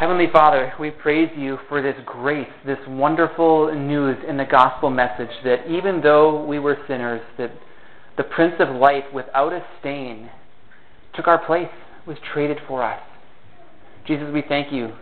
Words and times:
Heavenly 0.00 0.28
Father, 0.32 0.72
we 0.80 0.90
praise 0.90 1.28
you 1.36 1.58
for 1.68 1.82
this 1.82 1.94
grace, 2.06 2.48
this 2.64 2.78
wonderful 2.88 3.70
news 3.74 4.16
in 4.26 4.38
the 4.38 4.46
gospel 4.46 4.88
message 4.88 5.28
that 5.44 5.68
even 5.68 6.00
though 6.00 6.42
we 6.42 6.58
were 6.58 6.78
sinners, 6.88 7.20
that 7.36 7.50
the 8.16 8.24
Prince 8.24 8.54
of 8.60 8.74
Life 8.74 9.04
without 9.12 9.52
a 9.52 9.62
stain, 9.78 10.30
took 11.14 11.28
our 11.28 11.44
place, 11.44 11.68
was 12.06 12.16
traded 12.32 12.56
for 12.66 12.82
us. 12.82 12.98
Jesus, 14.06 14.32
we 14.32 14.42
thank 14.48 14.72
you 14.72 14.94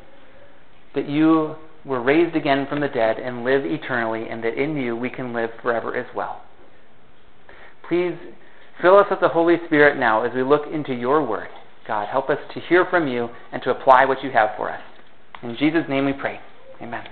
that 0.96 1.08
you 1.08 1.54
were 1.84 2.02
raised 2.02 2.34
again 2.34 2.66
from 2.68 2.80
the 2.80 2.88
dead 2.88 3.18
and 3.20 3.44
live 3.44 3.64
eternally, 3.64 4.28
and 4.28 4.42
that 4.42 4.60
in 4.60 4.76
you 4.76 4.96
we 4.96 5.10
can 5.10 5.32
live 5.32 5.50
forever 5.62 5.94
as 5.94 6.12
well. 6.12 6.42
Please 7.88 8.14
fill 8.82 8.96
us 8.96 9.06
with 9.08 9.20
the 9.20 9.28
Holy 9.28 9.58
Spirit 9.66 9.96
now 9.96 10.24
as 10.24 10.34
we 10.34 10.42
look 10.42 10.62
into 10.72 10.92
your 10.92 11.24
word. 11.24 11.46
God, 11.88 12.06
help 12.08 12.28
us 12.28 12.38
to 12.52 12.60
hear 12.68 12.84
from 12.90 13.08
you 13.08 13.30
and 13.50 13.62
to 13.62 13.70
apply 13.70 14.04
what 14.04 14.22
you 14.22 14.30
have 14.30 14.50
for 14.58 14.70
us. 14.70 14.80
In 15.42 15.56
Jesus' 15.58 15.84
name 15.88 16.04
we 16.04 16.12
pray. 16.12 16.38
Amen. 16.82 17.02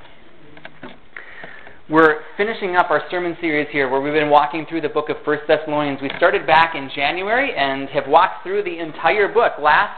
We're 1.89 2.21
finishing 2.37 2.77
up 2.77 2.91
our 2.91 3.01
sermon 3.11 3.39
series 3.41 3.69
here 3.73 3.89
where 3.89 4.03
we've 4.03 4.13
been 4.13 4.29
walking 4.29 4.67
through 4.69 4.83
the 4.83 4.91
book 4.91 5.09
of 5.09 5.17
1 5.25 5.39
Thessalonians. 5.49 6.01
We 6.03 6.11
started 6.19 6.47
back 6.47 6.75
in 6.75 6.91
January 6.95 7.57
and 7.57 7.89
have 7.89 8.07
walked 8.07 8.43
through 8.43 8.65
the 8.65 8.79
entire 8.79 9.33
book. 9.33 9.53
Last 9.59 9.97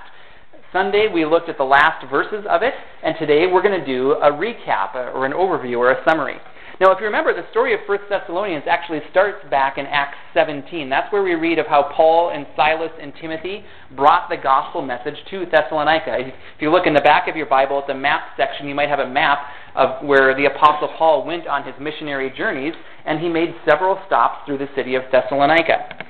Sunday 0.72 1.08
we 1.12 1.24
looked 1.24 1.48
at 1.48 1.58
the 1.58 1.64
last 1.64 2.06
verses 2.08 2.45
of 2.48 2.62
it, 2.62 2.74
and 3.02 3.16
today 3.19 3.47
we're 3.50 3.62
going 3.62 3.80
to 3.80 3.86
do 3.86 4.12
a 4.12 4.30
recap 4.30 4.95
uh, 4.95 5.10
or 5.10 5.27
an 5.27 5.33
overview 5.33 5.78
or 5.78 5.91
a 5.91 6.05
summary. 6.08 6.36
Now, 6.80 6.92
if 6.92 7.00
you 7.00 7.06
remember, 7.06 7.34
the 7.34 7.48
story 7.50 7.74
of 7.74 7.80
1 7.88 7.98
Thessalonians 8.09 8.62
actually 8.70 9.00
starts 9.10 9.38
back 9.50 9.78
in 9.78 9.86
Acts 9.86 10.16
17. 10.32 10.88
That's 10.88 11.12
where 11.12 11.24
we 11.24 11.34
read 11.34 11.59
of 11.59 11.66
how 11.66 11.91
Paul 11.92 12.30
and 12.30 12.46
Silas 12.55 12.92
and 13.02 13.12
Timothy 13.20 13.64
brought 13.96 14.28
the 14.30 14.36
gospel 14.36 14.80
message 14.80 15.16
to 15.30 15.45
Thessalonica. 15.46 16.16
If 16.20 16.34
you 16.60 16.70
look 16.70 16.86
in 16.86 16.95
the 16.95 17.00
back 17.00 17.27
of 17.27 17.34
your 17.34 17.46
Bible 17.46 17.80
at 17.80 17.88
the 17.88 17.95
map 17.95 18.28
section, 18.36 18.69
you 18.69 18.77
might 18.77 18.88
have 18.88 19.00
a 19.00 19.09
map 19.09 19.38
of 19.74 20.06
where 20.06 20.36
the 20.36 20.45
Apostle 20.45 20.95
Paul 20.96 21.27
went 21.27 21.48
on 21.48 21.64
his 21.64 21.75
missionary 21.80 22.33
journeys, 22.36 22.75
and 23.05 23.19
he 23.19 23.28
made 23.28 23.56
several 23.69 23.98
stops 24.06 24.47
through 24.47 24.58
the 24.58 24.69
city 24.77 24.94
of 24.94 25.03
Thessalonica. 25.10 26.06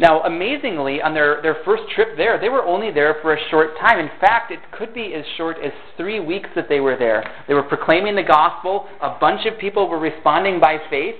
Now, 0.00 0.22
amazingly, 0.22 1.02
on 1.02 1.12
their, 1.12 1.42
their 1.42 1.56
first 1.64 1.82
trip 1.94 2.16
there, 2.16 2.38
they 2.40 2.48
were 2.48 2.64
only 2.64 2.92
there 2.92 3.16
for 3.20 3.34
a 3.34 3.48
short 3.50 3.70
time. 3.80 3.98
In 3.98 4.10
fact, 4.20 4.52
it 4.52 4.60
could 4.70 4.94
be 4.94 5.12
as 5.14 5.24
short 5.36 5.56
as 5.58 5.72
three 5.96 6.20
weeks 6.20 6.48
that 6.54 6.68
they 6.68 6.78
were 6.78 6.96
there. 6.96 7.28
They 7.48 7.54
were 7.54 7.64
proclaiming 7.64 8.14
the 8.14 8.22
gospel, 8.22 8.86
a 9.02 9.18
bunch 9.18 9.44
of 9.46 9.58
people 9.58 9.88
were 9.88 9.98
responding 9.98 10.60
by 10.60 10.78
faith, 10.88 11.16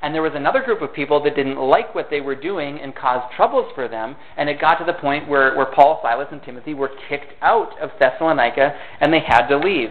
and 0.00 0.14
there 0.14 0.22
was 0.22 0.32
another 0.34 0.62
group 0.62 0.80
of 0.80 0.94
people 0.94 1.22
that 1.22 1.36
didn't 1.36 1.58
like 1.58 1.94
what 1.94 2.08
they 2.10 2.22
were 2.22 2.34
doing 2.34 2.80
and 2.80 2.96
caused 2.96 3.34
troubles 3.36 3.70
for 3.74 3.86
them, 3.86 4.16
and 4.38 4.48
it 4.48 4.58
got 4.58 4.76
to 4.76 4.84
the 4.86 4.94
point 4.94 5.28
where, 5.28 5.54
where 5.54 5.66
Paul, 5.66 6.00
Silas, 6.02 6.28
and 6.32 6.42
Timothy 6.42 6.72
were 6.72 6.90
kicked 7.10 7.34
out 7.42 7.78
of 7.80 7.90
Thessalonica, 8.00 8.74
and 9.00 9.12
they 9.12 9.20
had 9.20 9.46
to 9.48 9.58
leave. 9.58 9.90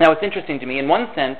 Now, 0.00 0.10
it's 0.10 0.22
interesting 0.22 0.58
to 0.58 0.66
me. 0.66 0.80
In 0.80 0.88
one 0.88 1.06
sense, 1.14 1.38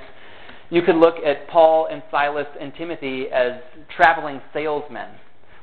you 0.70 0.82
could 0.82 0.96
look 0.96 1.16
at 1.26 1.48
Paul 1.48 1.88
and 1.90 2.00
Silas 2.12 2.46
and 2.60 2.72
Timothy 2.76 3.26
as 3.32 3.60
traveling 3.96 4.40
salesmen 4.52 5.08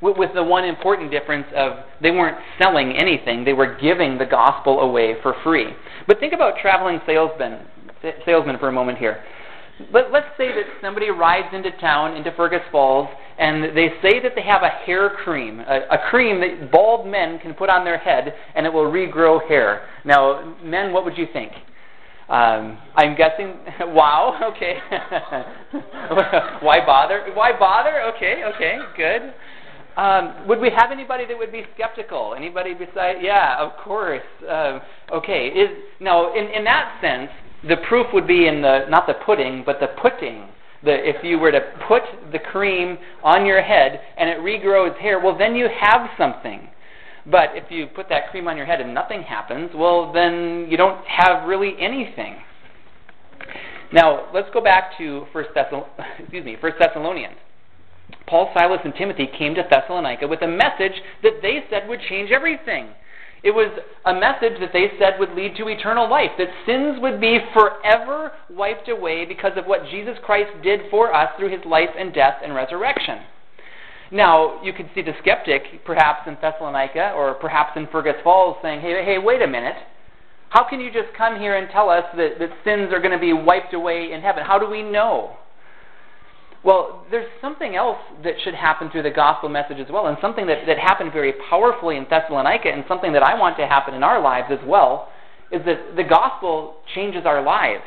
with 0.01 0.33
the 0.35 0.43
one 0.43 0.63
important 0.63 1.11
difference 1.11 1.47
of 1.55 1.73
they 2.01 2.11
weren't 2.11 2.37
selling 2.61 2.95
anything, 2.97 3.43
they 3.43 3.53
were 3.53 3.77
giving 3.79 4.17
the 4.17 4.25
gospel 4.25 4.79
away 4.81 5.15
for 5.21 5.35
free. 5.43 5.67
But 6.07 6.19
think 6.19 6.33
about 6.33 6.59
traveling 6.61 6.99
salesmen, 7.05 7.65
salesmen 8.25 8.57
for 8.59 8.67
a 8.67 8.71
moment 8.71 8.97
here. 8.97 9.23
Let, 9.91 10.11
let's 10.11 10.27
say 10.37 10.47
that 10.49 10.65
somebody 10.81 11.09
rides 11.09 11.53
into 11.53 11.71
town, 11.79 12.15
into 12.15 12.31
Fergus 12.31 12.61
Falls, 12.71 13.07
and 13.37 13.63
they 13.77 13.89
say 14.01 14.19
that 14.21 14.33
they 14.35 14.41
have 14.41 14.63
a 14.63 14.69
hair 14.69 15.11
cream, 15.23 15.59
a, 15.59 15.81
a 15.91 16.09
cream 16.09 16.39
that 16.41 16.71
bald 16.71 17.05
men 17.07 17.37
can 17.39 17.53
put 17.53 17.69
on 17.69 17.85
their 17.85 17.97
head, 17.97 18.33
and 18.55 18.65
it 18.65 18.73
will 18.73 18.91
regrow 18.91 19.47
hair. 19.47 19.87
Now, 20.03 20.55
men, 20.63 20.93
what 20.93 21.05
would 21.05 21.17
you 21.17 21.27
think? 21.31 21.51
Um, 22.29 22.77
I'm 22.95 23.15
guessing. 23.15 23.55
Wow. 23.87 24.51
Okay. 24.55 24.77
Why 26.61 26.85
bother? 26.85 27.31
Why 27.33 27.57
bother? 27.57 28.01
Okay. 28.15 28.43
Okay. 28.55 28.77
Good. 28.97 29.33
Um, 29.97 30.47
would 30.47 30.59
we 30.59 30.69
have 30.69 30.91
anybody 30.91 31.25
that 31.25 31.37
would 31.37 31.51
be 31.51 31.63
skeptical? 31.73 32.35
Anybody 32.37 32.75
beside? 32.75 33.15
Yeah, 33.19 33.57
of 33.57 33.71
course. 33.83 34.21
Uh, 34.47 34.79
okay. 35.11 35.47
Is 35.47 35.69
now 35.99 36.35
in 36.35 36.45
in 36.45 36.63
that 36.65 36.99
sense, 37.01 37.31
the 37.67 37.77
proof 37.89 38.05
would 38.13 38.27
be 38.27 38.47
in 38.47 38.61
the 38.61 38.85
not 38.89 39.07
the 39.07 39.15
pudding, 39.25 39.63
but 39.65 39.79
the 39.79 39.87
putting. 39.99 40.47
The, 40.83 40.93
if 40.93 41.23
you 41.23 41.39
were 41.39 41.51
to 41.51 41.61
put 41.87 42.03
the 42.31 42.37
cream 42.37 42.99
on 43.23 43.47
your 43.47 43.63
head 43.63 43.99
and 44.15 44.29
it 44.29 44.37
regrows 44.41 44.95
hair, 44.99 45.19
well, 45.19 45.35
then 45.35 45.55
you 45.55 45.67
have 45.67 46.07
something. 46.19 46.69
But 47.25 47.49
if 47.55 47.71
you 47.71 47.87
put 47.87 48.07
that 48.09 48.29
cream 48.29 48.47
on 48.47 48.55
your 48.55 48.67
head 48.67 48.79
and 48.79 48.93
nothing 48.93 49.23
happens, 49.23 49.71
well, 49.73 50.13
then 50.13 50.67
you 50.69 50.77
don't 50.77 51.03
have 51.07 51.47
really 51.47 51.73
anything. 51.79 52.35
Now, 53.91 54.29
let's 54.33 54.49
go 54.53 54.61
back 54.61 54.97
to 54.99 55.25
First 55.33 55.49
Thessalonians. 55.55 55.89
Excuse 56.19 56.45
me, 56.45 56.57
First 56.61 56.75
Thessalonians. 56.79 57.37
Paul, 58.27 58.51
Silas, 58.53 58.81
and 58.83 58.93
Timothy 58.95 59.27
came 59.37 59.55
to 59.55 59.63
Thessalonica 59.69 60.27
with 60.27 60.41
a 60.41 60.47
message 60.47 61.01
that 61.23 61.41
they 61.41 61.63
said 61.69 61.87
would 61.87 62.01
change 62.09 62.31
everything. 62.31 62.89
It 63.43 63.51
was 63.51 63.71
a 64.05 64.13
message 64.13 64.59
that 64.59 64.73
they 64.73 64.91
said 64.99 65.19
would 65.19 65.33
lead 65.33 65.55
to 65.57 65.67
eternal 65.67 66.09
life, 66.09 66.31
that 66.37 66.47
sins 66.65 66.99
would 66.99 67.21
be 67.21 67.39
forever 67.53 68.31
wiped 68.49 68.89
away 68.89 69.25
because 69.25 69.53
of 69.55 69.65
what 69.65 69.85
Jesus 69.89 70.17
Christ 70.23 70.51
did 70.63 70.81
for 70.89 71.13
us 71.13 71.29
through 71.37 71.49
his 71.49 71.63
life 71.65 71.89
and 71.97 72.13
death 72.13 72.41
and 72.43 72.55
resurrection. 72.55 73.19
Now, 74.11 74.61
you 74.63 74.73
could 74.73 74.89
see 74.95 75.01
the 75.01 75.13
skeptic, 75.21 75.85
perhaps 75.85 76.27
in 76.27 76.37
Thessalonica 76.41 77.11
or 77.11 77.35
perhaps 77.35 77.71
in 77.75 77.87
Fergus 77.87 78.15
Falls, 78.23 78.57
saying, 78.61 78.81
hey, 78.81 79.03
hey, 79.03 79.17
wait 79.17 79.41
a 79.41 79.47
minute. 79.47 79.75
How 80.49 80.63
can 80.67 80.79
you 80.79 80.91
just 80.91 81.13
come 81.17 81.39
here 81.39 81.57
and 81.57 81.69
tell 81.69 81.89
us 81.89 82.05
that, 82.15 82.39
that 82.39 82.49
sins 82.63 82.93
are 82.93 82.99
going 82.99 83.11
to 83.11 83.19
be 83.19 83.33
wiped 83.33 83.73
away 83.73 84.11
in 84.13 84.21
heaven? 84.21 84.43
How 84.45 84.57
do 84.57 84.69
we 84.69 84.81
know? 84.81 85.35
Well, 86.63 87.05
there's 87.11 87.29
something 87.39 87.75
else 87.75 87.99
that 88.23 88.33
should 88.43 88.55
happen 88.55 88.89
through 88.89 89.03
the 89.03 89.11
gospel 89.11 89.47
message 89.47 89.77
as 89.79 89.87
well, 89.91 90.07
and 90.07 90.17
something 90.21 90.47
that, 90.47 90.65
that 90.67 90.77
happened 90.77 91.13
very 91.13 91.33
powerfully 91.49 91.97
in 91.97 92.05
Thessalonica, 92.09 92.69
and 92.69 92.83
something 92.87 93.13
that 93.13 93.23
I 93.23 93.39
want 93.39 93.57
to 93.57 93.67
happen 93.67 93.93
in 93.93 94.03
our 94.03 94.21
lives 94.21 94.47
as 94.51 94.59
well, 94.65 95.09
is 95.51 95.61
that 95.65 95.95
the 95.95 96.03
gospel 96.03 96.75
changes 96.93 97.25
our 97.25 97.41
lives. 97.41 97.83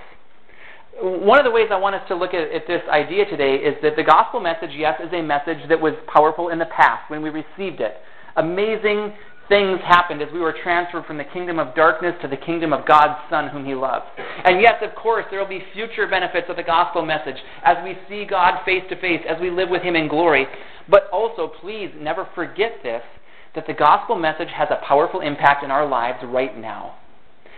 One 1.02 1.38
of 1.38 1.44
the 1.44 1.50
ways 1.50 1.68
I 1.70 1.76
want 1.76 1.94
us 1.94 2.02
to 2.08 2.14
look 2.14 2.34
at, 2.34 2.52
at 2.52 2.66
this 2.66 2.82
idea 2.90 3.24
today 3.24 3.56
is 3.56 3.74
that 3.82 3.96
the 3.96 4.02
gospel 4.02 4.40
message, 4.40 4.70
yes, 4.76 5.00
is 5.00 5.12
a 5.12 5.22
message 5.22 5.58
that 5.68 5.80
was 5.80 5.94
powerful 6.12 6.48
in 6.48 6.58
the 6.58 6.66
past 6.66 7.10
when 7.10 7.22
we 7.22 7.30
received 7.30 7.80
it. 7.80 7.96
Amazing 8.36 9.12
things 9.50 9.80
happened 9.84 10.22
as 10.22 10.32
we 10.32 10.38
were 10.38 10.54
transferred 10.62 11.04
from 11.04 11.18
the 11.18 11.24
kingdom 11.24 11.58
of 11.58 11.74
darkness 11.74 12.14
to 12.22 12.28
the 12.28 12.36
kingdom 12.36 12.72
of 12.72 12.86
God's 12.86 13.18
Son, 13.28 13.48
whom 13.48 13.66
He 13.66 13.74
loves. 13.74 14.06
And 14.44 14.62
yes, 14.62 14.76
of 14.80 14.94
course, 14.94 15.26
there 15.30 15.40
will 15.40 15.48
be 15.48 15.62
future 15.74 16.06
benefits 16.06 16.46
of 16.48 16.56
the 16.56 16.62
gospel 16.62 17.04
message 17.04 17.36
as 17.64 17.76
we 17.84 17.98
see 18.08 18.24
God 18.24 18.64
face 18.64 18.84
to 18.88 19.00
face, 19.00 19.20
as 19.28 19.38
we 19.40 19.50
live 19.50 19.68
with 19.68 19.82
Him 19.82 19.96
in 19.96 20.08
glory. 20.08 20.46
But 20.88 21.10
also, 21.12 21.52
please 21.60 21.90
never 21.98 22.26
forget 22.34 22.72
this 22.82 23.02
that 23.54 23.66
the 23.66 23.74
gospel 23.74 24.14
message 24.14 24.48
has 24.54 24.68
a 24.70 24.80
powerful 24.86 25.20
impact 25.20 25.64
in 25.64 25.72
our 25.72 25.86
lives 25.86 26.18
right 26.24 26.56
now. 26.56 26.94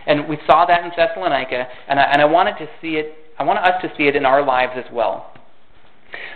And 0.07 0.27
we 0.27 0.37
saw 0.47 0.65
that 0.65 0.83
in 0.83 0.91
Thessalonica, 0.97 1.67
and 1.87 1.99
I, 1.99 2.03
and 2.11 2.21
I 2.21 2.25
wanted 2.25 2.57
to 2.57 2.67
see 2.81 2.95
it. 2.95 3.13
I 3.37 3.43
want 3.43 3.59
us 3.59 3.79
to 3.83 3.91
see 3.95 4.07
it 4.07 4.15
in 4.15 4.25
our 4.25 4.43
lives 4.43 4.73
as 4.75 4.91
well. 4.91 5.32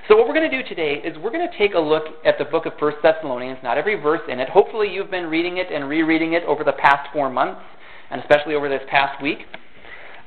So 0.08 0.16
what 0.16 0.28
we're 0.28 0.34
going 0.34 0.50
to 0.50 0.64
do 0.64 0.68
today 0.68 1.02
is 1.04 1.18
we're 1.18 1.32
going 1.32 1.48
to 1.50 1.58
take 1.58 1.74
a 1.74 1.80
look 1.80 2.06
at 2.26 2.38
the 2.38 2.46
book 2.46 2.66
of 2.66 2.74
1 2.80 2.94
Thessalonians, 3.04 3.60
not 3.62 3.78
every 3.78 3.96
verse 3.96 4.22
in 4.30 4.40
it. 4.40 4.50
Hopefully 4.50 4.90
you've 4.90 5.12
been 5.12 5.26
reading 5.26 5.58
it 5.58 5.68
and 5.72 5.90
rereading 5.90 6.34
it 6.34 6.44
over 6.44 6.64
the 6.64 6.74
past 6.74 7.10
four 7.12 7.30
months, 7.30 7.62
and 8.10 8.22
especially 8.22 8.56
over 8.56 8.70
this 8.70 8.82
past 8.90 9.22
week. 9.22 9.40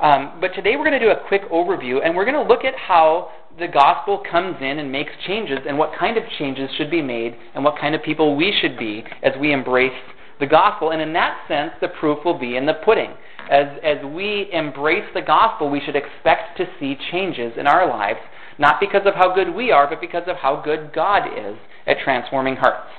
Um, 0.01 0.39
but 0.41 0.49
today 0.55 0.77
we're 0.77 0.85
going 0.85 0.99
to 0.99 1.05
do 1.05 1.11
a 1.11 1.29
quick 1.29 1.49
overview, 1.51 2.05
and 2.05 2.15
we're 2.15 2.25
going 2.25 2.43
to 2.43 2.49
look 2.49 2.65
at 2.65 2.75
how 2.75 3.31
the 3.59 3.69
gospel 3.69 4.23
comes 4.31 4.57
in 4.61 4.79
and 4.79 4.91
makes 4.91 5.13
changes, 5.27 5.59
and 5.67 5.77
what 5.77 5.93
kind 5.99 6.17
of 6.17 6.25
changes 6.39 6.71
should 6.77 6.91
be 6.91 7.03
made, 7.03 7.37
and 7.55 7.65
what 7.65 7.79
kind 7.79 7.95
of 7.95 8.03
people 8.03 8.37
we 8.37 8.57
should 8.61 8.79
be 8.79 9.05
as 9.23 9.33
we 9.41 9.53
embrace 9.53 9.93
the 10.41 10.47
gospel. 10.47 10.91
And 10.91 11.03
in 11.03 11.13
that 11.15 11.39
sense, 11.49 11.73
the 11.81 11.89
proof 11.89 12.25
will 12.25 12.39
be 12.39 12.57
in 12.57 12.67
the 12.67 12.75
pudding. 12.85 13.13
As, 13.51 13.67
as 13.83 14.05
we 14.05 14.49
embrace 14.53 15.05
the 15.13 15.23
gospel, 15.23 15.71
we 15.71 15.81
should 15.81 15.97
expect 15.97 16.57
to 16.59 16.67
see 16.79 16.97
changes 17.11 17.53
in 17.59 17.67
our 17.67 17.89
lives 17.89 18.21
not 18.59 18.81
because 18.81 19.03
of 19.07 19.15
how 19.15 19.35
good 19.35 19.55
we 19.55 19.71
are, 19.71 19.89
but 19.89 20.01
because 20.01 20.25
of 20.27 20.37
how 20.37 20.61
good 20.63 20.93
God 20.95 21.27
is 21.27 21.57
at 21.87 21.99
transforming 22.05 22.57
hearts. 22.57 22.91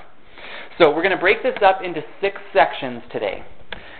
So 0.79 0.89
we're 0.89 1.03
going 1.03 1.15
to 1.15 1.17
break 1.17 1.43
this 1.43 1.57
up 1.63 1.81
into 1.83 2.01
six 2.19 2.37
sections 2.53 3.03
today. 3.11 3.43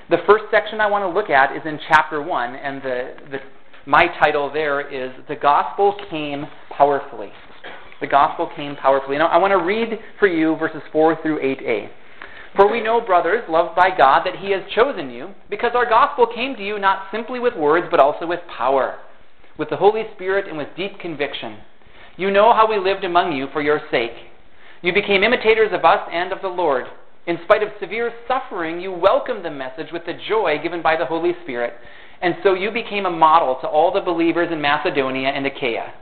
The 0.10 0.18
first 0.26 0.46
section 0.52 0.82
I 0.82 0.88
want 0.88 1.04
to 1.04 1.10
look 1.10 1.30
at 1.30 1.56
is 1.56 1.62
in 1.66 1.80
chapter 1.88 2.22
1, 2.22 2.56
and 2.56 2.82
the, 2.82 3.14
the, 3.32 3.38
my 3.86 4.08
title 4.20 4.52
there 4.52 4.82
is 4.82 5.12
The 5.28 5.36
Gospel 5.36 5.96
Came 6.10 6.46
Powerfully. 6.76 7.30
The 8.02 8.08
Gospel 8.08 8.50
Came 8.56 8.76
Powerfully. 8.76 9.18
Now, 9.18 9.28
I 9.28 9.38
want 9.38 9.52
to 9.52 9.64
read 9.64 10.00
for 10.20 10.28
you 10.28 10.56
verses 10.56 10.82
4 10.92 11.22
through 11.22 11.40
8a. 11.40 11.90
For 12.56 12.70
we 12.70 12.82
know, 12.82 13.00
brothers, 13.00 13.44
loved 13.48 13.76
by 13.76 13.90
God, 13.96 14.24
that 14.26 14.38
He 14.38 14.52
has 14.52 14.62
chosen 14.76 15.10
you, 15.10 15.30
because 15.50 15.72
our 15.76 15.88
gospel 15.88 16.28
came 16.28 16.56
to 16.56 16.66
you 16.66 16.80
not 16.80 17.08
simply 17.12 17.40
with 17.40 17.56
words, 17.56 17.88
but 17.90 18.00
also 18.00 18.26
with 18.28 18.42
power 18.58 18.98
with 19.58 19.70
the 19.70 19.78
Holy 19.78 20.04
Spirit 20.16 20.48
and 20.48 20.58
with 20.58 20.68
deep 20.76 21.00
conviction. 21.00 21.58
You 22.18 22.32
know 22.32 22.54
how 22.54 22.70
we 22.70 22.78
lived 22.78 23.04
among 23.04 23.34
you 23.34 23.48
for 23.54 23.62
your 23.62 23.82
sake. 23.90 24.12
You 24.82 24.94
became 24.94 25.24
imitators 25.24 25.72
of 25.72 25.86
us 25.86 26.08
and 26.12 26.32
of 26.32 26.42
the 26.42 26.48
Lord. 26.48 26.86
In 27.28 27.38
spite 27.44 27.62
of 27.62 27.70
severe 27.80 28.12
suffering, 28.28 28.82
you 28.82 28.92
welcomed 28.92 29.46
the 29.46 29.52
message 29.52 29.92
with 29.94 30.06
the 30.06 30.20
joy 30.28 30.58
given 30.62 30.82
by 30.82 30.96
the 30.98 31.06
Holy 31.06 31.34
Spirit, 31.44 31.74
And 32.22 32.36
so 32.44 32.54
you 32.54 32.72
became 32.72 33.06
a 33.06 33.12
model 33.12 33.58
to 33.62 33.68
all 33.68 33.92
the 33.92 34.02
believers 34.02 34.50
in 34.52 34.62
Macedonia 34.62 35.30
and 35.30 35.46
Achaia. 35.46 35.94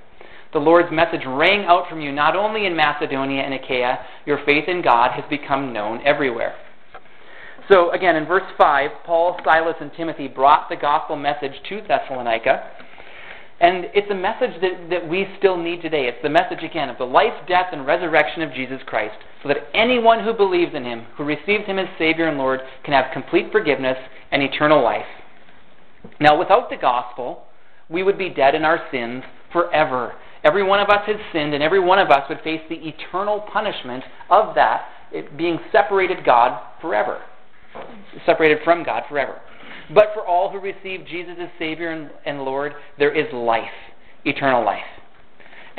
The 0.51 0.59
Lord's 0.59 0.91
message 0.91 1.21
rang 1.25 1.65
out 1.65 1.87
from 1.89 2.01
you 2.01 2.11
not 2.11 2.35
only 2.35 2.65
in 2.65 2.75
Macedonia 2.75 3.43
and 3.43 3.53
Achaia, 3.53 3.99
your 4.25 4.43
faith 4.45 4.67
in 4.67 4.81
God 4.81 5.11
has 5.11 5.23
become 5.29 5.71
known 5.71 6.01
everywhere. 6.05 6.55
So, 7.71 7.91
again, 7.91 8.15
in 8.15 8.25
verse 8.25 8.49
5, 8.57 8.89
Paul, 9.05 9.39
Silas, 9.43 9.75
and 9.79 9.91
Timothy 9.95 10.27
brought 10.27 10.69
the 10.69 10.75
gospel 10.75 11.15
message 11.15 11.53
to 11.69 11.81
Thessalonica. 11.87 12.63
And 13.61 13.87
it's 13.93 14.09
a 14.09 14.15
message 14.15 14.61
that, 14.61 14.89
that 14.89 15.09
we 15.09 15.27
still 15.37 15.57
need 15.57 15.81
today. 15.81 16.07
It's 16.07 16.23
the 16.23 16.29
message, 16.29 16.63
again, 16.63 16.89
of 16.89 16.97
the 16.97 17.03
life, 17.03 17.33
death, 17.47 17.67
and 17.73 17.85
resurrection 17.85 18.41
of 18.41 18.53
Jesus 18.53 18.79
Christ, 18.85 19.17
so 19.43 19.49
that 19.49 19.67
anyone 19.73 20.23
who 20.23 20.33
believes 20.33 20.73
in 20.73 20.85
him, 20.85 21.05
who 21.17 21.25
receives 21.25 21.65
him 21.65 21.77
as 21.77 21.87
Savior 21.97 22.27
and 22.27 22.37
Lord, 22.37 22.61
can 22.85 22.93
have 22.93 23.11
complete 23.11 23.51
forgiveness 23.51 23.97
and 24.31 24.41
eternal 24.41 24.81
life. 24.81 25.05
Now, 26.21 26.39
without 26.39 26.69
the 26.69 26.77
gospel, 26.77 27.43
we 27.89 28.03
would 28.03 28.17
be 28.17 28.29
dead 28.29 28.55
in 28.55 28.63
our 28.63 28.79
sins 28.91 29.23
forever. 29.51 30.13
Every 30.43 30.63
one 30.63 30.79
of 30.79 30.87
us 30.87 31.01
has 31.07 31.17
sinned, 31.33 31.53
and 31.53 31.61
every 31.61 31.81
one 31.81 31.99
of 31.99 32.09
us 32.11 32.29
would 32.29 32.39
face 32.41 32.61
the 32.69 32.75
eternal 32.75 33.41
punishment 33.51 34.05
of 34.29 34.55
that, 34.55 34.85
it 35.11 35.37
being 35.37 35.59
separated 35.71 36.23
God 36.23 36.61
forever, 36.79 37.21
separated 38.25 38.59
from 38.63 38.85
God 38.85 39.03
forever. 39.09 39.41
But 39.93 40.07
for 40.13 40.25
all 40.25 40.51
who 40.51 40.59
receive 40.59 41.05
Jesus 41.07 41.35
as 41.39 41.49
Savior 41.57 41.91
and, 41.91 42.09
and 42.25 42.43
Lord, 42.43 42.73
there 42.97 43.15
is 43.15 43.31
life, 43.33 43.63
eternal 44.25 44.63
life. 44.63 44.83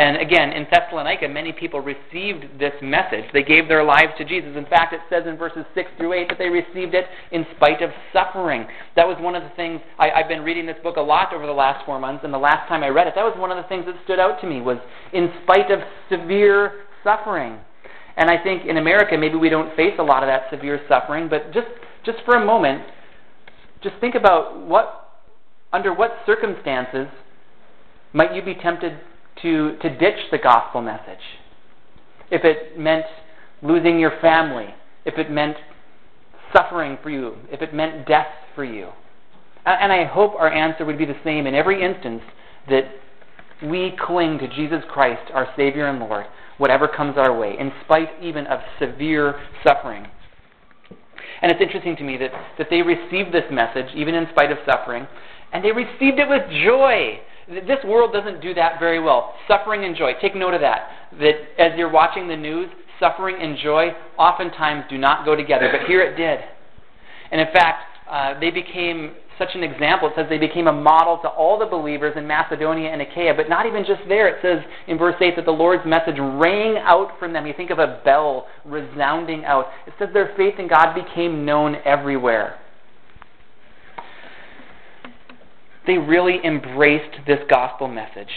And 0.00 0.16
again, 0.16 0.52
in 0.52 0.66
Thessalonica, 0.72 1.28
many 1.28 1.52
people 1.52 1.80
received 1.80 2.58
this 2.58 2.72
message. 2.80 3.24
They 3.34 3.42
gave 3.42 3.68
their 3.68 3.84
lives 3.84 4.12
to 4.16 4.24
Jesus. 4.24 4.56
In 4.56 4.64
fact, 4.64 4.94
it 4.94 5.00
says 5.10 5.24
in 5.26 5.36
verses 5.36 5.66
6 5.74 5.90
through 5.98 6.14
8 6.14 6.28
that 6.30 6.38
they 6.38 6.48
received 6.48 6.94
it 6.94 7.04
in 7.32 7.44
spite 7.56 7.82
of 7.82 7.90
suffering. 8.10 8.66
That 8.96 9.06
was 9.06 9.18
one 9.20 9.34
of 9.34 9.42
the 9.42 9.50
things, 9.56 9.78
I, 9.98 10.08
have 10.16 10.26
been 10.26 10.40
reading 10.40 10.64
this 10.64 10.78
book 10.82 10.96
a 10.96 11.02
lot 11.02 11.34
over 11.34 11.44
the 11.44 11.52
last 11.52 11.84
four 11.84 12.00
months, 12.00 12.24
and 12.24 12.32
the 12.32 12.38
last 12.38 12.66
time 12.66 12.82
I 12.82 12.88
read 12.88 13.08
it, 13.08 13.12
that 13.14 13.24
was 13.24 13.36
one 13.36 13.50
of 13.50 13.58
the 13.58 13.68
things 13.68 13.84
that 13.84 13.94
stood 14.04 14.18
out 14.18 14.40
to 14.40 14.46
me 14.46 14.62
was 14.62 14.78
in 15.12 15.28
spite 15.42 15.70
of 15.70 15.80
severe 16.08 16.84
suffering. 17.04 17.58
And 18.16 18.30
I 18.30 18.42
think 18.42 18.64
in 18.64 18.78
America, 18.78 19.18
maybe 19.18 19.36
we 19.36 19.50
don't 19.50 19.76
face 19.76 19.94
a 19.98 20.02
lot 20.02 20.22
of 20.22 20.28
that 20.28 20.48
severe 20.50 20.80
suffering, 20.88 21.28
but 21.28 21.52
just, 21.52 21.68
just 22.06 22.18
for 22.24 22.36
a 22.36 22.44
moment, 22.44 22.82
just 23.82 23.96
think 24.00 24.14
about 24.14 24.66
what, 24.66 25.20
under 25.72 25.94
what 25.94 26.10
circumstances 26.26 27.08
might 28.12 28.34
you 28.34 28.42
be 28.42 28.54
tempted 28.54 28.98
to, 29.42 29.76
to 29.78 29.96
ditch 29.96 30.18
the 30.30 30.38
gospel 30.38 30.82
message. 30.82 31.22
If 32.30 32.44
it 32.44 32.78
meant 32.78 33.06
losing 33.62 33.98
your 33.98 34.12
family, 34.20 34.74
if 35.04 35.18
it 35.18 35.30
meant 35.30 35.56
suffering 36.52 36.98
for 37.02 37.10
you, 37.10 37.36
if 37.50 37.62
it 37.62 37.74
meant 37.74 38.06
death 38.06 38.28
for 38.54 38.64
you. 38.64 38.88
And 39.64 39.92
I 39.92 40.04
hope 40.04 40.34
our 40.34 40.50
answer 40.50 40.84
would 40.84 40.98
be 40.98 41.04
the 41.04 41.18
same 41.22 41.46
in 41.46 41.54
every 41.54 41.82
instance 41.82 42.22
that 42.68 42.84
we 43.62 43.94
cling 44.00 44.38
to 44.38 44.48
Jesus 44.48 44.82
Christ, 44.90 45.30
our 45.34 45.48
Savior 45.56 45.86
and 45.86 45.98
Lord, 46.00 46.26
whatever 46.58 46.88
comes 46.88 47.16
our 47.16 47.36
way, 47.36 47.56
in 47.58 47.70
spite 47.84 48.08
even 48.22 48.46
of 48.46 48.60
severe 48.78 49.38
suffering. 49.64 50.06
And 51.42 51.50
it's 51.50 51.60
interesting 51.60 51.96
to 51.96 52.04
me 52.04 52.16
that, 52.18 52.30
that 52.58 52.68
they 52.70 52.82
received 52.82 53.32
this 53.32 53.44
message, 53.50 53.86
even 53.94 54.14
in 54.14 54.26
spite 54.30 54.52
of 54.52 54.58
suffering, 54.66 55.06
and 55.52 55.64
they 55.64 55.72
received 55.72 56.18
it 56.18 56.28
with 56.28 56.42
joy. 56.64 57.20
This 57.48 57.82
world 57.84 58.12
doesn't 58.12 58.40
do 58.40 58.54
that 58.54 58.78
very 58.78 59.00
well. 59.00 59.34
Suffering 59.48 59.84
and 59.84 59.96
joy. 59.96 60.12
Take 60.20 60.36
note 60.36 60.54
of 60.54 60.60
that. 60.60 60.90
That 61.18 61.34
as 61.58 61.72
you're 61.76 61.90
watching 61.90 62.28
the 62.28 62.36
news, 62.36 62.68
suffering 63.00 63.36
and 63.40 63.56
joy 63.58 63.88
oftentimes 64.18 64.84
do 64.88 64.98
not 64.98 65.24
go 65.24 65.34
together, 65.34 65.68
but 65.72 65.88
here 65.88 66.02
it 66.02 66.16
did. 66.16 66.40
And 67.32 67.40
in 67.40 67.48
fact, 67.52 67.84
uh, 68.08 68.38
they 68.38 68.50
became 68.50 69.14
such 69.40 69.56
an 69.56 69.64
example. 69.64 70.08
It 70.08 70.14
says 70.14 70.26
they 70.28 70.38
became 70.38 70.68
a 70.68 70.72
model 70.72 71.18
to 71.22 71.28
all 71.28 71.58
the 71.58 71.66
believers 71.66 72.14
in 72.16 72.26
Macedonia 72.26 72.90
and 72.90 73.02
Achaia. 73.02 73.34
But 73.34 73.48
not 73.48 73.66
even 73.66 73.84
just 73.84 74.02
there. 74.06 74.28
It 74.28 74.38
says 74.42 74.62
in 74.86 74.98
verse 74.98 75.16
8 75.20 75.34
that 75.36 75.46
the 75.46 75.50
Lord's 75.50 75.84
message 75.86 76.16
rang 76.18 76.76
out 76.76 77.18
from 77.18 77.32
them. 77.32 77.46
You 77.46 77.54
think 77.56 77.70
of 77.70 77.78
a 77.78 78.00
bell 78.04 78.46
resounding 78.64 79.44
out. 79.44 79.66
It 79.86 79.94
says 79.98 80.10
their 80.12 80.32
faith 80.36 80.58
in 80.58 80.68
God 80.68 80.94
became 80.94 81.44
known 81.44 81.76
everywhere. 81.84 82.60
they 85.90 85.98
really 85.98 86.38
embraced 86.44 87.26
this 87.26 87.40
gospel 87.48 87.88
message. 87.88 88.28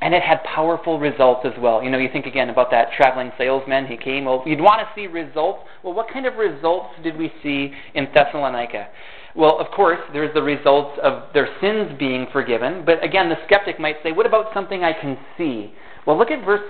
And 0.00 0.14
it 0.14 0.22
had 0.22 0.44
powerful 0.44 1.00
results 1.00 1.40
as 1.44 1.52
well. 1.60 1.82
You 1.82 1.90
know, 1.90 1.98
you 1.98 2.08
think 2.12 2.26
again 2.26 2.50
about 2.50 2.70
that 2.70 2.88
traveling 2.96 3.32
salesman. 3.36 3.86
He 3.86 3.96
came. 3.96 4.26
Well, 4.26 4.44
you'd 4.46 4.60
want 4.60 4.80
to 4.80 4.88
see 4.94 5.08
results. 5.08 5.60
Well, 5.82 5.92
what 5.92 6.06
kind 6.12 6.24
of 6.24 6.34
results 6.36 6.90
did 7.02 7.16
we 7.16 7.32
see 7.42 7.72
in 7.94 8.06
Thessalonica? 8.14 8.88
Well, 9.34 9.58
of 9.58 9.70
course, 9.72 9.98
there's 10.12 10.32
the 10.34 10.42
results 10.42 10.98
of 11.02 11.32
their 11.34 11.48
sins 11.60 11.98
being 11.98 12.26
forgiven. 12.32 12.84
But 12.84 13.04
again, 13.04 13.28
the 13.28 13.36
skeptic 13.46 13.80
might 13.80 13.96
say, 14.02 14.12
what 14.12 14.26
about 14.26 14.54
something 14.54 14.84
I 14.84 14.92
can 14.92 15.18
see? 15.36 15.72
Well, 16.06 16.16
look 16.16 16.30
at 16.30 16.44
verse 16.44 16.62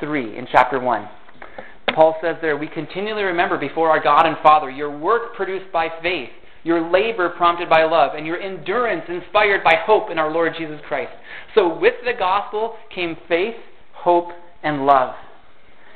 3 0.00 0.38
in 0.38 0.46
chapter 0.50 0.78
1. 0.78 1.08
Paul 1.94 2.16
says 2.20 2.36
there, 2.40 2.56
We 2.56 2.68
continually 2.68 3.22
remember 3.22 3.58
before 3.58 3.90
our 3.90 4.02
God 4.02 4.26
and 4.26 4.36
Father 4.42 4.70
your 4.70 4.96
work 4.96 5.34
produced 5.34 5.72
by 5.72 5.88
faith 6.02 6.30
your 6.66 6.90
labor 6.90 7.28
prompted 7.28 7.70
by 7.70 7.84
love, 7.84 8.14
and 8.16 8.26
your 8.26 8.40
endurance 8.40 9.04
inspired 9.08 9.62
by 9.62 9.74
hope 9.86 10.10
in 10.10 10.18
our 10.18 10.32
Lord 10.32 10.52
Jesus 10.58 10.80
Christ. 10.88 11.12
So 11.54 11.78
with 11.78 11.94
the 12.04 12.12
gospel 12.12 12.74
came 12.92 13.16
faith, 13.28 13.54
hope, 13.92 14.30
and 14.64 14.84
love. 14.84 15.14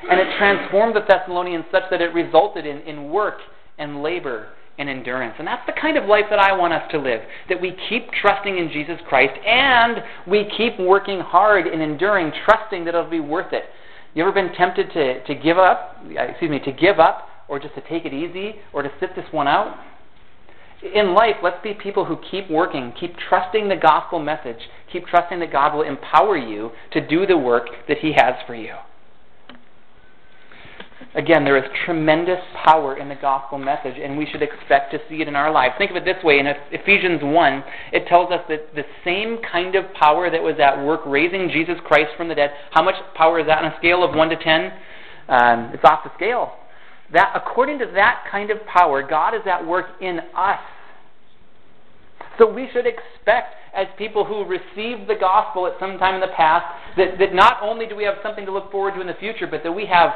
And 0.08 0.20
it 0.20 0.28
transformed 0.38 0.94
the 0.94 1.00
Thessalonians 1.00 1.64
such 1.72 1.82
that 1.90 2.00
it 2.00 2.14
resulted 2.14 2.66
in, 2.66 2.78
in 2.82 3.10
work 3.10 3.38
and 3.78 4.00
labor 4.00 4.50
and 4.78 4.88
endurance. 4.88 5.34
And 5.38 5.46
that's 5.46 5.66
the 5.66 5.72
kind 5.78 5.96
of 5.98 6.04
life 6.04 6.26
that 6.30 6.38
I 6.38 6.56
want 6.56 6.72
us 6.72 6.88
to 6.92 6.98
live. 6.98 7.20
That 7.48 7.60
we 7.60 7.76
keep 7.88 8.08
trusting 8.12 8.56
in 8.56 8.70
Jesus 8.70 8.98
Christ 9.08 9.34
and 9.44 10.04
we 10.28 10.48
keep 10.56 10.78
working 10.78 11.18
hard 11.18 11.66
and 11.66 11.82
enduring, 11.82 12.32
trusting 12.44 12.84
that 12.84 12.94
it'll 12.94 13.10
be 13.10 13.18
worth 13.18 13.52
it. 13.52 13.64
You 14.14 14.22
ever 14.22 14.32
been 14.32 14.54
tempted 14.54 14.92
to, 14.92 15.24
to 15.24 15.34
give 15.34 15.58
up, 15.58 15.96
excuse 16.08 16.50
me, 16.50 16.60
to 16.60 16.72
give 16.72 17.00
up 17.00 17.26
or 17.48 17.58
just 17.58 17.74
to 17.74 17.80
take 17.82 18.04
it 18.04 18.14
easy 18.14 18.54
or 18.72 18.82
to 18.82 18.90
sit 19.00 19.16
this 19.16 19.26
one 19.32 19.48
out? 19.48 19.76
In 20.82 21.14
life, 21.14 21.36
let's 21.42 21.62
be 21.62 21.74
people 21.74 22.04
who 22.06 22.18
keep 22.30 22.50
working, 22.50 22.92
keep 22.98 23.14
trusting 23.28 23.68
the 23.68 23.76
gospel 23.76 24.18
message, 24.18 24.68
keep 24.90 25.06
trusting 25.06 25.38
that 25.40 25.52
God 25.52 25.74
will 25.74 25.82
empower 25.82 26.36
you 26.36 26.70
to 26.92 27.06
do 27.06 27.26
the 27.26 27.36
work 27.36 27.66
that 27.88 27.98
He 27.98 28.12
has 28.16 28.34
for 28.46 28.54
you. 28.54 28.74
Again, 31.14 31.44
there 31.44 31.56
is 31.56 31.64
tremendous 31.84 32.38
power 32.64 32.96
in 32.96 33.08
the 33.08 33.16
gospel 33.16 33.58
message, 33.58 33.96
and 34.00 34.16
we 34.16 34.26
should 34.30 34.42
expect 34.42 34.92
to 34.92 34.98
see 35.08 35.20
it 35.20 35.28
in 35.28 35.34
our 35.34 35.50
lives. 35.50 35.74
Think 35.76 35.90
of 35.90 35.96
it 35.96 36.04
this 36.04 36.22
way 36.22 36.38
in 36.38 36.46
Ephesians 36.46 37.20
1, 37.22 37.64
it 37.92 38.06
tells 38.06 38.30
us 38.30 38.40
that 38.48 38.74
the 38.74 38.84
same 39.04 39.38
kind 39.50 39.74
of 39.74 39.92
power 39.94 40.30
that 40.30 40.42
was 40.42 40.54
at 40.62 40.84
work 40.84 41.00
raising 41.04 41.50
Jesus 41.50 41.76
Christ 41.84 42.10
from 42.16 42.28
the 42.28 42.34
dead, 42.34 42.52
how 42.70 42.82
much 42.82 42.94
power 43.14 43.40
is 43.40 43.46
that 43.46 43.58
on 43.58 43.72
a 43.72 43.76
scale 43.78 44.04
of 44.04 44.14
1 44.14 44.28
to 44.28 44.36
10? 44.36 44.72
Um, 45.28 45.70
it's 45.74 45.84
off 45.84 46.04
the 46.04 46.14
scale. 46.14 46.59
That 47.12 47.32
according 47.34 47.78
to 47.80 47.86
that 47.94 48.24
kind 48.30 48.50
of 48.50 48.64
power, 48.66 49.02
God 49.02 49.34
is 49.34 49.42
at 49.46 49.66
work 49.66 49.86
in 50.00 50.20
us. 50.36 50.60
So 52.38 52.50
we 52.50 52.68
should 52.72 52.86
expect, 52.86 53.54
as 53.74 53.86
people 53.98 54.24
who 54.24 54.44
received 54.44 55.08
the 55.08 55.16
gospel 55.18 55.66
at 55.66 55.74
some 55.80 55.98
time 55.98 56.14
in 56.14 56.20
the 56.20 56.34
past, 56.36 56.64
that, 56.96 57.18
that 57.18 57.34
not 57.34 57.58
only 57.62 57.86
do 57.86 57.96
we 57.96 58.04
have 58.04 58.14
something 58.22 58.46
to 58.46 58.52
look 58.52 58.70
forward 58.70 58.94
to 58.94 59.00
in 59.00 59.06
the 59.06 59.14
future, 59.14 59.46
but 59.46 59.62
that 59.62 59.72
we 59.72 59.86
have 59.86 60.10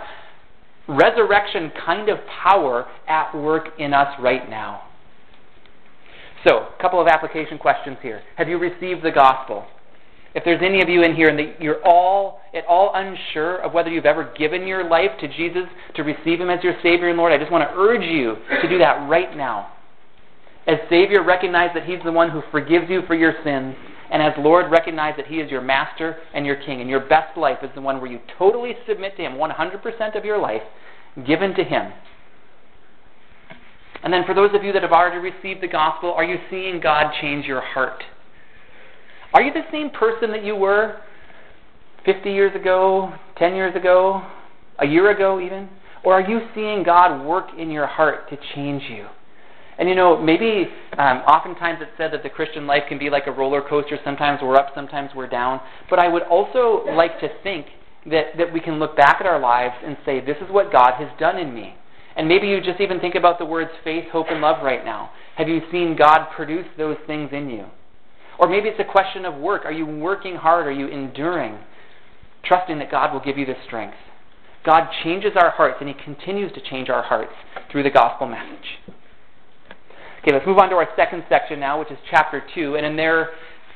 resurrection 0.88 1.72
kind 1.84 2.08
of 2.08 2.18
power 2.42 2.86
at 3.08 3.34
work 3.34 3.68
in 3.78 3.92
us 3.92 4.08
right 4.20 4.48
now. 4.48 4.82
So, 6.46 6.68
a 6.78 6.82
couple 6.82 7.00
of 7.00 7.08
application 7.08 7.58
questions 7.58 7.96
here. 8.02 8.22
Have 8.36 8.48
you 8.48 8.58
received 8.58 9.02
the 9.02 9.10
gospel? 9.10 9.66
If 10.34 10.44
there's 10.44 10.62
any 10.62 10.82
of 10.82 10.88
you 10.88 11.02
in 11.02 11.14
here 11.14 11.28
and 11.28 11.38
that 11.38 11.62
you're 11.62 11.82
all 11.84 12.40
at 12.52 12.64
all 12.66 12.90
unsure 12.94 13.58
of 13.58 13.72
whether 13.72 13.88
you've 13.88 14.04
ever 14.04 14.32
given 14.36 14.66
your 14.66 14.88
life 14.88 15.10
to 15.20 15.28
Jesus 15.28 15.64
to 15.94 16.02
receive 16.02 16.40
Him 16.40 16.50
as 16.50 16.62
your 16.64 16.74
Savior 16.82 17.08
and 17.08 17.16
Lord, 17.16 17.32
I 17.32 17.38
just 17.38 17.52
want 17.52 17.68
to 17.68 17.76
urge 17.76 18.02
you 18.02 18.36
to 18.60 18.68
do 18.68 18.78
that 18.78 19.08
right 19.08 19.36
now. 19.36 19.72
As 20.66 20.78
Savior, 20.90 21.22
recognize 21.22 21.70
that 21.74 21.84
He's 21.84 22.00
the 22.04 22.12
one 22.12 22.30
who 22.30 22.42
forgives 22.50 22.86
you 22.88 23.02
for 23.06 23.14
your 23.14 23.34
sins. 23.44 23.76
And 24.10 24.22
as 24.22 24.32
Lord, 24.38 24.70
recognize 24.70 25.14
that 25.16 25.26
He 25.26 25.36
is 25.36 25.50
your 25.50 25.60
Master 25.60 26.16
and 26.34 26.44
your 26.44 26.56
King. 26.56 26.80
And 26.80 26.90
your 26.90 27.00
best 27.00 27.36
life 27.36 27.58
is 27.62 27.70
the 27.74 27.80
one 27.80 28.00
where 28.00 28.10
you 28.10 28.20
totally 28.38 28.72
submit 28.88 29.16
to 29.16 29.22
Him, 29.22 29.34
100% 29.34 30.16
of 30.16 30.24
your 30.24 30.38
life 30.38 30.62
given 31.26 31.54
to 31.54 31.64
Him. 31.64 31.92
And 34.02 34.12
then 34.12 34.24
for 34.26 34.34
those 34.34 34.50
of 34.54 34.64
you 34.64 34.72
that 34.72 34.82
have 34.82 34.92
already 34.92 35.18
received 35.18 35.62
the 35.62 35.68
gospel, 35.68 36.12
are 36.12 36.24
you 36.24 36.36
seeing 36.50 36.80
God 36.80 37.12
change 37.20 37.46
your 37.46 37.62
heart? 37.62 38.02
Are 39.34 39.42
you 39.42 39.52
the 39.52 39.64
same 39.72 39.90
person 39.90 40.30
that 40.30 40.44
you 40.44 40.54
were 40.54 41.00
50 42.04 42.30
years 42.30 42.54
ago, 42.54 43.12
10 43.36 43.54
years 43.56 43.74
ago, 43.74 44.24
a 44.78 44.86
year 44.86 45.10
ago 45.10 45.40
even? 45.40 45.68
Or 46.04 46.14
are 46.14 46.28
you 46.28 46.40
seeing 46.54 46.84
God 46.84 47.26
work 47.26 47.46
in 47.58 47.68
your 47.70 47.86
heart 47.86 48.30
to 48.30 48.38
change 48.54 48.84
you? 48.88 49.06
And 49.76 49.88
you 49.88 49.96
know, 49.96 50.16
maybe 50.22 50.68
um, 50.96 51.18
oftentimes 51.26 51.80
it's 51.82 51.90
said 51.98 52.12
that 52.12 52.22
the 52.22 52.30
Christian 52.30 52.64
life 52.68 52.84
can 52.88 52.96
be 52.96 53.10
like 53.10 53.26
a 53.26 53.32
roller 53.32 53.60
coaster. 53.60 53.98
Sometimes 54.04 54.38
we're 54.40 54.54
up, 54.54 54.68
sometimes 54.72 55.10
we're 55.16 55.28
down. 55.28 55.60
But 55.90 55.98
I 55.98 56.06
would 56.06 56.22
also 56.22 56.84
like 56.94 57.18
to 57.18 57.28
think 57.42 57.66
that, 58.06 58.36
that 58.38 58.52
we 58.52 58.60
can 58.60 58.78
look 58.78 58.96
back 58.96 59.16
at 59.18 59.26
our 59.26 59.40
lives 59.40 59.74
and 59.84 59.96
say, 60.06 60.20
this 60.20 60.36
is 60.36 60.52
what 60.52 60.70
God 60.70 60.92
has 60.98 61.08
done 61.18 61.38
in 61.38 61.52
me. 61.52 61.74
And 62.16 62.28
maybe 62.28 62.46
you 62.46 62.60
just 62.60 62.80
even 62.80 63.00
think 63.00 63.16
about 63.16 63.40
the 63.40 63.44
words 63.44 63.70
faith, 63.82 64.04
hope, 64.12 64.26
and 64.30 64.40
love 64.40 64.62
right 64.62 64.84
now. 64.84 65.10
Have 65.36 65.48
you 65.48 65.60
seen 65.72 65.96
God 65.98 66.28
produce 66.36 66.66
those 66.78 66.98
things 67.08 67.30
in 67.32 67.50
you? 67.50 67.66
Or 68.38 68.48
maybe 68.48 68.68
it's 68.68 68.80
a 68.80 68.90
question 68.90 69.24
of 69.24 69.34
work. 69.34 69.64
Are 69.64 69.72
you 69.72 69.86
working 69.86 70.36
hard? 70.36 70.66
Are 70.66 70.72
you 70.72 70.88
enduring? 70.88 71.58
Trusting 72.44 72.78
that 72.78 72.90
God 72.90 73.12
will 73.12 73.20
give 73.20 73.38
you 73.38 73.46
the 73.46 73.54
strength. 73.66 73.96
God 74.64 74.88
changes 75.02 75.32
our 75.36 75.50
hearts, 75.50 75.76
and 75.80 75.88
He 75.88 75.94
continues 76.04 76.52
to 76.52 76.60
change 76.60 76.88
our 76.88 77.02
hearts 77.02 77.32
through 77.70 77.82
the 77.82 77.90
gospel 77.90 78.26
message. 78.26 78.78
Okay, 80.22 80.32
let's 80.32 80.46
move 80.46 80.58
on 80.58 80.70
to 80.70 80.76
our 80.76 80.88
second 80.96 81.24
section 81.28 81.60
now, 81.60 81.78
which 81.78 81.90
is 81.90 81.98
chapter 82.10 82.42
2. 82.54 82.76
And 82.76 82.86
in 82.86 82.96
there, 82.96 83.30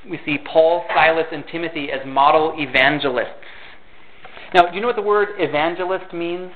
we 0.09 0.19
see 0.25 0.39
Paul, 0.51 0.85
Silas, 0.95 1.27
and 1.31 1.45
Timothy 1.53 1.91
as 1.93 2.01
model 2.07 2.55
evangelists. 2.57 3.45
Now, 4.55 4.71
do 4.71 4.75
you 4.75 4.81
know 4.81 4.87
what 4.87 4.97
the 4.97 5.03
word 5.03 5.29
evangelist 5.39 6.15
means? 6.15 6.51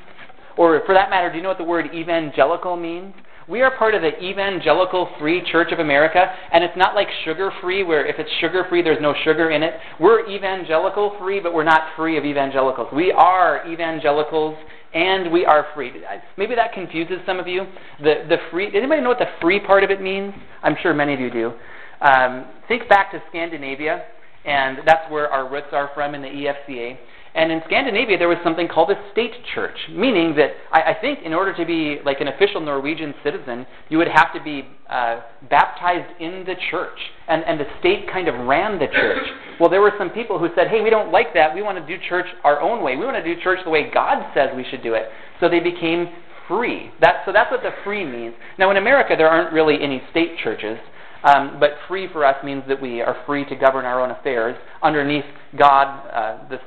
Or, 0.57 0.81
for 0.87 0.95
that 0.95 1.11
matter, 1.11 1.31
do 1.31 1.37
you 1.37 1.43
know 1.43 1.51
what 1.51 1.59
the 1.59 1.65
word 1.65 1.91
evangelical 1.95 2.77
means? 2.77 3.15
We 3.49 3.61
are 3.63 3.77
part 3.77 3.95
of 3.95 4.03
the 4.03 4.23
Evangelical 4.23 5.09
Free 5.19 5.43
Church 5.51 5.73
of 5.73 5.81
America, 5.81 6.27
and 6.53 6.63
it's 6.63 6.77
not 6.77 6.95
like 6.95 7.09
sugar 7.25 7.51
free, 7.61 7.83
where 7.83 8.07
if 8.07 8.17
it's 8.19 8.31
sugar 8.41 8.65
free, 8.69 8.83
there's 8.83 9.03
no 9.03 9.15
sugar 9.25 9.51
in 9.51 9.65
it. 9.65 9.75
We're 9.99 10.29
evangelical 10.29 11.17
free, 11.19 11.41
but 11.41 11.53
we're 11.53 11.65
not 11.65 11.89
free 11.97 12.17
of 12.17 12.25
evangelicals. 12.25 12.89
We 12.95 13.11
are 13.11 13.69
evangelicals, 13.69 14.57
and 14.95 15.33
we 15.33 15.45
are 15.45 15.67
free. 15.75 15.93
Maybe 16.37 16.55
that 16.55 16.73
confuses 16.73 17.19
some 17.27 17.41
of 17.41 17.49
you. 17.49 17.67
The, 17.99 18.27
the 18.29 18.37
free, 18.53 18.71
anybody 18.73 19.01
know 19.01 19.09
what 19.09 19.19
the 19.19 19.33
free 19.41 19.59
part 19.59 19.83
of 19.83 19.91
it 19.91 20.01
means? 20.01 20.33
I'm 20.63 20.77
sure 20.81 20.95
many 20.95 21.13
of 21.13 21.19
you 21.19 21.31
do. 21.31 21.53
Um, 22.01 22.47
think 22.69 22.89
back 22.89 23.11
to 23.11 23.21
Scandinavia, 23.29 24.05
and 24.45 24.79
that's 24.87 25.11
where 25.11 25.29
our 25.29 25.51
roots 25.51 25.69
are 25.73 25.91
from 25.95 26.15
in 26.15 26.23
the 26.23 26.29
EFCA. 26.29 26.97
And 27.35 27.51
in 27.51 27.62
Scandinavia, 27.65 28.19
there 28.19 28.29
was 28.29 28.37
something 28.45 28.69
called 28.69 28.91
a 28.91 29.11
state 29.12 29.33
church, 29.55 29.77
meaning 29.91 30.37
that 30.37 30.51
I, 30.71 30.93
I 30.93 31.01
think 31.01 31.21
in 31.25 31.33
order 31.33 31.55
to 31.57 31.65
be 31.65 31.99
like 32.05 32.21
an 32.21 32.29
official 32.29 32.61
Norwegian 32.61 33.15
citizen, 33.25 33.67
you 33.89 33.97
would 33.97 34.09
have 34.09 34.35
to 34.35 34.43
be 34.43 34.69
uh, 34.91 35.21
baptized 35.49 36.21
in 36.21 36.45
the 36.45 36.55
church, 36.71 36.99
and, 37.29 37.43
and 37.45 37.59
the 37.59 37.65
state 37.81 38.07
kind 38.12 38.29
of 38.29 38.35
ran 38.47 38.79
the 38.79 38.87
church. 38.87 39.27
Well, 39.59 39.71
there 39.71 39.81
were 39.81 39.95
some 39.97 40.11
people 40.11 40.39
who 40.39 40.49
said, 40.55 40.69
hey, 40.69 40.83
we 40.83 40.91
don't 40.91 41.11
like 41.11 41.33
that. 41.33 41.55
We 41.55 41.62
want 41.62 41.79
to 41.79 41.87
do 41.87 42.03
church 42.07 42.27
our 42.45 42.61
own 42.61 42.83
way. 42.83 42.97
We 42.97 43.07
want 43.07 43.17
to 43.17 43.35
do 43.35 43.41
church 43.41 43.61
the 43.65 43.71
way 43.71 43.91
God 43.93 44.23
says 44.35 44.51
we 44.55 44.67
should 44.71 44.83
do 44.83 44.93
it. 44.93 45.05
So 45.41 45.49
they 45.49 45.61
became 45.61 46.09
free. 46.47 46.91
That, 47.01 47.23
so 47.25 47.33
that's 47.33 47.51
what 47.51 47.62
the 47.62 47.71
free 47.83 48.05
means. 48.05 48.35
Now, 48.59 48.71
in 48.71 48.77
America, 48.77 49.15
there 49.17 49.29
aren't 49.29 49.55
really 49.55 49.83
any 49.83 50.03
state 50.11 50.37
churches. 50.43 50.79
Um, 51.25 51.59
but 51.61 51.71
free 51.87 52.09
for 52.12 52.27
us 52.27 52.37
means 52.45 52.65
that 52.69 52.83
we 52.83 53.01
are 53.01 53.17
free 53.27 53.45
to 53.47 53.55
govern 53.55 53.85
our 53.85 54.03
own 54.03 54.11
affairs 54.11 54.57
underneath 54.83 55.25
God, 55.57 56.07
uh, 56.09 56.49
the 56.49 56.59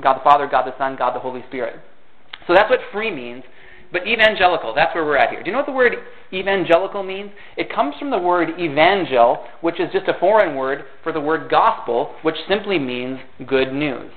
God 0.00 0.18
the 0.18 0.24
Father, 0.24 0.46
God 0.46 0.66
the 0.66 0.76
Son, 0.78 0.96
God 0.96 1.14
the 1.14 1.20
Holy 1.20 1.42
Spirit. 1.48 1.80
So 2.46 2.54
that's 2.54 2.70
what 2.70 2.80
free 2.92 3.10
means. 3.10 3.44
But 3.92 4.06
evangelical, 4.06 4.74
that's 4.74 4.94
where 4.94 5.04
we're 5.04 5.18
at 5.18 5.30
here. 5.30 5.42
Do 5.42 5.46
you 5.46 5.52
know 5.52 5.58
what 5.58 5.66
the 5.66 5.72
word 5.72 5.92
evangelical 6.32 7.02
means? 7.02 7.30
It 7.58 7.70
comes 7.70 7.94
from 7.98 8.10
the 8.10 8.18
word 8.18 8.58
evangel, 8.58 9.44
which 9.60 9.78
is 9.78 9.92
just 9.92 10.08
a 10.08 10.18
foreign 10.18 10.56
word 10.56 10.84
for 11.02 11.12
the 11.12 11.20
word 11.20 11.50
gospel, 11.50 12.14
which 12.22 12.36
simply 12.48 12.78
means 12.78 13.18
good 13.46 13.72
news. 13.72 14.10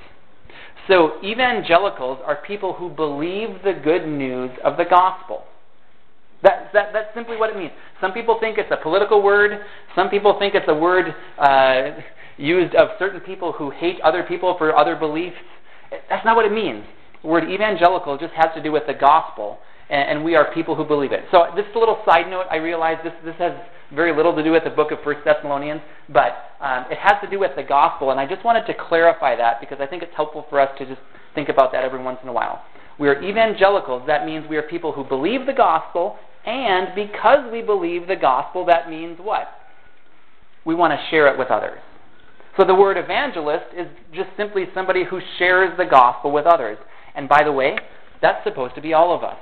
So 0.88 1.14
evangelicals 1.24 2.20
are 2.26 2.38
people 2.48 2.74
who 2.74 2.90
believe 2.90 3.64
the 3.64 3.74
good 3.74 4.08
news 4.08 4.52
of 4.64 4.78
the 4.78 4.86
gospel. 4.86 5.44
That, 6.44 6.70
that, 6.74 6.94
that's 6.94 7.14
simply 7.14 7.38
what 7.38 7.50
it 7.50 7.58
means. 7.58 7.72
Some 8.00 8.14
people 8.14 8.38
think 8.40 8.58
it's 8.58 8.72
a 8.72 8.82
political 8.82 9.22
word. 9.22 9.66
Some 9.96 10.10
people 10.10 10.38
think 10.38 10.54
it's 10.54 10.68
a 10.70 10.76
word 10.76 11.16
uh, 11.40 12.00
used 12.38 12.76
of 12.76 12.90
certain 13.00 13.20
people 13.20 13.52
who 13.52 13.72
hate 13.72 14.00
other 14.02 14.24
people 14.24 14.56
for 14.58 14.78
other 14.78 14.96
beliefs. 14.96 15.38
That's 16.10 16.26
not 16.26 16.36
what 16.36 16.46
it 16.46 16.52
means. 16.52 16.84
The 17.22 17.28
word 17.28 17.50
evangelical 17.50 18.18
just 18.18 18.34
has 18.34 18.48
to 18.56 18.62
do 18.62 18.72
with 18.72 18.84
the 18.88 18.94
gospel, 18.94 19.60
and, 19.90 20.18
and 20.18 20.24
we 20.24 20.36
are 20.36 20.54
people 20.54 20.76
who 20.76 20.86
believe 20.86 21.12
it. 21.12 21.26
So, 21.32 21.46
this 21.56 21.66
little 21.76 22.02
side 22.06 22.30
note. 22.30 22.46
I 22.52 22.58
realize 22.58 22.98
this, 23.04 23.14
this 23.24 23.36
has 23.40 23.54
very 23.94 24.16
little 24.16 24.36
to 24.36 24.44
do 24.44 24.52
with 24.52 24.64
the 24.64 24.70
book 24.70 24.92
of 24.92 25.00
First 25.04 25.22
Thessalonians, 25.26 25.82
but 26.10 26.56
um, 26.62 26.86
it 26.90 26.98
has 26.98 27.14
to 27.24 27.30
do 27.30 27.40
with 27.40 27.52
the 27.56 27.64
gospel, 27.64 28.12
and 28.12 28.20
I 28.20 28.26
just 28.26 28.44
wanted 28.44 28.66
to 28.68 28.74
clarify 28.74 29.36
that 29.36 29.60
because 29.60 29.78
I 29.80 29.86
think 29.86 30.04
it's 30.04 30.16
helpful 30.16 30.46
for 30.50 30.60
us 30.60 30.70
to 30.80 30.86
just 30.86 31.02
think 31.34 31.50
about 31.50 31.72
that 31.74 31.84
every 31.84 32.02
once 32.02 32.20
in 32.24 32.30
a 32.30 32.34
while. 32.34 32.64
We 32.98 33.10
are 33.10 33.22
evangelicals. 33.22 34.04
That 34.08 34.26
means 34.26 34.46
we 34.50 34.58
are 34.58 34.64
people 34.64 34.92
who 34.92 35.04
believe 35.04 35.46
the 35.46 35.54
gospel, 35.54 36.18
and 36.46 36.90
because 36.96 37.52
we 37.52 37.62
believe 37.62 38.08
the 38.08 38.16
gospel, 38.16 38.66
that 38.66 38.90
means 38.90 39.20
what? 39.20 39.48
We 40.66 40.76
want 40.76 40.94
to 40.94 41.08
share 41.10 41.28
it 41.28 41.38
with 41.38 41.50
others. 41.50 41.80
So 42.58 42.64
the 42.64 42.76
word 42.76 42.98
evangelist 42.98 43.66
is 43.76 43.88
just 44.14 44.30
simply 44.38 44.66
somebody 44.74 45.04
who 45.04 45.20
shares 45.38 45.78
the 45.78 45.86
gospel 45.86 46.32
with 46.32 46.46
others. 46.46 46.78
And 47.16 47.28
by 47.28 47.44
the 47.44 47.52
way, 47.52 47.78
that's 48.22 48.44
supposed 48.44 48.76
to 48.76 48.82
be 48.82 48.94
all 48.94 49.14
of 49.14 49.24
us. 49.24 49.38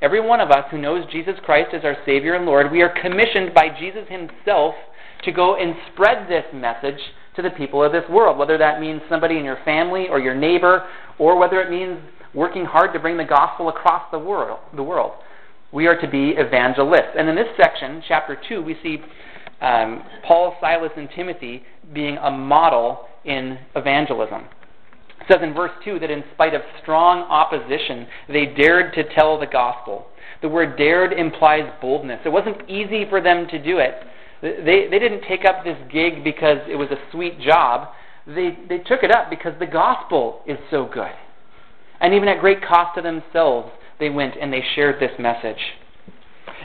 Every 0.00 0.20
one 0.20 0.40
of 0.40 0.50
us 0.50 0.64
who 0.70 0.78
knows 0.78 1.10
Jesus 1.10 1.34
Christ 1.44 1.70
as 1.72 1.84
our 1.84 1.96
Savior 2.06 2.34
and 2.34 2.46
Lord, 2.46 2.70
we 2.70 2.82
are 2.82 2.94
commissioned 3.02 3.54
by 3.54 3.68
Jesus 3.78 4.06
Himself 4.08 4.74
to 5.24 5.32
go 5.32 5.56
and 5.56 5.74
spread 5.92 6.28
this 6.28 6.44
message 6.52 7.00
to 7.36 7.42
the 7.42 7.50
people 7.50 7.82
of 7.82 7.92
this 7.92 8.08
world, 8.08 8.38
whether 8.38 8.58
that 8.58 8.80
means 8.80 9.02
somebody 9.08 9.38
in 9.38 9.44
your 9.44 9.58
family 9.64 10.06
or 10.08 10.20
your 10.20 10.34
neighbor, 10.34 10.84
or 11.18 11.38
whether 11.38 11.60
it 11.60 11.70
means 11.70 11.98
working 12.34 12.64
hard 12.64 12.92
to 12.92 13.00
bring 13.00 13.16
the 13.16 13.24
gospel 13.24 13.68
across 13.68 14.02
the 14.12 14.18
world. 14.18 14.60
The 14.74 14.82
world. 14.82 15.12
We 15.72 15.86
are 15.86 16.00
to 16.00 16.08
be 16.08 16.30
evangelists. 16.30 17.14
And 17.16 17.28
in 17.28 17.36
this 17.36 17.48
section, 17.56 18.02
chapter 18.06 18.38
2, 18.48 18.62
we 18.62 18.76
see 18.82 18.98
um, 19.60 20.02
Paul, 20.26 20.56
Silas, 20.60 20.92
and 20.96 21.08
Timothy 21.14 21.62
being 21.92 22.16
a 22.18 22.30
model 22.30 23.06
in 23.24 23.58
evangelism. 23.76 24.44
It 25.20 25.26
says 25.28 25.40
in 25.42 25.54
verse 25.54 25.72
2 25.84 25.98
that 25.98 26.10
in 26.10 26.24
spite 26.34 26.54
of 26.54 26.62
strong 26.82 27.22
opposition, 27.22 28.06
they 28.28 28.46
dared 28.46 28.94
to 28.94 29.04
tell 29.14 29.38
the 29.38 29.46
gospel. 29.46 30.06
The 30.40 30.48
word 30.48 30.76
dared 30.78 31.12
implies 31.12 31.70
boldness. 31.80 32.20
It 32.24 32.30
wasn't 32.30 32.68
easy 32.68 33.04
for 33.08 33.20
them 33.20 33.46
to 33.48 33.62
do 33.62 33.78
it. 33.78 33.94
They, 34.40 34.86
they 34.90 34.98
didn't 34.98 35.22
take 35.28 35.44
up 35.44 35.64
this 35.64 35.76
gig 35.92 36.22
because 36.22 36.58
it 36.68 36.76
was 36.76 36.88
a 36.90 37.10
sweet 37.10 37.40
job. 37.40 37.88
They, 38.26 38.56
they 38.68 38.78
took 38.78 39.02
it 39.02 39.10
up 39.10 39.30
because 39.30 39.54
the 39.58 39.66
gospel 39.66 40.42
is 40.46 40.58
so 40.70 40.88
good. 40.92 41.10
And 42.00 42.14
even 42.14 42.28
at 42.28 42.40
great 42.40 42.62
cost 42.62 42.94
to 42.94 43.02
themselves, 43.02 43.70
they 43.98 44.10
went 44.10 44.34
and 44.40 44.52
they 44.52 44.62
shared 44.76 45.00
this 45.00 45.10
message. 45.18 45.58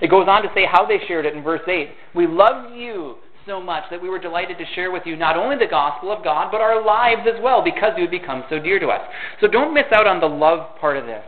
It 0.02 0.10
goes 0.10 0.28
on 0.28 0.44
to 0.44 0.50
say 0.54 0.66
how 0.72 0.86
they 0.86 1.00
shared 1.08 1.26
it 1.26 1.34
in 1.34 1.44
verse 1.44 1.62
8. 1.68 1.90
We 2.14 2.28
love 2.28 2.72
you 2.74 3.16
so 3.46 3.62
much 3.62 3.84
that 3.92 4.02
we 4.02 4.10
were 4.10 4.20
delighted 4.20 4.58
to 4.58 4.66
share 4.76 4.92
with 4.92 5.04
you 5.06 5.16
not 5.16 5.38
only 5.38 5.58
the 5.58 5.70
gospel 5.70 6.12
of 6.12 6.24
God, 6.24 6.50
but 6.52 6.62
our 6.62 6.84
lives 6.84 7.28
as 7.28 7.42
well, 7.42 7.64
because 7.64 7.92
you 7.98 8.04
had 8.04 8.12
become 8.12 8.44
so 8.50 8.60
dear 8.60 8.80
to 8.80 8.88
us. 8.88 9.02
So 9.42 9.48
don't 9.48 9.74
miss 9.74 9.86
out 9.92 10.08
on 10.08 10.20
the 10.20 10.28
love 10.28 10.78
part 10.80 10.98
of 10.98 11.06
this. 11.06 11.24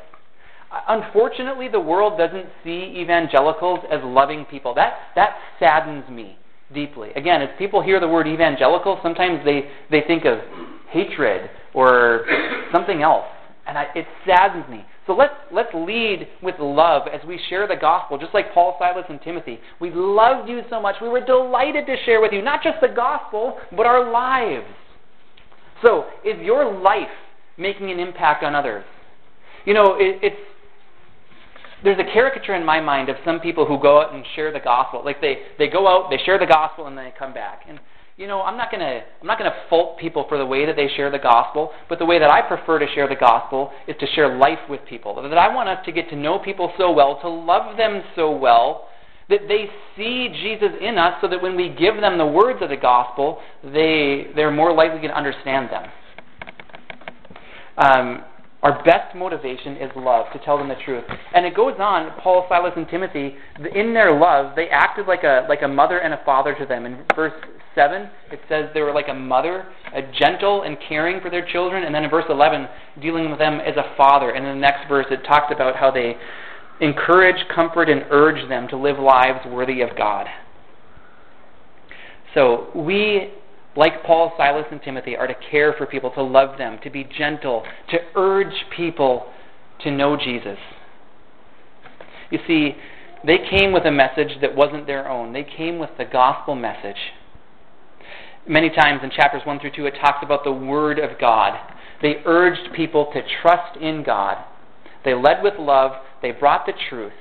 Unfortunately, 0.88 1.68
the 1.68 1.80
world 1.80 2.18
doesn't 2.18 2.48
see 2.64 2.96
evangelicals 2.98 3.80
as 3.92 4.00
loving 4.04 4.46
people. 4.46 4.74
That, 4.74 4.96
that 5.16 5.38
saddens 5.60 6.10
me 6.10 6.38
deeply. 6.74 7.12
Again, 7.16 7.42
as 7.42 7.50
people 7.58 7.82
hear 7.82 8.00
the 8.00 8.08
word 8.08 8.28
evangelical, 8.28 9.00
sometimes 9.02 9.40
they, 9.46 9.70
they 9.92 10.02
think 10.06 10.26
of 10.26 10.40
hatred 10.90 11.50
or 11.74 12.26
something 12.74 13.02
else. 13.02 13.26
And 13.68 13.78
I, 13.78 13.86
it 13.96 14.06
saddens 14.28 14.68
me. 14.70 14.86
So 15.08 15.14
let's, 15.14 15.34
let's 15.52 15.70
lead 15.74 16.28
with 16.42 16.56
love 16.60 17.08
as 17.08 17.22
we 17.28 17.40
share 17.50 17.68
the 17.68 17.76
gospel, 17.76 18.18
just 18.18 18.34
like 18.34 18.54
Paul, 18.54 18.76
Silas, 18.80 19.06
and 19.08 19.22
Timothy. 19.22 19.60
We 19.80 19.92
loved 19.94 20.50
you 20.50 20.62
so 20.70 20.82
much. 20.82 20.96
We 21.02 21.10
were 21.10 21.24
delighted 21.24 21.86
to 21.86 21.96
share 22.06 22.22
with 22.22 22.32
you 22.34 22.42
not 22.42 22.64
just 22.64 22.78
the 22.82 22.88
gospel, 22.88 23.58
but 23.76 23.86
our 23.86 24.12
lives. 24.12 24.66
So, 25.84 26.06
is 26.24 26.42
your 26.42 26.80
life 26.82 27.08
making 27.58 27.92
an 27.92 28.00
impact 28.00 28.44
on 28.44 28.56
others? 28.56 28.84
You 29.66 29.74
know, 29.74 29.96
it, 30.00 30.20
it's 30.24 30.38
there's 31.84 32.00
a 32.00 32.14
caricature 32.14 32.56
in 32.56 32.66
my 32.66 32.82
mind 32.82 33.10
of 33.10 33.16
some 33.24 33.40
people 33.40 33.66
who 33.66 33.80
go 33.80 34.02
out 34.02 34.14
and 34.14 34.26
share 34.36 34.52
the 34.52 34.60
gospel. 34.60 35.04
Like 35.06 35.22
they, 35.22 35.38
they 35.60 35.68
go 35.68 35.88
out, 35.88 36.10
they 36.10 36.18
share 36.26 36.40
the 36.40 36.48
gospel, 36.48 36.88
and 36.88 36.98
then 36.98 37.06
they 37.06 37.14
come 37.18 37.34
back. 37.34 37.62
And 37.70 37.80
you 38.18 38.28
know, 38.28 38.42
I'm 38.42 38.56
not 38.56 38.72
going 38.72 38.80
to 38.80 39.02
I'm 39.22 39.28
not 39.28 39.38
going 39.38 39.52
to 39.52 39.58
fault 39.70 40.00
people 40.00 40.26
for 40.30 40.38
the 40.38 40.46
way 40.46 40.66
that 40.66 40.76
they 40.76 40.88
share 40.96 41.12
the 41.12 41.20
gospel, 41.20 41.72
but 41.90 42.00
the 42.00 42.06
way 42.06 42.18
that 42.20 42.30
I 42.30 42.42
prefer 42.42 42.80
to 42.80 42.88
share 42.94 43.10
the 43.10 43.16
gospel 43.16 43.72
is 43.88 43.96
to 44.00 44.08
share 44.08 44.38
life 44.38 44.60
with 44.70 44.80
people. 44.88 45.22
That 45.22 45.38
I 45.38 45.54
want 45.54 45.68
us 45.68 45.80
to 45.86 45.92
get 45.92 46.10
to 46.10 46.16
know 46.16 46.40
people 46.40 46.72
so 46.78 46.92
well, 46.92 47.20
to 47.22 47.30
love 47.30 47.76
them 47.76 48.04
so 48.16 48.32
well, 48.32 48.88
that 49.30 49.42
they 49.50 49.66
see 49.98 50.30
Jesus 50.42 50.70
in 50.80 50.98
us 50.98 51.16
so 51.22 51.28
that 51.28 51.42
when 51.42 51.58
we 51.58 51.76
give 51.78 51.96
them 52.00 52.18
the 52.18 52.26
words 52.26 52.60
of 52.62 52.70
the 52.70 52.78
gospel, 52.78 53.40
they 53.64 54.28
they're 54.34 54.52
more 54.52 54.74
likely 54.74 55.06
to 55.08 55.14
understand 55.14 55.70
them. 55.70 55.92
Um, 57.78 58.24
our 58.64 58.82
best 58.84 59.14
motivation 59.14 59.76
is 59.78 59.92
love, 59.96 60.32
to 60.32 60.40
tell 60.40 60.58
them 60.58 60.70
the 60.70 60.78
truth. 60.86 61.04
And 61.36 61.46
it 61.46 61.54
goes 61.54 61.76
on, 61.78 62.12
Paul, 62.22 62.46
Silas, 62.50 62.74
and 62.76 62.88
Timothy, 62.88 63.36
in 63.76 63.94
their 63.94 64.18
love, 64.18 64.56
they 64.56 64.70
acted 64.70 65.06
like 65.06 65.24
a, 65.24 65.46
like 65.48 65.62
a 65.62 65.68
mother 65.68 66.00
and 66.00 66.16
a 66.16 66.22
father 66.26 66.56
to 66.56 66.66
them. 66.66 66.88
In 66.88 67.04
verse 67.16 67.34
7, 67.76 68.10
it 68.32 68.40
says 68.50 68.70
they 68.74 68.82
were 68.82 68.94
like 68.94 69.10
a 69.10 69.14
mother, 69.14 69.66
a 69.94 70.02
gentle 70.18 70.64
and 70.64 70.78
caring 70.88 71.22
for 71.22 71.30
their 71.30 71.46
children. 71.46 71.84
And 71.84 71.94
then 71.94 72.04
in 72.04 72.10
verse 72.10 72.26
11, 72.30 72.68
dealing 73.02 73.30
with 73.30 73.40
them 73.40 73.60
as 73.60 73.76
a 73.76 73.96
father. 73.96 74.32
And 74.32 74.46
in 74.46 74.56
the 74.56 74.62
next 74.62 74.88
verse, 74.88 75.06
it 75.12 75.24
talks 75.28 75.54
about 75.54 75.76
how 75.76 75.92
they 75.92 76.16
encourage, 76.82 77.48
comfort, 77.54 77.90
and 77.90 78.06
urge 78.10 78.48
them 78.50 78.68
to 78.70 78.78
live 78.78 78.98
lives 78.98 79.46
worthy 79.46 79.82
of 79.82 79.90
God. 79.98 80.28
So 82.34 82.68
we 82.76 83.34
like 83.76 84.04
Paul, 84.04 84.34
Silas, 84.38 84.66
and 84.72 84.82
Timothy, 84.82 85.16
are 85.16 85.28
to 85.28 85.36
care 85.52 85.74
for 85.78 85.86
people, 85.86 86.12
to 86.12 86.24
love 86.24 86.58
them, 86.58 86.80
to 86.84 86.90
be 86.90 87.04
gentle, 87.18 87.64
to 87.90 87.98
urge 88.16 88.54
people 88.76 89.28
to 89.84 89.92
know 89.92 90.16
Jesus. 90.18 90.58
You 92.30 92.40
see, 92.48 92.76
they 93.26 93.38
came 93.50 93.72
with 93.72 93.86
a 93.86 93.92
message 93.92 94.40
that 94.42 94.56
wasn't 94.56 94.88
their 94.88 95.10
own. 95.10 95.34
They 95.34 95.44
came 95.44 95.80
with 95.80 95.92
the 95.98 96.06
gospel 96.06 96.56
message. 96.56 96.98
Many 98.48 98.70
times 98.70 99.02
in 99.04 99.10
chapters 99.10 99.42
1 99.44 99.60
through 99.60 99.72
2, 99.76 99.86
it 99.88 99.96
talks 100.00 100.20
about 100.24 100.44
the 100.44 100.52
Word 100.52 101.00
of 101.00 101.20
God. 101.20 101.58
They 102.02 102.18
urged 102.26 102.74
people 102.76 103.12
to 103.14 103.22
trust 103.42 103.78
in 103.82 104.04
God. 104.04 104.38
They 105.04 105.14
led 105.14 105.42
with 105.42 105.56
love. 105.58 105.94
They 106.22 106.32
brought 106.32 106.66
the 106.66 106.74
truth. 106.90 107.14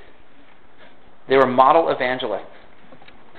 They 1.27 1.37
were 1.37 1.47
model 1.47 1.89
evangelists. 1.89 2.51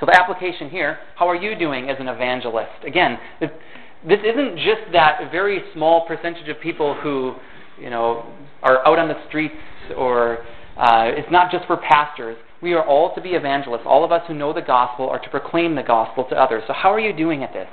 So, 0.00 0.06
the 0.06 0.20
application 0.20 0.68
here 0.68 0.98
how 1.16 1.28
are 1.28 1.36
you 1.36 1.58
doing 1.58 1.88
as 1.88 1.96
an 2.00 2.08
evangelist? 2.08 2.84
Again, 2.84 3.18
this 3.40 4.20
isn't 4.24 4.56
just 4.56 4.92
that 4.92 5.30
very 5.30 5.62
small 5.72 6.06
percentage 6.06 6.48
of 6.48 6.60
people 6.60 6.94
who, 6.94 7.34
you 7.80 7.90
know, 7.90 8.26
are 8.62 8.86
out 8.86 8.98
on 8.98 9.08
the 9.08 9.16
streets 9.28 9.54
or 9.96 10.38
uh, 10.76 11.04
it's 11.06 11.30
not 11.30 11.50
just 11.50 11.66
for 11.66 11.76
pastors. 11.76 12.36
We 12.66 12.72
are 12.72 12.84
all 12.84 13.14
to 13.14 13.20
be 13.20 13.34
evangelists. 13.34 13.86
All 13.86 14.02
of 14.02 14.10
us 14.10 14.22
who 14.26 14.34
know 14.34 14.52
the 14.52 14.60
gospel 14.60 15.08
are 15.08 15.20
to 15.20 15.30
proclaim 15.30 15.76
the 15.76 15.84
gospel 15.84 16.24
to 16.24 16.34
others. 16.34 16.64
So, 16.66 16.72
how 16.72 16.92
are 16.92 16.98
you 16.98 17.12
doing 17.12 17.44
at 17.44 17.52
this? 17.52 17.68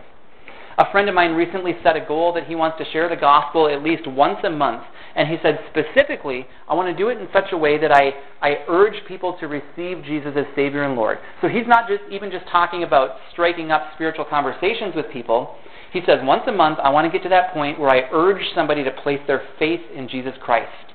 A 0.78 0.92
friend 0.92 1.10
of 1.10 1.16
mine 1.16 1.32
recently 1.32 1.74
set 1.82 1.96
a 1.96 2.06
goal 2.06 2.32
that 2.34 2.46
he 2.46 2.54
wants 2.54 2.78
to 2.78 2.86
share 2.92 3.10
the 3.10 3.16
gospel 3.16 3.68
at 3.68 3.82
least 3.82 4.06
once 4.06 4.38
a 4.44 4.52
month. 4.52 4.84
And 5.16 5.28
he 5.28 5.38
said, 5.42 5.58
specifically, 5.72 6.46
I 6.70 6.76
want 6.76 6.96
to 6.96 6.96
do 6.96 7.10
it 7.10 7.18
in 7.18 7.28
such 7.34 7.46
a 7.54 7.58
way 7.58 7.80
that 7.80 7.92
I, 7.92 8.12
I 8.40 8.58
urge 8.68 8.94
people 9.08 9.36
to 9.40 9.48
receive 9.48 10.06
Jesus 10.06 10.34
as 10.38 10.46
Savior 10.56 10.84
and 10.84 10.96
Lord. 10.96 11.18
So 11.42 11.48
he's 11.48 11.66
not 11.66 11.88
just 11.88 12.04
even 12.12 12.30
just 12.30 12.46
talking 12.52 12.84
about 12.84 13.18
striking 13.32 13.72
up 13.72 13.94
spiritual 13.96 14.26
conversations 14.26 14.94
with 14.96 15.10
people. 15.12 15.56
He 15.92 16.02
says, 16.06 16.20
once 16.22 16.44
a 16.46 16.52
month, 16.52 16.78
I 16.84 16.92
want 16.92 17.12
to 17.12 17.12
get 17.12 17.24
to 17.24 17.30
that 17.30 17.52
point 17.52 17.80
where 17.80 17.90
I 17.90 18.12
urge 18.12 18.44
somebody 18.54 18.84
to 18.84 18.92
place 18.92 19.22
their 19.26 19.42
faith 19.58 19.82
in 19.96 20.08
Jesus 20.08 20.34
Christ. 20.40 20.94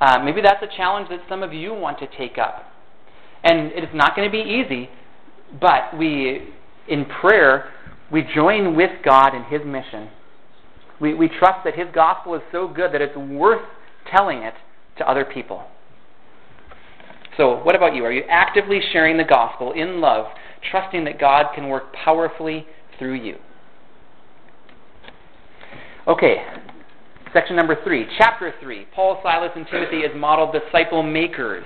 Uh, 0.00 0.20
maybe 0.22 0.40
that's 0.40 0.62
a 0.62 0.76
challenge 0.76 1.08
that 1.08 1.22
some 1.28 1.42
of 1.42 1.52
you 1.52 1.74
want 1.74 1.98
to 1.98 2.06
take 2.16 2.38
up. 2.38 2.66
And 3.44 3.70
it's 3.72 3.94
not 3.94 4.16
going 4.16 4.28
to 4.28 4.32
be 4.32 4.42
easy, 4.42 4.88
but 5.60 5.96
we, 5.96 6.48
in 6.88 7.04
prayer, 7.20 7.70
we 8.10 8.24
join 8.34 8.76
with 8.76 8.90
God 9.04 9.34
in 9.34 9.44
His 9.44 9.60
mission. 9.64 10.08
We, 11.00 11.14
we 11.14 11.28
trust 11.28 11.64
that 11.64 11.76
His 11.76 11.86
gospel 11.94 12.34
is 12.34 12.42
so 12.50 12.68
good 12.68 12.92
that 12.92 13.00
it's 13.00 13.16
worth 13.16 13.62
telling 14.10 14.38
it 14.38 14.54
to 14.98 15.08
other 15.08 15.24
people. 15.24 15.64
So, 17.36 17.62
what 17.62 17.76
about 17.76 17.94
you? 17.94 18.04
Are 18.04 18.12
you 18.12 18.24
actively 18.28 18.80
sharing 18.92 19.16
the 19.16 19.24
gospel 19.24 19.72
in 19.72 20.00
love, 20.00 20.26
trusting 20.70 21.04
that 21.04 21.20
God 21.20 21.54
can 21.54 21.68
work 21.68 21.92
powerfully 21.92 22.66
through 22.98 23.14
you? 23.14 23.36
Okay, 26.08 26.42
section 27.32 27.54
number 27.54 27.76
three, 27.84 28.06
chapter 28.18 28.52
three. 28.60 28.86
Paul, 28.92 29.20
Silas, 29.22 29.52
and 29.54 29.66
Timothy 29.70 30.02
as 30.04 30.10
model 30.16 30.50
disciple 30.50 31.02
makers. 31.02 31.64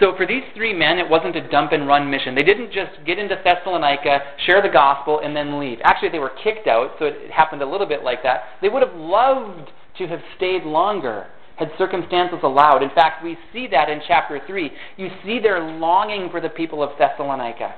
So 0.00 0.14
for 0.16 0.26
these 0.26 0.44
three 0.54 0.72
men, 0.72 0.98
it 0.98 1.08
wasn't 1.08 1.34
a 1.36 1.48
dump 1.48 1.72
and 1.72 1.88
run 1.88 2.10
mission. 2.10 2.34
They 2.34 2.42
didn't 2.42 2.72
just 2.72 3.04
get 3.04 3.18
into 3.18 3.40
Thessalonica, 3.42 4.20
share 4.46 4.62
the 4.62 4.68
gospel, 4.68 5.20
and 5.20 5.34
then 5.34 5.58
leave. 5.58 5.78
Actually, 5.82 6.10
they 6.10 6.20
were 6.20 6.32
kicked 6.42 6.68
out, 6.68 6.92
so 6.98 7.06
it 7.06 7.30
happened 7.30 7.62
a 7.62 7.66
little 7.66 7.86
bit 7.86 8.04
like 8.04 8.22
that. 8.22 8.44
They 8.62 8.68
would 8.68 8.82
have 8.82 8.94
loved 8.94 9.70
to 9.98 10.06
have 10.06 10.20
stayed 10.36 10.62
longer 10.62 11.26
had 11.58 11.72
circumstances 11.76 12.38
allowed. 12.44 12.82
In 12.82 12.90
fact, 12.90 13.22
we 13.22 13.36
see 13.52 13.66
that 13.66 13.90
in 13.90 14.00
chapter 14.06 14.40
3. 14.46 14.70
You 14.96 15.10
see 15.24 15.40
their 15.40 15.60
longing 15.60 16.30
for 16.30 16.40
the 16.40 16.48
people 16.48 16.82
of 16.82 16.90
Thessalonica. 16.98 17.74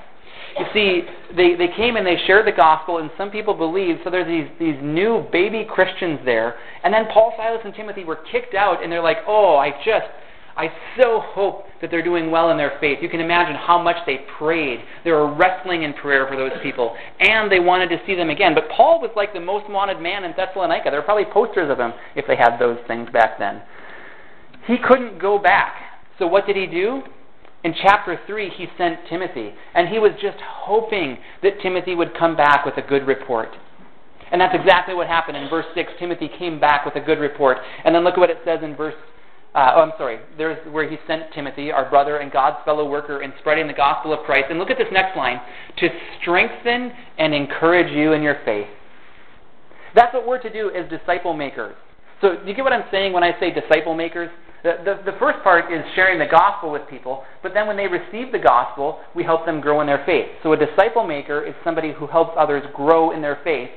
You 0.58 0.66
see, 0.74 1.02
they, 1.34 1.54
they 1.54 1.68
came 1.74 1.96
and 1.96 2.06
they 2.06 2.16
shared 2.26 2.46
the 2.46 2.52
gospel, 2.52 2.98
and 2.98 3.10
some 3.16 3.30
people 3.30 3.54
believed, 3.54 4.00
so 4.04 4.10
there's 4.10 4.26
these, 4.26 4.50
these 4.58 4.76
new 4.82 5.26
baby 5.32 5.66
Christians 5.68 6.20
there. 6.24 6.56
And 6.84 6.92
then 6.92 7.06
Paul, 7.12 7.32
Silas, 7.36 7.62
and 7.64 7.74
Timothy 7.74 8.04
were 8.04 8.18
kicked 8.30 8.54
out, 8.54 8.82
and 8.82 8.92
they're 8.92 9.02
like, 9.02 9.18
oh, 9.26 9.56
I 9.56 9.70
just 9.84 10.06
I 10.56 10.68
so 11.00 11.20
hope 11.20 11.64
that 11.80 11.90
they're 11.90 12.04
doing 12.04 12.30
well 12.30 12.50
in 12.50 12.56
their 12.56 12.76
faith. 12.80 12.98
You 13.00 13.08
can 13.08 13.20
imagine 13.20 13.56
how 13.56 13.80
much 13.80 13.96
they 14.06 14.18
prayed. 14.38 14.80
They 15.04 15.10
were 15.10 15.32
wrestling 15.34 15.82
in 15.82 15.94
prayer 15.94 16.26
for 16.28 16.36
those 16.36 16.52
people, 16.62 16.96
and 17.20 17.50
they 17.50 17.60
wanted 17.60 17.88
to 17.90 18.00
see 18.06 18.14
them 18.14 18.30
again. 18.30 18.54
But 18.54 18.68
Paul 18.76 19.00
was 19.00 19.10
like 19.16 19.32
the 19.32 19.40
most 19.40 19.70
wanted 19.70 20.00
man 20.00 20.24
in 20.24 20.32
Thessalonica. 20.36 20.90
There 20.90 21.00
were 21.00 21.04
probably 21.04 21.26
posters 21.32 21.70
of 21.70 21.78
him 21.78 21.92
if 22.16 22.26
they 22.26 22.36
had 22.36 22.58
those 22.58 22.78
things 22.86 23.08
back 23.12 23.38
then. 23.38 23.62
He 24.66 24.76
couldn't 24.76 25.18
go 25.18 25.38
back. 25.38 25.74
So 26.18 26.26
what 26.26 26.46
did 26.46 26.56
he 26.56 26.66
do? 26.66 27.02
In 27.62 27.74
chapter 27.82 28.18
3, 28.26 28.50
he 28.56 28.66
sent 28.78 29.00
Timothy, 29.08 29.52
and 29.74 29.88
he 29.88 29.98
was 29.98 30.12
just 30.20 30.38
hoping 30.42 31.18
that 31.42 31.60
Timothy 31.62 31.94
would 31.94 32.16
come 32.18 32.36
back 32.36 32.64
with 32.64 32.76
a 32.76 32.82
good 32.82 33.06
report. 33.06 33.50
And 34.32 34.40
that's 34.40 34.54
exactly 34.54 34.94
what 34.94 35.08
happened 35.08 35.36
in 35.36 35.48
verse 35.50 35.66
6. 35.74 35.92
Timothy 35.98 36.30
came 36.38 36.60
back 36.60 36.84
with 36.84 36.94
a 36.94 37.00
good 37.00 37.18
report. 37.18 37.58
And 37.84 37.94
then 37.94 38.04
look 38.04 38.14
at 38.14 38.20
what 38.20 38.30
it 38.30 38.38
says 38.44 38.60
in 38.62 38.76
verse 38.76 38.94
uh, 39.54 39.72
oh, 39.74 39.80
I'm 39.80 39.92
sorry. 39.98 40.20
There's 40.38 40.58
where 40.72 40.88
he 40.88 40.96
sent 41.08 41.32
Timothy, 41.34 41.72
our 41.72 41.88
brother 41.90 42.18
and 42.18 42.30
God's 42.30 42.58
fellow 42.64 42.88
worker, 42.88 43.22
in 43.22 43.32
spreading 43.40 43.66
the 43.66 43.72
gospel 43.72 44.12
of 44.12 44.20
Christ. 44.20 44.46
And 44.50 44.60
look 44.60 44.70
at 44.70 44.78
this 44.78 44.86
next 44.92 45.16
line 45.16 45.40
to 45.78 45.88
strengthen 46.20 46.92
and 47.18 47.34
encourage 47.34 47.92
you 47.92 48.12
in 48.12 48.22
your 48.22 48.36
faith. 48.44 48.68
That's 49.94 50.14
what 50.14 50.26
we're 50.26 50.40
to 50.42 50.52
do 50.52 50.70
as 50.70 50.88
disciple 50.88 51.34
makers. 51.34 51.74
So, 52.20 52.36
do 52.36 52.48
you 52.48 52.54
get 52.54 52.62
what 52.62 52.72
I'm 52.72 52.84
saying 52.92 53.12
when 53.12 53.24
I 53.24 53.38
say 53.40 53.50
disciple 53.50 53.94
makers? 53.94 54.30
The, 54.62 54.76
the, 54.84 55.10
the 55.10 55.18
first 55.18 55.42
part 55.42 55.72
is 55.72 55.80
sharing 55.96 56.18
the 56.18 56.26
gospel 56.26 56.70
with 56.70 56.82
people, 56.88 57.24
but 57.42 57.54
then 57.54 57.66
when 57.66 57.76
they 57.76 57.86
receive 57.88 58.30
the 58.30 58.38
gospel, 58.38 59.00
we 59.16 59.24
help 59.24 59.46
them 59.46 59.60
grow 59.60 59.80
in 59.80 59.86
their 59.86 60.04
faith. 60.06 60.26
So, 60.44 60.52
a 60.52 60.56
disciple 60.56 61.04
maker 61.04 61.44
is 61.44 61.54
somebody 61.64 61.92
who 61.92 62.06
helps 62.06 62.36
others 62.38 62.62
grow 62.72 63.10
in 63.10 63.20
their 63.20 63.40
faith. 63.42 63.70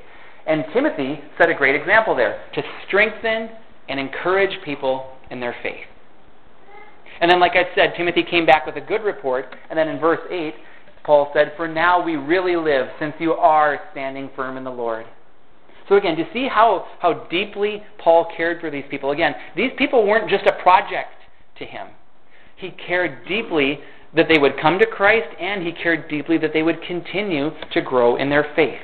And 0.45 0.65
Timothy 0.73 1.21
set 1.39 1.49
a 1.49 1.55
great 1.55 1.73
example 1.73 2.15
there 2.15 2.43
to 2.53 2.61
strengthen 2.85 3.49
and 3.87 3.99
encourage 3.99 4.61
people 4.63 5.12
in 5.33 5.41
their 5.41 5.55
faith. 5.61 5.85
And 7.19 7.29
then, 7.29 7.39
like 7.39 7.53
I 7.53 7.73
said, 7.75 7.93
Timothy 7.97 8.23
came 8.23 8.45
back 8.45 8.65
with 8.65 8.75
a 8.75 8.81
good 8.81 9.01
report. 9.01 9.45
And 9.69 9.77
then 9.77 9.89
in 9.89 9.99
verse 9.99 10.19
8, 10.29 10.53
Paul 11.03 11.31
said, 11.33 11.53
For 11.57 11.67
now 11.67 12.03
we 12.03 12.15
really 12.15 12.55
live, 12.55 12.87
since 12.99 13.13
you 13.19 13.33
are 13.33 13.79
standing 13.91 14.29
firm 14.35 14.57
in 14.57 14.63
the 14.63 14.71
Lord. 14.71 15.05
So 15.89 15.95
again, 15.95 16.15
to 16.15 16.25
see 16.31 16.47
how, 16.47 16.85
how 16.99 17.25
deeply 17.29 17.83
Paul 17.97 18.31
cared 18.35 18.61
for 18.61 18.71
these 18.71 18.85
people. 18.89 19.11
Again, 19.11 19.35
these 19.55 19.71
people 19.77 20.07
weren't 20.07 20.29
just 20.29 20.45
a 20.45 20.61
project 20.61 21.11
to 21.59 21.65
him. 21.65 21.87
He 22.55 22.71
cared 22.71 23.27
deeply 23.27 23.79
that 24.15 24.27
they 24.29 24.39
would 24.39 24.59
come 24.61 24.79
to 24.79 24.85
Christ, 24.85 25.27
and 25.39 25.65
he 25.65 25.71
cared 25.71 26.07
deeply 26.07 26.37
that 26.37 26.51
they 26.53 26.63
would 26.63 26.81
continue 26.83 27.49
to 27.73 27.81
grow 27.81 28.15
in 28.15 28.29
their 28.29 28.45
faith. 28.55 28.79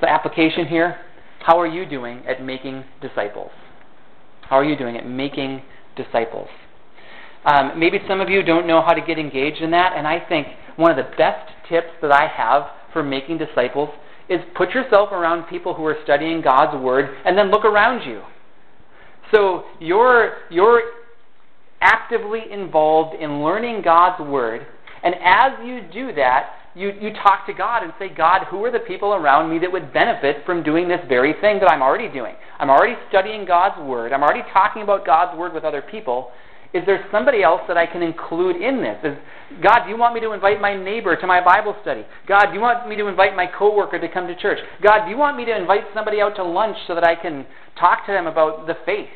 The 0.00 0.10
application 0.10 0.66
here 0.66 0.98
how 1.46 1.60
are 1.60 1.66
you 1.68 1.86
doing 1.86 2.24
at 2.26 2.42
making 2.42 2.82
disciples? 3.00 3.52
How 4.50 4.56
are 4.56 4.64
you 4.64 4.76
doing 4.76 4.96
at 4.96 5.06
making 5.06 5.62
disciples? 5.94 6.48
Um, 7.44 7.78
maybe 7.78 8.00
some 8.08 8.20
of 8.20 8.28
you 8.28 8.42
don't 8.42 8.66
know 8.66 8.82
how 8.82 8.94
to 8.94 9.00
get 9.00 9.16
engaged 9.16 9.62
in 9.62 9.70
that, 9.70 9.92
and 9.96 10.08
I 10.08 10.18
think 10.28 10.48
one 10.74 10.90
of 10.90 10.96
the 10.96 11.08
best 11.16 11.52
tips 11.68 11.86
that 12.02 12.10
I 12.10 12.26
have 12.26 12.64
for 12.92 13.04
making 13.04 13.38
disciples 13.38 13.90
is 14.28 14.40
put 14.56 14.70
yourself 14.70 15.12
around 15.12 15.44
people 15.44 15.72
who 15.72 15.84
are 15.84 15.96
studying 16.02 16.40
God's 16.40 16.82
Word 16.82 17.16
and 17.24 17.38
then 17.38 17.52
look 17.52 17.64
around 17.64 18.04
you. 18.04 18.22
So 19.32 19.66
you're, 19.78 20.38
you're 20.50 20.82
actively 21.80 22.40
involved 22.50 23.14
in 23.22 23.44
learning 23.44 23.82
God's 23.82 24.20
Word, 24.28 24.66
and 25.04 25.14
as 25.22 25.52
you 25.64 25.82
do 25.92 26.12
that, 26.14 26.55
you, 26.76 26.92
you 27.00 27.10
talk 27.22 27.46
to 27.46 27.54
God 27.54 27.82
and 27.82 27.92
say, 27.98 28.10
God, 28.14 28.44
who 28.50 28.62
are 28.64 28.70
the 28.70 28.80
people 28.80 29.14
around 29.14 29.50
me 29.50 29.58
that 29.60 29.72
would 29.72 29.94
benefit 29.94 30.44
from 30.44 30.62
doing 30.62 30.88
this 30.88 31.00
very 31.08 31.32
thing 31.40 31.58
that 31.60 31.70
I'm 31.70 31.80
already 31.80 32.12
doing? 32.12 32.34
I'm 32.60 32.68
already 32.68 32.96
studying 33.08 33.46
God's 33.46 33.80
Word. 33.80 34.12
I'm 34.12 34.22
already 34.22 34.44
talking 34.52 34.82
about 34.82 35.06
God's 35.06 35.38
Word 35.38 35.54
with 35.54 35.64
other 35.64 35.80
people. 35.80 36.30
Is 36.74 36.82
there 36.84 37.02
somebody 37.10 37.42
else 37.42 37.62
that 37.68 37.78
I 37.78 37.86
can 37.86 38.02
include 38.02 38.56
in 38.56 38.82
this? 38.82 38.98
Is, 39.02 39.16
God, 39.62 39.84
do 39.84 39.90
you 39.90 39.96
want 39.96 40.14
me 40.14 40.20
to 40.20 40.32
invite 40.32 40.60
my 40.60 40.76
neighbor 40.76 41.16
to 41.16 41.26
my 41.26 41.42
Bible 41.42 41.74
study? 41.80 42.04
God, 42.28 42.48
do 42.48 42.54
you 42.54 42.60
want 42.60 42.86
me 42.86 42.96
to 42.96 43.06
invite 43.06 43.34
my 43.34 43.46
coworker 43.46 43.98
to 43.98 44.08
come 44.12 44.26
to 44.26 44.36
church? 44.36 44.58
God, 44.82 45.06
do 45.06 45.10
you 45.10 45.16
want 45.16 45.38
me 45.38 45.46
to 45.46 45.56
invite 45.56 45.84
somebody 45.94 46.20
out 46.20 46.36
to 46.36 46.44
lunch 46.44 46.76
so 46.86 46.94
that 46.94 47.04
I 47.04 47.14
can 47.14 47.46
talk 47.80 48.04
to 48.04 48.12
them 48.12 48.26
about 48.26 48.66
the 48.66 48.74
faith? 48.84 49.08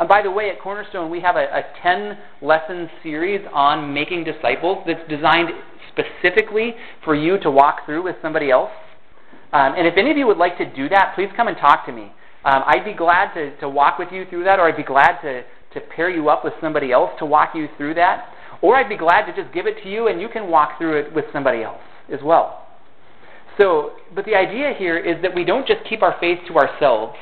And 0.00 0.08
by 0.08 0.22
the 0.22 0.30
way, 0.30 0.50
at 0.50 0.60
Cornerstone, 0.60 1.10
we 1.10 1.20
have 1.20 1.36
a, 1.36 1.44
a 1.44 1.62
10 1.82 2.18
lesson 2.42 2.88
series 3.04 3.46
on 3.52 3.94
making 3.94 4.24
disciples 4.24 4.82
that's 4.86 5.08
designed 5.08 5.50
specifically 5.98 6.74
for 7.04 7.14
you 7.14 7.38
to 7.40 7.50
walk 7.50 7.84
through 7.86 8.04
with 8.04 8.16
somebody 8.22 8.50
else. 8.50 8.70
Um, 9.52 9.74
and 9.76 9.86
if 9.86 9.94
any 9.96 10.10
of 10.10 10.16
you 10.16 10.26
would 10.26 10.36
like 10.36 10.58
to 10.58 10.74
do 10.74 10.88
that, 10.90 11.12
please 11.14 11.30
come 11.36 11.48
and 11.48 11.56
talk 11.56 11.86
to 11.86 11.92
me. 11.92 12.12
Um, 12.44 12.62
I'd 12.66 12.84
be 12.84 12.94
glad 12.94 13.34
to, 13.34 13.56
to 13.58 13.68
walk 13.68 13.98
with 13.98 14.08
you 14.12 14.24
through 14.28 14.44
that, 14.44 14.58
or 14.58 14.68
I'd 14.68 14.76
be 14.76 14.82
glad 14.82 15.20
to, 15.22 15.42
to 15.74 15.80
pair 15.94 16.10
you 16.10 16.28
up 16.28 16.44
with 16.44 16.54
somebody 16.60 16.92
else 16.92 17.10
to 17.18 17.26
walk 17.26 17.54
you 17.54 17.68
through 17.76 17.94
that. 17.94 18.32
Or 18.60 18.76
I'd 18.76 18.88
be 18.88 18.96
glad 18.96 19.26
to 19.26 19.42
just 19.42 19.54
give 19.54 19.66
it 19.66 19.82
to 19.82 19.88
you 19.88 20.08
and 20.08 20.20
you 20.20 20.28
can 20.28 20.48
walk 20.50 20.78
through 20.78 21.00
it 21.00 21.14
with 21.14 21.26
somebody 21.32 21.62
else 21.62 21.80
as 22.12 22.20
well. 22.22 22.66
So, 23.58 23.92
but 24.14 24.24
the 24.24 24.34
idea 24.34 24.72
here 24.76 24.96
is 24.96 25.20
that 25.22 25.34
we 25.34 25.44
don't 25.44 25.66
just 25.66 25.80
keep 25.88 26.02
our 26.02 26.16
faith 26.20 26.38
to 26.48 26.56
ourselves, 26.56 27.16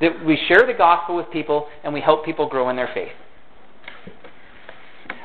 that 0.00 0.24
we 0.24 0.38
share 0.48 0.66
the 0.66 0.74
gospel 0.76 1.16
with 1.16 1.30
people 1.30 1.68
and 1.84 1.92
we 1.92 2.00
help 2.00 2.24
people 2.24 2.48
grow 2.48 2.68
in 2.70 2.76
their 2.76 2.90
faith. 2.92 3.12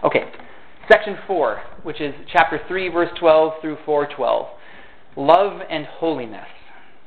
Okay, 0.04 0.26
section 0.90 1.18
4, 1.28 1.62
which 1.84 2.02
is 2.02 2.14
chapter 2.32 2.60
3, 2.68 2.90
verse 2.90 3.10
12 3.20 3.54
through 3.62 3.78
412. 3.86 4.48
Love 5.16 5.62
and 5.70 5.86
holiness. 5.86 6.48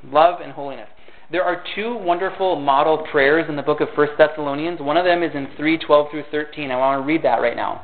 Love 0.05 0.41
and 0.41 0.53
holiness. 0.53 0.89
there 1.31 1.45
are 1.45 1.63
two 1.75 1.95
wonderful 1.97 2.57
model 2.57 3.07
prayers 3.13 3.47
in 3.49 3.55
the 3.55 3.63
book 3.63 3.81
of 3.81 3.89
1 3.95 4.09
Thessalonians. 4.19 4.81
One 4.81 4.97
of 4.97 5.05
them 5.05 5.23
is 5.23 5.35
in 5.35 5.47
3:12 5.57 6.11
through 6.11 6.25
13. 6.31 6.73
I 6.73 6.77
want 6.77 7.01
to 7.01 7.07
read 7.07 7.23
that 7.23 7.41
right 7.41 7.55
now. 7.55 7.83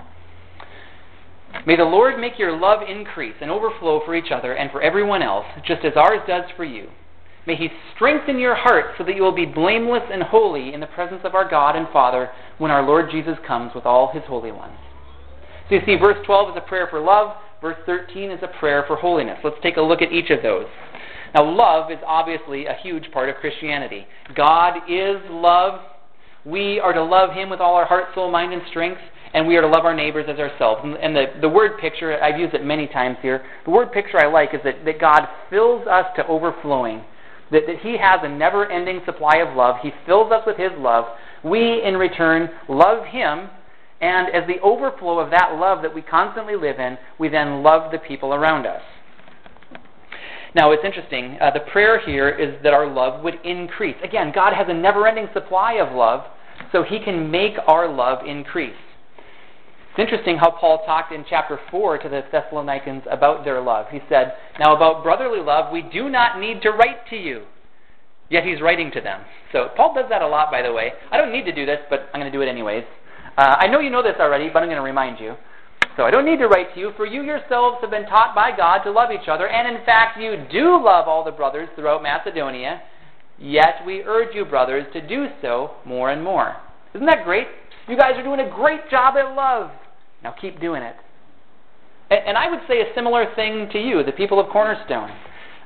May 1.65 1.77
the 1.77 1.85
Lord 1.85 2.19
make 2.19 2.39
your 2.39 2.57
love 2.57 2.83
increase 2.89 3.37
and 3.41 3.51
overflow 3.51 4.01
for 4.05 4.15
each 4.15 4.33
other 4.33 4.55
and 4.55 4.71
for 4.73 4.83
everyone 4.83 5.23
else, 5.23 5.47
just 5.65 5.85
as 5.85 5.97
ours 5.97 6.21
does 6.27 6.51
for 6.57 6.65
you. 6.65 6.89
May 7.47 7.55
He 7.55 7.71
strengthen 7.95 8.39
your 8.41 8.57
heart 8.57 8.95
so 8.99 9.05
that 9.05 9.15
you 9.15 9.23
will 9.23 9.33
be 9.33 9.47
blameless 9.47 10.03
and 10.11 10.25
holy 10.25 10.75
in 10.75 10.81
the 10.81 10.87
presence 10.89 11.21
of 11.23 11.35
our 11.35 11.49
God 11.49 11.77
and 11.77 11.89
Father 11.93 12.31
when 12.59 12.73
our 12.73 12.83
Lord 12.83 13.11
Jesus 13.11 13.39
comes 13.47 13.75
with 13.75 13.87
all 13.87 14.11
His 14.13 14.25
holy 14.25 14.51
ones. 14.51 14.79
So 15.69 15.75
you 15.75 15.81
see, 15.85 15.97
verse 15.97 16.19
12 16.25 16.51
is 16.51 16.63
a 16.65 16.69
prayer 16.69 16.87
for 16.89 17.01
love, 17.01 17.37
verse 17.61 17.77
13 17.87 18.31
is 18.31 18.41
a 18.43 18.59
prayer 18.59 18.85
for 18.87 18.97
holiness. 18.97 19.39
Let's 19.43 19.57
take 19.63 19.77
a 19.77 19.83
look 19.83 20.01
at 20.01 20.13
each 20.13 20.31
of 20.31 20.43
those. 20.43 20.67
Now, 21.35 21.45
love 21.45 21.91
is 21.91 21.99
obviously 22.07 22.67
a 22.67 22.75
huge 22.83 23.11
part 23.13 23.29
of 23.29 23.37
Christianity. 23.37 24.07
God 24.35 24.79
is 24.89 25.17
love. 25.29 25.81
We 26.45 26.79
are 26.79 26.93
to 26.93 27.03
love 27.03 27.33
Him 27.33 27.51
with 27.51 27.61
all 27.61 27.75
our 27.75 27.85
heart, 27.85 28.07
soul, 28.15 28.31
mind, 28.31 28.53
and 28.53 28.63
strength, 28.71 29.01
and 29.35 29.47
we 29.47 29.57
are 29.57 29.61
to 29.61 29.67
love 29.67 29.85
our 29.85 29.95
neighbors 29.95 30.27
as 30.29 30.39
ourselves. 30.39 30.83
And, 30.85 30.95
and 30.95 31.17
the, 31.17 31.27
the 31.41 31.49
word 31.49 31.79
picture, 31.81 32.23
I've 32.23 32.39
used 32.39 32.55
it 32.55 32.65
many 32.65 32.87
times 32.87 33.17
here, 33.21 33.45
the 33.65 33.73
word 33.73 33.93
picture 33.93 34.19
I 34.19 34.27
like 34.27 34.55
is 34.55 34.61
that, 34.65 34.85
that 34.85 35.01
God 35.01 35.27
fills 35.51 35.87
us 35.89 36.07
to 36.15 36.27
overflowing, 36.29 37.03
that, 37.51 37.63
that 37.67 37.81
He 37.81 37.99
has 37.99 38.21
a 38.23 38.29
never 38.29 38.71
ending 38.71 39.01
supply 39.05 39.39
of 39.39 39.57
love. 39.57 39.77
He 39.83 39.91
fills 40.07 40.31
us 40.31 40.45
with 40.47 40.57
His 40.57 40.71
love. 40.79 41.07
We, 41.43 41.83
in 41.83 41.97
return, 41.97 42.51
love 42.69 43.05
Him, 43.07 43.51
and 44.01 44.29
as 44.35 44.47
the 44.47 44.61
overflow 44.61 45.19
of 45.19 45.31
that 45.31 45.57
love 45.59 45.83
that 45.83 45.95
we 45.95 46.03
constantly 46.03 46.57
live 46.57 46.79
in, 46.79 46.99
we 47.19 47.29
then 47.29 47.63
love 47.63 47.91
the 47.91 47.99
people 47.99 48.35
around 48.35 48.67
us. 48.67 48.83
Now, 50.55 50.73
it's 50.73 50.85
interesting. 50.85 51.37
Uh, 51.41 51.51
the 51.51 51.61
prayer 51.71 52.01
here 52.01 52.31
is 52.31 52.63
that 52.63 52.73
our 52.73 52.87
love 52.87 53.23
would 53.23 53.35
increase. 53.45 53.97
Again, 54.03 54.33
God 54.35 54.55
has 54.55 54.67
a 54.69 54.75
never 54.75 55.07
ending 55.07 55.29
supply 55.35 55.75
of 55.75 55.95
love, 55.95 56.25
so 56.73 56.83
He 56.83 56.99
can 56.99 57.31
make 57.31 57.55
our 57.67 57.93
love 57.93 58.27
increase. 58.27 58.73
It's 59.91 59.99
interesting 59.99 60.37
how 60.37 60.51
Paul 60.51 60.83
talked 60.85 61.13
in 61.13 61.25
chapter 61.29 61.59
4 61.71 61.99
to 61.99 62.09
the 62.09 62.23
Thessalonians 62.31 63.03
about 63.11 63.45
their 63.45 63.63
love. 63.63 63.87
He 63.91 64.01
said, 64.09 64.35
Now, 64.59 64.77
about 64.77 65.03
brotherly 65.03 65.41
love, 65.41 65.73
we 65.73 65.83
do 65.83 66.09
not 66.09 66.39
need 66.39 66.61
to 66.63 66.71
write 66.71 67.07
to 67.11 67.17
you. 67.17 67.45
Yet 68.29 68.45
he's 68.45 68.61
writing 68.61 68.91
to 68.93 69.01
them. 69.01 69.23
So, 69.53 69.69
Paul 69.77 69.95
does 69.95 70.07
that 70.11 70.21
a 70.21 70.27
lot, 70.27 70.51
by 70.51 70.61
the 70.63 70.73
way. 70.73 70.93
I 71.11 71.17
don't 71.17 71.33
need 71.33 71.45
to 71.45 71.53
do 71.53 71.65
this, 71.65 71.79
but 71.89 72.09
I'm 72.13 72.21
going 72.21 72.31
to 72.31 72.37
do 72.37 72.43
it 72.43 72.49
anyways. 72.49 72.85
Uh, 73.37 73.57
I 73.59 73.67
know 73.67 73.81
you 73.81 73.91
know 73.91 74.03
this 74.03 74.17
already, 74.19 74.49
but 74.49 74.63
I'm 74.63 74.69
going 74.69 74.79
to 74.79 74.83
remind 74.83 75.21
you. 75.21 75.35
So 75.97 76.05
I 76.05 76.11
don't 76.11 76.27
need 76.27 76.39
to 76.39 76.49
write 76.49 76.75
to 76.75 76.81
you, 76.81 76.93
for 76.97 77.07
you 77.07 77.23
yourselves 77.23 77.79
have 77.81 77.91
been 77.91 78.07
taught 78.07 78.35
by 78.35 78.55
God 78.55 78.83
to 78.85 78.91
love 78.91 79.11
each 79.11 79.29
other, 79.29 79.49
and 79.49 79.77
in 79.77 79.85
fact 79.85 80.21
you 80.21 80.45
do 80.53 80.83
love 80.83 81.09
all 81.09 81.25
the 81.25 81.31
brothers 81.31 81.69
throughout 81.75 82.03
Macedonia. 82.03 82.83
Yet 83.39 83.85
we 83.87 84.03
urge 84.03 84.35
you, 84.35 84.45
brothers, 84.45 84.87
to 84.93 85.07
do 85.07 85.27
so 85.43 85.73
more 85.85 86.11
and 86.11 86.23
more. 86.23 86.57
Isn't 86.95 87.07
that 87.07 87.25
great? 87.25 87.47
You 87.89 87.97
guys 87.97 88.13
are 88.17 88.23
doing 88.23 88.41
a 88.41 88.51
great 88.51 88.91
job 88.91 89.17
at 89.17 89.35
love. 89.35 89.71
Now 90.23 90.35
keep 90.39 90.61
doing 90.61 90.83
it. 90.83 90.97
And, 92.11 92.39
I 92.39 92.49
would 92.49 92.61
say 92.69 92.81
a 92.81 92.95
similar 92.95 93.35
thing 93.35 93.69
to 93.73 93.79
you, 93.79 94.03
the 94.05 94.13
people 94.13 94.39
of 94.39 94.49
Cornerstone. 94.51 95.11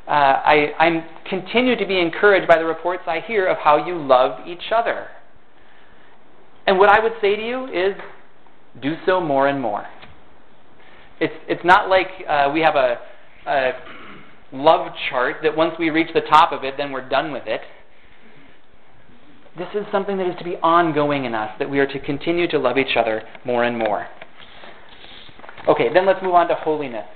Uh, 0.09 0.11
I 0.11 0.73
I'm 0.79 1.05
continue 1.29 1.77
to 1.77 1.87
be 1.87 2.01
encouraged 2.01 2.49
by 2.49 2.59
the 2.59 2.65
reports 2.65 3.03
I 3.07 3.21
hear 3.21 3.47
of 3.47 3.59
how 3.59 3.85
you 3.87 3.97
love 3.99 4.47
each 4.47 4.73
other. 4.75 5.09
And 6.67 6.79
what 6.79 6.89
I 6.89 7.03
would 7.03 7.15
say 7.21 7.37
to 7.37 7.47
you 7.47 7.67
is 7.67 7.95
do 8.81 8.95
so 9.07 9.21
more 9.21 9.49
and 9.49 9.61
more. 9.61 9.87
It's, 11.21 11.35
it's 11.49 11.65
not 11.65 11.89
like 11.89 12.09
uh, 12.29 12.51
we 12.53 12.61
have 12.61 12.77
a, 12.77 12.99
a 13.47 13.73
love 14.53 14.93
chart 15.09 15.37
that 15.43 15.57
once 15.57 15.75
we 15.79 15.91
reach 15.91 16.09
the 16.15 16.23
top 16.23 16.53
of 16.53 16.65
it, 16.65 16.75
then 16.77 16.93
we're 16.93 17.09
done 17.09 17.33
with 17.33 17.47
it. 17.47 17.61
This 19.59 19.69
is 19.75 19.85
something 19.91 20.17
that 20.19 20.29
is 20.29 20.37
to 20.39 20.45
be 20.45 20.57
ongoing 20.57 21.25
in 21.25 21.35
us, 21.35 21.51
that 21.59 21.69
we 21.69 21.81
are 21.81 21.87
to 21.87 21.99
continue 21.99 22.49
to 22.49 22.59
love 22.59 22.79
each 22.79 22.97
other 22.97 23.23
more 23.45 23.65
and 23.65 23.77
more. 23.77 24.07
Okay, 25.69 25.93
then 25.93 26.07
let's 26.07 26.23
move 26.23 26.35
on 26.35 26.49
to 26.49 26.55
holiness. 26.55 27.07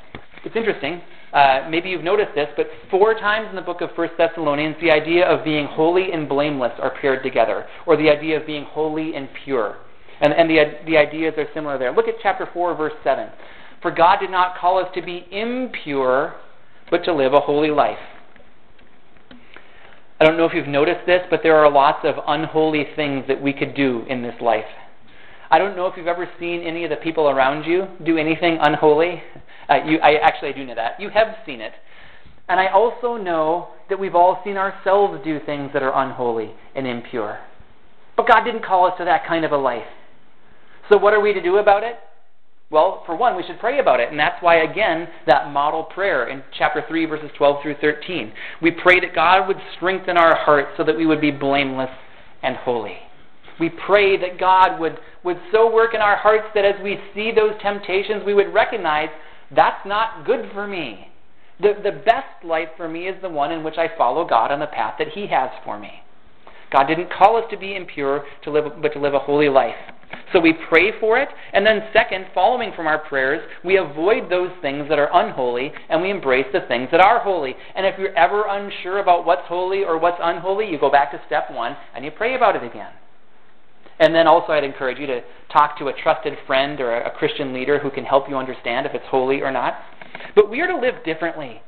It's 0.44 0.56
interesting. 0.56 1.00
Uh, 1.34 1.66
maybe 1.68 1.90
you've 1.90 2.04
noticed 2.04 2.30
this, 2.36 2.48
but 2.56 2.68
four 2.92 3.12
times 3.14 3.48
in 3.50 3.56
the 3.56 3.62
book 3.62 3.80
of 3.80 3.90
1 3.96 4.10
Thessalonians, 4.16 4.76
the 4.80 4.92
idea 4.92 5.26
of 5.26 5.44
being 5.44 5.66
holy 5.66 6.12
and 6.12 6.28
blameless 6.28 6.72
are 6.78 6.96
paired 7.00 7.24
together, 7.24 7.66
or 7.86 7.96
the 7.96 8.08
idea 8.08 8.40
of 8.40 8.46
being 8.46 8.64
holy 8.64 9.16
and 9.16 9.28
pure. 9.44 9.78
And, 10.20 10.32
and 10.32 10.48
the, 10.48 10.62
the 10.86 10.96
ideas 10.96 11.34
are 11.36 11.48
similar 11.52 11.76
there. 11.76 11.92
Look 11.92 12.06
at 12.06 12.14
chapter 12.22 12.48
4, 12.52 12.76
verse 12.76 12.92
7. 13.02 13.28
For 13.82 13.90
God 13.90 14.20
did 14.20 14.30
not 14.30 14.56
call 14.56 14.78
us 14.78 14.88
to 14.94 15.02
be 15.02 15.26
impure, 15.32 16.36
but 16.88 17.04
to 17.04 17.12
live 17.12 17.32
a 17.34 17.40
holy 17.40 17.70
life. 17.70 17.98
I 20.20 20.24
don't 20.24 20.36
know 20.36 20.44
if 20.44 20.54
you've 20.54 20.68
noticed 20.68 21.04
this, 21.04 21.22
but 21.30 21.40
there 21.42 21.56
are 21.56 21.70
lots 21.70 21.98
of 22.04 22.14
unholy 22.28 22.86
things 22.94 23.24
that 23.26 23.42
we 23.42 23.52
could 23.52 23.74
do 23.74 24.04
in 24.08 24.22
this 24.22 24.40
life. 24.40 24.64
I 25.50 25.58
don't 25.58 25.76
know 25.76 25.86
if 25.86 25.96
you've 25.96 26.06
ever 26.06 26.28
seen 26.38 26.62
any 26.62 26.84
of 26.84 26.90
the 26.90 26.96
people 26.96 27.28
around 27.28 27.64
you 27.64 27.88
do 28.04 28.18
anything 28.18 28.58
unholy. 28.60 29.20
Uh, 29.68 29.76
you, 29.84 29.98
I 29.98 30.14
actually 30.16 30.50
I 30.50 30.52
do 30.52 30.64
know 30.64 30.74
that. 30.74 31.00
You 31.00 31.10
have 31.10 31.36
seen 31.46 31.60
it. 31.60 31.72
And 32.48 32.60
I 32.60 32.68
also 32.68 33.16
know 33.16 33.68
that 33.88 33.98
we've 33.98 34.14
all 34.14 34.40
seen 34.44 34.56
ourselves 34.56 35.22
do 35.24 35.40
things 35.44 35.70
that 35.72 35.82
are 35.82 35.94
unholy 36.04 36.52
and 36.74 36.86
impure. 36.86 37.38
But 38.16 38.28
God 38.28 38.44
didn't 38.44 38.64
call 38.64 38.86
us 38.86 38.94
to 38.98 39.04
that 39.04 39.26
kind 39.26 39.44
of 39.44 39.52
a 39.52 39.56
life. 39.56 39.86
So 40.90 40.98
what 40.98 41.14
are 41.14 41.20
we 41.20 41.32
to 41.32 41.42
do 41.42 41.56
about 41.56 41.82
it? 41.82 41.96
Well, 42.70 43.02
for 43.06 43.16
one, 43.16 43.36
we 43.36 43.42
should 43.46 43.60
pray 43.60 43.78
about 43.78 44.00
it. 44.00 44.10
And 44.10 44.18
that's 44.18 44.42
why, 44.42 44.56
again, 44.56 45.08
that 45.26 45.52
model 45.52 45.84
prayer 45.84 46.28
in 46.28 46.42
chapter 46.56 46.82
3, 46.86 47.06
verses 47.06 47.30
12 47.36 47.62
through 47.62 47.76
13. 47.80 48.32
We 48.60 48.70
pray 48.70 49.00
that 49.00 49.14
God 49.14 49.46
would 49.46 49.58
strengthen 49.76 50.16
our 50.16 50.36
hearts 50.36 50.70
so 50.76 50.84
that 50.84 50.96
we 50.96 51.06
would 51.06 51.20
be 51.20 51.30
blameless 51.30 51.90
and 52.42 52.56
holy. 52.56 52.96
We 53.60 53.70
pray 53.70 54.16
that 54.16 54.40
God 54.40 54.80
would, 54.80 54.98
would 55.22 55.38
so 55.52 55.72
work 55.72 55.94
in 55.94 56.00
our 56.00 56.16
hearts 56.16 56.46
that 56.54 56.64
as 56.64 56.74
we 56.82 56.98
see 57.14 57.30
those 57.30 57.52
temptations, 57.62 58.22
we 58.26 58.34
would 58.34 58.52
recognize 58.52 59.08
that's 59.54 59.86
not 59.86 60.24
good 60.26 60.50
for 60.52 60.66
me. 60.66 61.08
The, 61.60 61.74
the 61.82 61.92
best 61.92 62.44
life 62.44 62.68
for 62.76 62.88
me 62.88 63.06
is 63.06 63.20
the 63.22 63.28
one 63.28 63.52
in 63.52 63.62
which 63.62 63.78
I 63.78 63.88
follow 63.96 64.26
God 64.26 64.50
on 64.50 64.60
the 64.60 64.66
path 64.66 64.94
that 64.98 65.08
He 65.14 65.26
has 65.28 65.50
for 65.64 65.78
me. 65.78 65.90
God 66.72 66.86
didn't 66.86 67.12
call 67.12 67.36
us 67.36 67.44
to 67.50 67.56
be 67.56 67.76
impure, 67.76 68.24
to 68.42 68.50
live, 68.50 68.64
but 68.82 68.92
to 68.94 68.98
live 68.98 69.14
a 69.14 69.20
holy 69.20 69.48
life. 69.48 69.76
So 70.32 70.40
we 70.40 70.54
pray 70.68 70.92
for 70.98 71.18
it, 71.18 71.28
and 71.52 71.64
then, 71.64 71.82
second, 71.92 72.26
following 72.34 72.72
from 72.74 72.86
our 72.86 72.98
prayers, 72.98 73.40
we 73.64 73.78
avoid 73.78 74.30
those 74.30 74.50
things 74.62 74.88
that 74.88 74.98
are 74.98 75.10
unholy 75.12 75.72
and 75.88 76.02
we 76.02 76.10
embrace 76.10 76.46
the 76.52 76.60
things 76.66 76.88
that 76.90 77.00
are 77.00 77.20
holy. 77.20 77.54
And 77.76 77.86
if 77.86 77.94
you're 77.98 78.16
ever 78.16 78.44
unsure 78.48 78.98
about 78.98 79.24
what's 79.24 79.46
holy 79.46 79.84
or 79.84 79.98
what's 79.98 80.18
unholy, 80.20 80.68
you 80.68 80.78
go 80.78 80.90
back 80.90 81.12
to 81.12 81.20
step 81.26 81.50
one 81.50 81.76
and 81.94 82.04
you 82.04 82.10
pray 82.10 82.34
about 82.34 82.56
it 82.56 82.64
again. 82.64 82.90
And 83.98 84.14
then 84.14 84.26
also, 84.26 84.52
I'd 84.52 84.64
encourage 84.64 84.98
you 84.98 85.06
to 85.06 85.20
talk 85.52 85.78
to 85.78 85.88
a 85.88 85.92
trusted 86.02 86.34
friend 86.46 86.80
or 86.80 87.00
a 87.00 87.10
Christian 87.12 87.52
leader 87.52 87.78
who 87.78 87.90
can 87.90 88.04
help 88.04 88.28
you 88.28 88.36
understand 88.36 88.86
if 88.86 88.94
it's 88.94 89.04
holy 89.08 89.40
or 89.40 89.52
not. 89.52 89.74
But 90.34 90.50
we 90.50 90.60
are 90.60 90.66
to 90.66 90.76
live 90.76 91.04
differently 91.04 91.62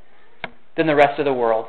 than 0.77 0.87
the 0.87 0.97
rest 0.97 1.19
of 1.19 1.25
the 1.25 1.33
world. 1.33 1.67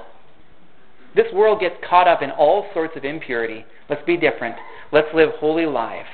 This 1.16 1.32
world 1.34 1.60
gets 1.60 1.76
caught 1.88 2.08
up 2.08 2.22
in 2.22 2.32
all 2.32 2.68
sorts 2.74 2.96
of 2.96 3.06
impurity. 3.06 3.66
Let's 3.90 4.06
be 4.06 4.18
different. 4.18 4.56
Let's 4.92 5.08
live 5.14 5.30
holy 5.40 5.66
lives. 5.66 6.10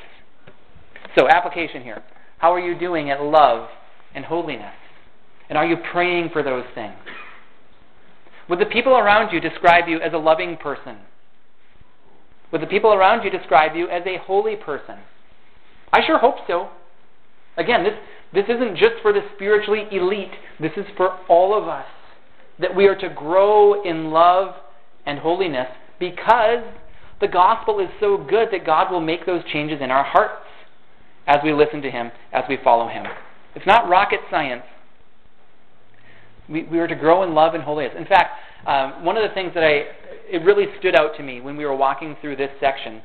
So, 1.17 1.27
application 1.29 1.83
here. 1.83 2.03
How 2.37 2.53
are 2.53 2.59
you 2.59 2.77
doing 2.77 3.09
at 3.09 3.21
love 3.21 3.69
and 4.13 4.25
holiness? 4.25 4.73
And 5.49 5.57
are 5.57 5.65
you 5.65 5.77
praying 5.91 6.29
for 6.31 6.43
those 6.43 6.65
things? 6.75 6.95
Would 8.49 8.59
the 8.59 8.65
people 8.65 8.93
around 8.93 9.33
you 9.33 9.39
describe 9.39 9.87
you 9.87 9.99
as 10.01 10.13
a 10.13 10.17
loving 10.17 10.57
person? 10.57 10.97
Would 12.53 12.61
the 12.61 12.67
people 12.67 12.93
around 12.93 13.23
you 13.23 13.31
describe 13.31 13.75
you 13.75 13.89
as 13.89 14.03
a 14.05 14.19
holy 14.23 14.55
person? 14.55 14.99
I 15.91 16.05
sure 16.05 16.19
hope 16.19 16.35
so. 16.47 16.69
Again, 17.57 17.83
this, 17.83 17.93
this 18.31 18.45
isn't 18.47 18.77
just 18.77 19.01
for 19.01 19.11
the 19.11 19.21
spiritually 19.35 19.85
elite, 19.91 20.31
this 20.59 20.71
is 20.77 20.85
for 20.95 21.17
all 21.27 21.59
of 21.59 21.67
us. 21.67 21.85
That 22.59 22.75
we 22.75 22.85
are 22.85 22.95
to 22.95 23.09
grow 23.09 23.81
in 23.83 24.11
love 24.11 24.53
and 25.07 25.17
holiness 25.17 25.67
because 25.99 26.63
the 27.19 27.27
gospel 27.27 27.79
is 27.79 27.89
so 27.99 28.17
good 28.17 28.49
that 28.51 28.67
God 28.67 28.91
will 28.91 29.01
make 29.01 29.25
those 29.25 29.43
changes 29.51 29.79
in 29.81 29.89
our 29.89 30.03
hearts 30.03 30.45
as 31.25 31.37
we 31.43 31.53
listen 31.53 31.81
to 31.81 31.89
Him, 31.89 32.11
as 32.31 32.43
we 32.47 32.59
follow 32.63 32.87
Him. 32.87 33.05
It's 33.55 33.65
not 33.65 33.89
rocket 33.89 34.19
science. 34.29 34.63
We, 36.53 36.63
we 36.63 36.79
are 36.79 36.87
to 36.87 36.95
grow 36.95 37.23
in 37.23 37.33
love 37.33 37.55
and 37.55 37.63
holiness. 37.63 37.95
In 37.97 38.05
fact, 38.05 38.39
um, 38.67 39.03
one 39.03 39.17
of 39.17 39.27
the 39.27 39.33
things 39.33 39.53
that 39.55 39.63
I 39.63 39.85
it 40.29 40.43
really 40.43 40.67
stood 40.79 40.95
out 40.95 41.17
to 41.17 41.23
me 41.23 41.41
when 41.41 41.57
we 41.57 41.65
were 41.65 41.75
walking 41.75 42.15
through 42.21 42.37
this 42.37 42.49
section. 42.59 43.01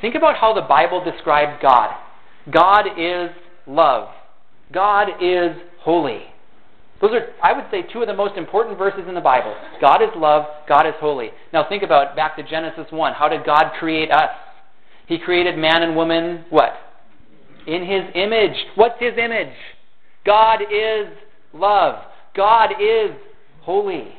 Think 0.00 0.14
about 0.14 0.36
how 0.36 0.54
the 0.54 0.62
Bible 0.62 1.02
describes 1.04 1.60
God. 1.60 1.94
God 2.50 2.86
is 2.98 3.30
love. 3.66 4.08
God 4.72 5.08
is 5.20 5.56
holy. 5.80 6.22
Those 7.00 7.10
are, 7.12 7.26
I 7.42 7.52
would 7.52 7.64
say, 7.70 7.82
two 7.92 8.00
of 8.00 8.06
the 8.06 8.14
most 8.14 8.36
important 8.36 8.78
verses 8.78 9.04
in 9.08 9.14
the 9.14 9.20
Bible. 9.20 9.54
God 9.80 10.02
is 10.02 10.08
love, 10.16 10.44
God 10.68 10.86
is 10.86 10.94
holy. 10.98 11.30
Now 11.52 11.68
think 11.68 11.82
about 11.82 12.16
back 12.16 12.36
to 12.36 12.42
Genesis 12.42 12.86
1. 12.90 13.12
How 13.14 13.28
did 13.28 13.44
God 13.44 13.72
create 13.78 14.10
us? 14.10 14.30
He 15.06 15.18
created 15.18 15.58
man 15.58 15.82
and 15.82 15.94
woman, 15.94 16.44
what? 16.50 16.72
In 17.66 17.84
his 17.84 18.02
image. 18.14 18.56
What's 18.76 18.98
his 18.98 19.12
image? 19.18 19.54
God 20.24 20.62
is 20.62 21.08
love. 21.52 22.02
God 22.36 22.72
is 22.80 23.10
holy. 23.62 24.14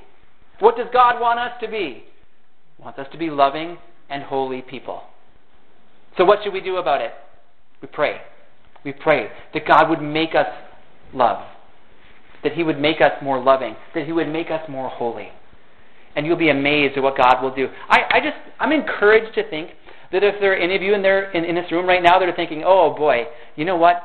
What 0.60 0.76
does 0.76 0.88
God 0.92 1.22
want 1.22 1.40
us 1.40 1.52
to 1.62 1.68
be? 1.68 2.04
He 2.78 2.84
wants 2.84 3.00
us 3.00 3.08
to 3.12 3.18
be 3.18 3.30
loving 3.30 3.78
and 4.10 4.24
holy 4.24 4.62
people. 4.62 5.04
So, 6.18 6.26
what 6.26 6.40
should 6.44 6.54
we 6.54 6.62
do 6.62 6.78
about 6.78 7.02
it? 7.02 7.12
We 7.82 7.88
pray. 7.88 8.18
We 8.84 8.94
pray 8.94 9.28
that 9.54 9.68
God 9.68 9.90
would 9.90 10.02
make 10.02 10.34
us 10.34 10.48
love, 11.14 11.46
that 12.44 12.54
He 12.54 12.64
would 12.64 12.80
make 12.80 13.02
us 13.02 13.12
more 13.22 13.42
loving, 13.42 13.76
that 13.94 14.06
He 14.06 14.12
would 14.12 14.28
make 14.28 14.50
us 14.50 14.62
more 14.68 14.90
holy. 14.90 15.30
And 16.16 16.26
you'll 16.26 16.36
be 16.36 16.50
amazed 16.50 16.98
at 16.98 17.04
what 17.04 17.18
God 17.18 17.44
will 17.44 17.54
do. 17.54 17.68
I, 17.90 18.00
I 18.10 18.20
just, 18.20 18.38
I'm 18.60 18.72
encouraged 18.72 19.36
to 19.36 19.48
think 19.50 19.72
that 20.12 20.24
if 20.24 20.36
there 20.40 20.54
are 20.54 20.56
any 20.56 20.76
of 20.76 20.82
you 20.82 20.96
in, 20.96 21.04
there, 21.04 21.30
in, 21.32 21.44
in 21.44 21.56
this 21.56 21.72
room 21.72 21.86
right 21.86 22.02
now 22.02 22.18
that 22.18 22.28
are 22.28 22.36
thinking, 22.36 22.64
oh 22.66 22.96
boy, 22.98 23.26
you 23.56 23.66
know 23.66 23.78
what? 23.78 24.02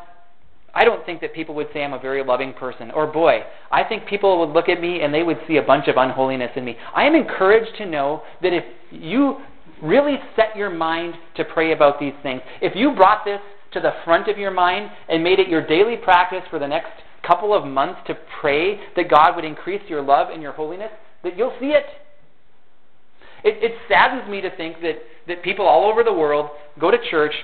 I 0.74 0.84
don't 0.84 1.04
think 1.04 1.20
that 1.20 1.34
people 1.34 1.54
would 1.56 1.68
say 1.74 1.84
I'm 1.84 1.92
a 1.92 1.98
very 1.98 2.24
loving 2.24 2.54
person. 2.54 2.90
Or, 2.92 3.06
boy, 3.06 3.40
I 3.70 3.84
think 3.84 4.06
people 4.06 4.38
would 4.40 4.54
look 4.54 4.68
at 4.68 4.80
me 4.80 5.02
and 5.02 5.12
they 5.12 5.22
would 5.22 5.38
see 5.46 5.58
a 5.58 5.62
bunch 5.62 5.86
of 5.88 5.96
unholiness 5.98 6.50
in 6.56 6.64
me. 6.64 6.76
I 6.94 7.04
am 7.04 7.14
encouraged 7.14 7.76
to 7.78 7.86
know 7.86 8.22
that 8.40 8.54
if 8.54 8.64
you 8.90 9.38
really 9.82 10.16
set 10.34 10.56
your 10.56 10.70
mind 10.70 11.14
to 11.36 11.44
pray 11.44 11.72
about 11.72 12.00
these 12.00 12.14
things, 12.22 12.40
if 12.62 12.74
you 12.74 12.94
brought 12.94 13.24
this 13.24 13.40
to 13.72 13.80
the 13.80 13.92
front 14.04 14.28
of 14.28 14.38
your 14.38 14.50
mind 14.50 14.90
and 15.08 15.22
made 15.22 15.38
it 15.38 15.48
your 15.48 15.66
daily 15.66 15.96
practice 15.96 16.42
for 16.50 16.58
the 16.58 16.68
next 16.68 16.92
couple 17.26 17.54
of 17.54 17.66
months 17.66 18.00
to 18.06 18.14
pray 18.40 18.80
that 18.96 19.10
God 19.10 19.36
would 19.36 19.44
increase 19.44 19.82
your 19.88 20.02
love 20.02 20.28
and 20.30 20.42
your 20.42 20.52
holiness, 20.52 20.90
that 21.22 21.36
you'll 21.36 21.54
see 21.60 21.66
it. 21.66 21.84
It, 23.44 23.62
it 23.62 23.72
saddens 23.88 24.28
me 24.28 24.40
to 24.40 24.54
think 24.56 24.80
that, 24.82 24.96
that 25.28 25.42
people 25.42 25.66
all 25.66 25.90
over 25.90 26.02
the 26.02 26.12
world 26.12 26.50
go 26.80 26.90
to 26.90 26.98
church 27.10 27.34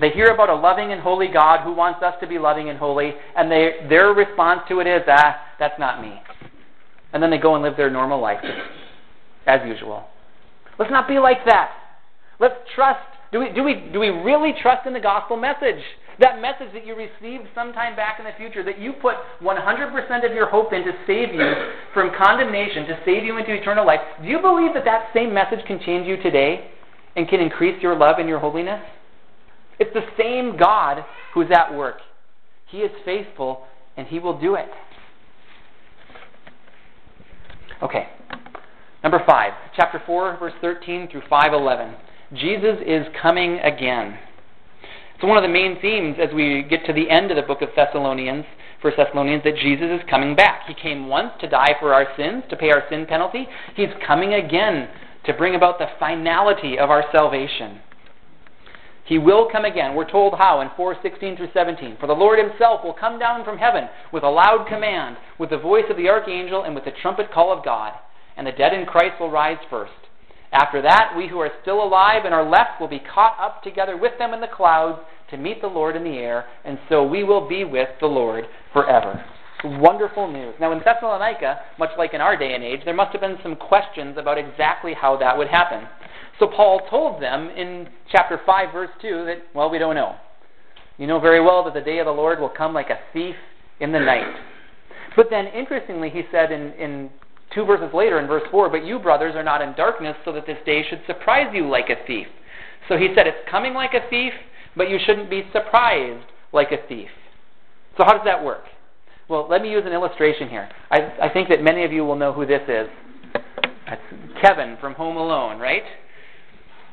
they 0.00 0.10
hear 0.10 0.26
about 0.32 0.48
a 0.48 0.54
loving 0.54 0.92
and 0.92 1.00
holy 1.00 1.28
God 1.28 1.64
who 1.64 1.72
wants 1.72 2.02
us 2.02 2.14
to 2.20 2.26
be 2.26 2.38
loving 2.38 2.68
and 2.68 2.78
holy, 2.78 3.12
and 3.36 3.50
they, 3.50 3.86
their 3.88 4.12
response 4.12 4.60
to 4.68 4.80
it 4.80 4.86
is, 4.86 5.02
ah, 5.08 5.36
that's 5.58 5.78
not 5.78 6.00
me. 6.00 6.14
And 7.12 7.22
then 7.22 7.30
they 7.30 7.38
go 7.38 7.54
and 7.54 7.64
live 7.64 7.76
their 7.76 7.90
normal 7.90 8.20
life 8.20 8.44
as 9.46 9.60
usual. 9.66 10.04
Let's 10.78 10.92
not 10.92 11.08
be 11.08 11.18
like 11.18 11.44
that. 11.46 11.72
Let's 12.38 12.54
trust. 12.74 13.00
Do 13.32 13.40
we, 13.40 13.50
do, 13.52 13.64
we, 13.64 13.90
do 13.92 13.98
we 13.98 14.08
really 14.08 14.54
trust 14.62 14.86
in 14.86 14.92
the 14.92 15.00
gospel 15.00 15.36
message? 15.36 15.82
That 16.20 16.40
message 16.40 16.72
that 16.74 16.86
you 16.86 16.94
received 16.94 17.48
sometime 17.54 17.94
back 17.94 18.18
in 18.18 18.24
the 18.24 18.32
future, 18.36 18.64
that 18.64 18.78
you 18.78 18.92
put 18.92 19.14
100% 19.42 20.26
of 20.26 20.32
your 20.32 20.48
hope 20.48 20.72
in 20.72 20.84
to 20.84 20.92
save 21.06 21.34
you 21.34 21.52
from 21.94 22.10
condemnation, 22.16 22.86
to 22.86 22.98
save 23.04 23.24
you 23.24 23.38
into 23.38 23.54
eternal 23.54 23.86
life. 23.86 24.00
Do 24.22 24.28
you 24.28 24.40
believe 24.40 24.74
that 24.74 24.84
that 24.84 25.10
same 25.14 25.32
message 25.32 25.64
can 25.66 25.80
change 25.84 26.06
you 26.06 26.16
today 26.22 26.70
and 27.16 27.28
can 27.28 27.40
increase 27.40 27.80
your 27.82 27.96
love 27.96 28.16
and 28.18 28.28
your 28.28 28.40
holiness? 28.40 28.80
It's 29.78 29.92
the 29.94 30.06
same 30.18 30.56
God 30.56 31.04
who's 31.34 31.50
at 31.50 31.74
work. 31.74 31.98
He 32.66 32.78
is 32.78 32.90
faithful 33.04 33.66
and 33.96 34.06
he 34.06 34.18
will 34.18 34.38
do 34.38 34.54
it. 34.54 34.68
Okay. 37.82 38.08
Number 39.02 39.22
5, 39.24 39.52
chapter 39.76 40.02
4, 40.04 40.36
verse 40.38 40.52
13 40.60 41.08
through 41.08 41.22
5:11. 41.30 41.94
Jesus 42.34 42.78
is 42.84 43.06
coming 43.20 43.58
again. 43.60 44.18
It's 45.14 45.24
one 45.24 45.36
of 45.36 45.42
the 45.42 45.48
main 45.48 45.80
themes 45.80 46.16
as 46.20 46.32
we 46.34 46.62
get 46.62 46.84
to 46.86 46.92
the 46.92 47.08
end 47.10 47.30
of 47.30 47.36
the 47.36 47.42
book 47.42 47.62
of 47.62 47.70
Thessalonians, 47.74 48.44
First 48.82 48.96
Thessalonians, 48.96 49.42
that 49.44 49.56
Jesus 49.56 49.86
is 49.90 50.08
coming 50.08 50.36
back. 50.36 50.62
He 50.66 50.74
came 50.74 51.08
once 51.08 51.32
to 51.40 51.48
die 51.48 51.74
for 51.80 51.94
our 51.94 52.06
sins, 52.16 52.44
to 52.50 52.56
pay 52.56 52.70
our 52.70 52.84
sin 52.88 53.06
penalty. 53.06 53.48
He's 53.74 53.88
coming 54.06 54.34
again 54.34 54.88
to 55.24 55.32
bring 55.32 55.54
about 55.54 55.78
the 55.78 55.88
finality 55.98 56.78
of 56.78 56.90
our 56.90 57.04
salvation. 57.12 57.80
He 59.08 59.16
will 59.16 59.48
come 59.50 59.64
again. 59.64 59.94
We're 59.94 60.04
told 60.04 60.34
how 60.36 60.60
in 60.60 60.68
4:16 60.76 61.38
through 61.38 61.48
17. 61.54 61.96
For 61.98 62.06
the 62.06 62.12
Lord 62.12 62.38
himself 62.38 62.84
will 62.84 62.92
come 62.92 63.18
down 63.18 63.42
from 63.42 63.56
heaven 63.56 63.88
with 64.12 64.22
a 64.22 64.28
loud 64.28 64.66
command, 64.68 65.16
with 65.38 65.48
the 65.48 65.56
voice 65.56 65.86
of 65.88 65.96
the 65.96 66.10
archangel 66.10 66.62
and 66.62 66.74
with 66.74 66.84
the 66.84 66.90
trumpet 66.90 67.32
call 67.32 67.50
of 67.50 67.64
God, 67.64 67.94
and 68.36 68.46
the 68.46 68.52
dead 68.52 68.74
in 68.74 68.84
Christ 68.84 69.18
will 69.18 69.30
rise 69.30 69.56
first. 69.70 69.92
After 70.52 70.82
that, 70.82 71.14
we 71.16 71.26
who 71.26 71.40
are 71.40 71.50
still 71.62 71.82
alive 71.82 72.26
and 72.26 72.34
are 72.34 72.44
left 72.44 72.80
will 72.80 72.88
be 72.88 73.00
caught 73.00 73.36
up 73.40 73.62
together 73.62 73.96
with 73.96 74.18
them 74.18 74.34
in 74.34 74.42
the 74.42 74.46
clouds 74.46 74.98
to 75.30 75.38
meet 75.38 75.62
the 75.62 75.68
Lord 75.68 75.96
in 75.96 76.04
the 76.04 76.18
air, 76.18 76.44
and 76.66 76.78
so 76.90 77.02
we 77.02 77.24
will 77.24 77.48
be 77.48 77.64
with 77.64 77.88
the 78.00 78.06
Lord 78.06 78.46
forever. 78.74 79.24
Wonderful 79.64 80.28
news. 80.28 80.54
Now, 80.60 80.72
in 80.72 80.80
Thessalonica, 80.80 81.60
much 81.78 81.90
like 81.96 82.12
in 82.12 82.20
our 82.20 82.36
day 82.36 82.54
and 82.54 82.62
age, 82.62 82.84
there 82.84 82.94
must 82.94 83.12
have 83.12 83.22
been 83.22 83.38
some 83.42 83.56
questions 83.56 84.16
about 84.18 84.38
exactly 84.38 84.92
how 84.92 85.16
that 85.16 85.36
would 85.36 85.48
happen. 85.48 85.88
So 86.38 86.46
Paul 86.46 86.82
told 86.88 87.20
them 87.20 87.50
in 87.50 87.88
chapter 88.10 88.40
5, 88.44 88.72
verse 88.72 88.90
2, 89.02 89.24
that, 89.26 89.36
well, 89.54 89.70
we 89.70 89.78
don't 89.78 89.94
know. 89.94 90.16
You 90.96 91.06
know 91.06 91.20
very 91.20 91.40
well 91.40 91.64
that 91.64 91.74
the 91.74 91.80
day 91.80 91.98
of 91.98 92.06
the 92.06 92.12
Lord 92.12 92.40
will 92.40 92.48
come 92.48 92.74
like 92.74 92.90
a 92.90 92.98
thief 93.12 93.34
in 93.80 93.92
the 93.92 94.00
night. 94.00 94.34
But 95.16 95.28
then, 95.30 95.46
interestingly, 95.46 96.10
he 96.10 96.22
said 96.30 96.52
in, 96.52 96.72
in 96.72 97.10
two 97.54 97.64
verses 97.64 97.90
later, 97.92 98.20
in 98.20 98.26
verse 98.26 98.42
4, 98.50 98.70
But 98.70 98.84
you, 98.84 98.98
brothers, 98.98 99.34
are 99.34 99.42
not 99.42 99.62
in 99.62 99.74
darkness, 99.74 100.16
so 100.24 100.32
that 100.32 100.46
this 100.46 100.58
day 100.64 100.84
should 100.88 101.02
surprise 101.06 101.48
you 101.52 101.68
like 101.68 101.88
a 101.88 102.06
thief. 102.06 102.26
So 102.88 102.96
he 102.96 103.08
said, 103.14 103.26
It's 103.26 103.48
coming 103.50 103.74
like 103.74 103.94
a 103.94 104.08
thief, 104.08 104.32
but 104.76 104.88
you 104.88 104.98
shouldn't 105.04 105.30
be 105.30 105.42
surprised 105.52 106.24
like 106.52 106.72
a 106.72 106.86
thief. 106.88 107.08
So, 107.96 108.04
how 108.04 108.12
does 108.12 108.24
that 108.24 108.44
work? 108.44 108.62
Well, 109.28 109.46
let 109.50 109.60
me 109.60 109.70
use 109.70 109.82
an 109.84 109.92
illustration 109.92 110.48
here. 110.48 110.68
I, 110.90 110.98
I 111.22 111.28
think 111.32 111.48
that 111.48 111.62
many 111.62 111.84
of 111.84 111.92
you 111.92 112.04
will 112.04 112.16
know 112.16 112.32
who 112.32 112.46
this 112.46 112.62
is. 112.68 112.86
That's 113.86 114.00
Kevin 114.40 114.76
from 114.80 114.94
Home 114.94 115.16
Alone, 115.16 115.58
right? 115.58 115.82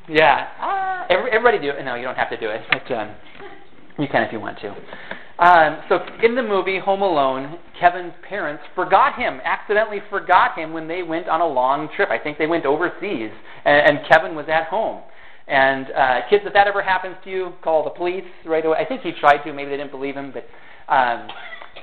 Yeah. 0.09 0.47
Uh, 0.59 1.13
every, 1.13 1.31
everybody 1.31 1.59
do 1.59 1.69
it. 1.69 1.83
No, 1.83 1.95
you 1.95 2.03
don't 2.03 2.17
have 2.17 2.29
to 2.29 2.37
do 2.37 2.49
it. 2.49 2.61
But, 2.69 2.95
um, 2.95 3.15
you 3.97 4.07
can 4.07 4.23
if 4.23 4.31
you 4.31 4.39
want 4.39 4.59
to. 4.59 4.75
Um, 5.37 5.83
so 5.89 5.99
in 6.23 6.35
the 6.35 6.43
movie 6.43 6.79
Home 6.79 7.01
Alone, 7.01 7.57
Kevin's 7.79 8.13
parents 8.27 8.63
forgot 8.73 9.19
him, 9.19 9.41
accidentally 9.43 9.99
forgot 10.09 10.57
him 10.57 10.71
when 10.71 10.87
they 10.87 11.03
went 11.03 11.27
on 11.27 11.41
a 11.41 11.47
long 11.47 11.89
trip. 11.95 12.09
I 12.09 12.17
think 12.17 12.37
they 12.37 12.47
went 12.47 12.65
overseas, 12.65 13.31
and, 13.65 13.97
and 13.97 14.07
Kevin 14.09 14.35
was 14.35 14.45
at 14.47 14.67
home. 14.67 15.01
And 15.47 15.87
uh, 15.91 16.19
kids, 16.29 16.43
if 16.45 16.53
that 16.53 16.67
ever 16.67 16.81
happens 16.81 17.15
to 17.23 17.29
you, 17.29 17.53
call 17.63 17.83
the 17.83 17.89
police 17.89 18.23
right 18.45 18.65
away. 18.65 18.77
I 18.79 18.85
think 18.85 19.01
he 19.01 19.11
tried 19.11 19.43
to. 19.43 19.53
Maybe 19.53 19.71
they 19.71 19.77
didn't 19.77 19.91
believe 19.91 20.15
him, 20.15 20.33
but 20.33 20.47
um, 20.93 21.27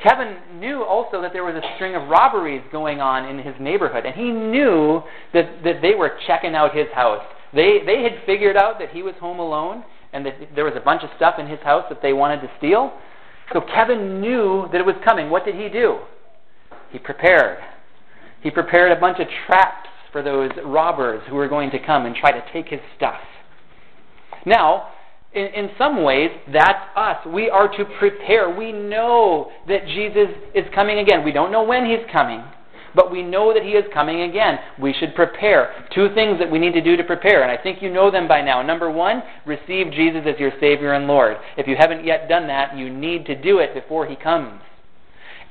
Kevin 0.02 0.36
knew 0.58 0.82
also 0.82 1.20
that 1.20 1.32
there 1.32 1.44
was 1.44 1.54
a 1.54 1.74
string 1.76 1.94
of 1.94 2.08
robberies 2.08 2.62
going 2.72 3.00
on 3.00 3.28
in 3.28 3.44
his 3.44 3.54
neighborhood, 3.60 4.04
and 4.06 4.14
he 4.14 4.30
knew 4.30 5.02
that 5.32 5.62
that 5.62 5.80
they 5.82 5.94
were 5.94 6.18
checking 6.26 6.54
out 6.54 6.74
his 6.74 6.88
house. 6.94 7.22
They, 7.54 7.80
they 7.84 8.02
had 8.02 8.24
figured 8.24 8.56
out 8.56 8.78
that 8.78 8.90
he 8.90 9.02
was 9.02 9.14
home 9.20 9.38
alone 9.38 9.84
and 10.12 10.24
that 10.26 10.34
there 10.54 10.64
was 10.64 10.74
a 10.76 10.80
bunch 10.80 11.02
of 11.02 11.10
stuff 11.16 11.34
in 11.38 11.46
his 11.46 11.60
house 11.60 11.84
that 11.88 12.00
they 12.02 12.12
wanted 12.12 12.40
to 12.40 12.50
steal. 12.58 12.92
So 13.52 13.60
Kevin 13.60 14.20
knew 14.20 14.68
that 14.72 14.80
it 14.80 14.86
was 14.86 14.96
coming. 15.04 15.30
What 15.30 15.44
did 15.44 15.54
he 15.54 15.68
do? 15.68 15.98
He 16.90 16.98
prepared. 16.98 17.58
He 18.42 18.50
prepared 18.50 18.96
a 18.96 19.00
bunch 19.00 19.18
of 19.20 19.26
traps 19.46 19.88
for 20.10 20.22
those 20.22 20.50
robbers 20.64 21.22
who 21.28 21.36
were 21.36 21.48
going 21.48 21.70
to 21.70 21.78
come 21.78 22.06
and 22.06 22.14
try 22.14 22.32
to 22.32 22.42
take 22.52 22.68
his 22.68 22.80
stuff. 22.96 23.20
Now, 24.44 24.88
in, 25.32 25.46
in 25.46 25.70
some 25.78 26.02
ways, 26.02 26.30
that's 26.52 26.84
us. 26.96 27.16
We 27.26 27.48
are 27.48 27.68
to 27.68 27.84
prepare. 27.98 28.54
We 28.54 28.72
know 28.72 29.50
that 29.68 29.86
Jesus 29.86 30.28
is 30.54 30.64
coming 30.74 30.98
again. 30.98 31.24
We 31.24 31.32
don't 31.32 31.52
know 31.52 31.62
when 31.62 31.86
he's 31.86 32.04
coming 32.12 32.42
but 32.94 33.10
we 33.10 33.22
know 33.22 33.52
that 33.54 33.62
he 33.62 33.70
is 33.70 33.84
coming 33.92 34.22
again. 34.22 34.58
We 34.80 34.92
should 34.92 35.14
prepare. 35.14 35.86
Two 35.94 36.14
things 36.14 36.38
that 36.38 36.50
we 36.50 36.58
need 36.58 36.74
to 36.74 36.80
do 36.80 36.96
to 36.96 37.04
prepare, 37.04 37.42
and 37.42 37.50
I 37.50 37.62
think 37.62 37.82
you 37.82 37.92
know 37.92 38.10
them 38.10 38.28
by 38.28 38.42
now. 38.42 38.62
Number 38.62 38.90
one, 38.90 39.22
receive 39.46 39.92
Jesus 39.92 40.22
as 40.26 40.38
your 40.38 40.52
Savior 40.60 40.92
and 40.92 41.06
Lord. 41.06 41.36
If 41.56 41.66
you 41.66 41.76
haven't 41.78 42.04
yet 42.04 42.28
done 42.28 42.46
that, 42.48 42.76
you 42.76 42.90
need 42.90 43.26
to 43.26 43.40
do 43.40 43.58
it 43.58 43.74
before 43.74 44.06
he 44.06 44.16
comes. 44.16 44.60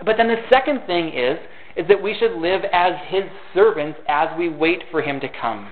But 0.06 0.17
then 0.17 0.27
the 0.27 0.43
second 0.51 0.82
thing 0.88 1.10
is, 1.10 1.38
is 1.75 1.88
that 1.88 2.01
we 2.01 2.15
should 2.19 2.39
live 2.39 2.62
as 2.73 2.93
his 3.08 3.23
servants 3.54 3.99
as 4.08 4.27
we 4.38 4.49
wait 4.49 4.84
for 4.91 5.01
him 5.01 5.19
to 5.21 5.27
come. 5.30 5.71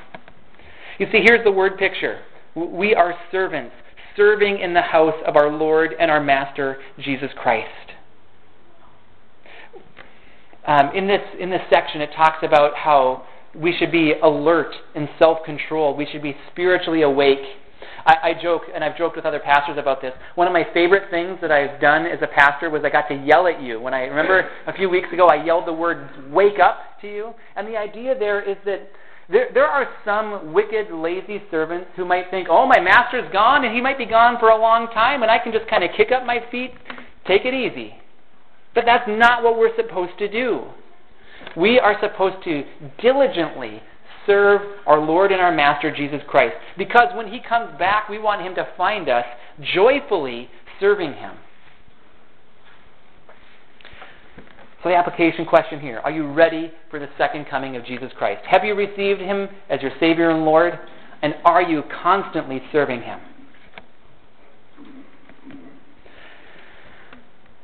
You 0.97 1.08
see, 1.12 1.21
here's 1.23 1.43
the 1.43 1.51
word 1.51 1.77
picture. 1.77 2.19
We 2.55 2.95
are 2.95 3.15
servants, 3.32 3.73
serving 4.15 4.60
in 4.60 4.73
the 4.73 4.82
house 4.82 5.15
of 5.25 5.36
our 5.36 5.49
Lord 5.49 5.93
and 5.99 6.10
our 6.12 6.21
Master, 6.21 6.77
Jesus 6.99 7.29
Christ. 7.36 7.88
Um, 10.67 10.91
in 10.95 11.08
this 11.08 11.22
in 11.39 11.50
this 11.50 11.62
section, 11.69 12.02
it 12.02 12.10
talks 12.15 12.43
about 12.43 12.76
how 12.76 13.26
we 13.56 13.76
should 13.78 13.91
be 13.91 14.13
alert 14.22 14.74
and 14.95 15.10
self-controlled. 15.17 15.98
We 15.98 16.08
should 16.12 16.22
be 16.22 16.36
spiritually 16.52 17.02
awake. 17.02 17.39
I, 18.06 18.30
I 18.30 18.41
joke, 18.41 18.63
and 18.74 18.84
I've 18.84 18.98
joked 18.98 19.15
with 19.15 19.26
other 19.26 19.39
pastors 19.39 19.78
about 19.78 20.02
this. 20.02 20.13
One 20.36 20.48
of 20.48 20.54
my 20.54 20.65
favorite 20.74 21.10
things 21.10 21.38
that 21.41 21.52
I've 21.52 21.82
done 21.82 22.06
as 22.06 22.19
a 22.22 22.28
pastor 22.28 22.69
was 22.69 22.84
I 22.84 22.89
got 22.89 23.08
to 23.10 23.15
yell 23.15 23.48
at 23.48 23.62
you. 23.62 23.80
When 23.80 23.93
I 23.93 24.04
remember 24.04 24.50
a 24.67 24.74
few 24.74 24.89
weeks 24.89 25.08
ago, 25.12 25.28
I 25.28 25.43
yelled 25.43 25.67
the 25.67 25.74
word 25.74 26.10
"wake 26.32 26.60
up" 26.60 27.00
to 27.02 27.08
you, 27.08 27.34
and 27.56 27.67
the 27.67 27.78
idea 27.78 28.17
there 28.17 28.41
is 28.41 28.58
that 28.65 28.89
there, 29.30 29.50
there 29.54 29.67
are 29.67 29.88
some 30.04 30.54
wicked, 30.54 30.91
lazy 30.91 31.41
servants 31.52 31.88
who 31.95 32.04
might 32.04 32.32
think, 32.32 32.48
oh, 32.50 32.65
my 32.65 32.80
master's 32.80 33.32
gone, 33.32 33.63
and 33.63 33.76
he 33.76 33.82
might 33.82 33.98
be 33.98 34.06
gone 34.06 34.38
for 34.39 34.50
a 34.50 34.58
long 34.58 34.88
time, 34.88 35.22
and 35.22 35.30
I 35.30 35.38
can 35.38 35.52
just 35.52 35.69
kind 35.69 35.84
of 35.84 35.91
kick 35.95 36.12
up 36.12 36.26
my 36.26 36.39
feet, 36.50 36.72
take 37.28 37.45
it 37.45 37.54
easy. 37.54 37.93
But 38.75 38.86
that's 38.86 39.08
not 39.08 39.43
what 39.43 39.58
we're 39.58 39.75
supposed 39.75 40.17
to 40.19 40.27
do. 40.27 40.65
We 41.55 41.79
are 41.79 41.95
supposed 42.01 42.43
to 42.43 42.63
diligently 43.01 43.82
serve 44.25 44.62
our 44.86 44.99
Lord 44.99 45.32
and 45.32 45.41
our 45.41 45.51
Master 45.51 45.93
Jesus 45.95 46.21
Christ. 46.27 46.55
Because 46.77 47.08
when 47.15 47.32
He 47.32 47.39
comes 47.39 47.77
back, 47.79 48.10
we 48.10 48.19
want 48.19 48.41
Him 48.41 48.55
to 48.55 48.67
find 48.77 49.10
us 49.10 49.25
joyfully 49.73 50.49
serving 50.79 51.13
Him. 51.13 51.34
So, 54.84 54.89
the 54.89 54.95
application 54.95 55.45
question 55.45 55.79
here 55.79 55.99
Are 55.99 56.12
you 56.12 56.32
ready 56.32 56.71
for 56.89 56.99
the 56.99 57.10
second 57.17 57.45
coming 57.49 57.75
of 57.75 57.86
Jesus 57.86 58.12
Christ? 58.17 58.41
Have 58.47 58.63
you 58.63 58.75
received 58.75 59.19
Him 59.19 59.49
as 59.69 59.82
your 59.82 59.91
Savior 59.99 60.29
and 60.29 60.45
Lord? 60.45 60.79
And 61.21 61.36
are 61.43 61.62
you 61.62 61.84
constantly 62.01 62.62
serving 62.71 63.01
Him? 63.01 63.19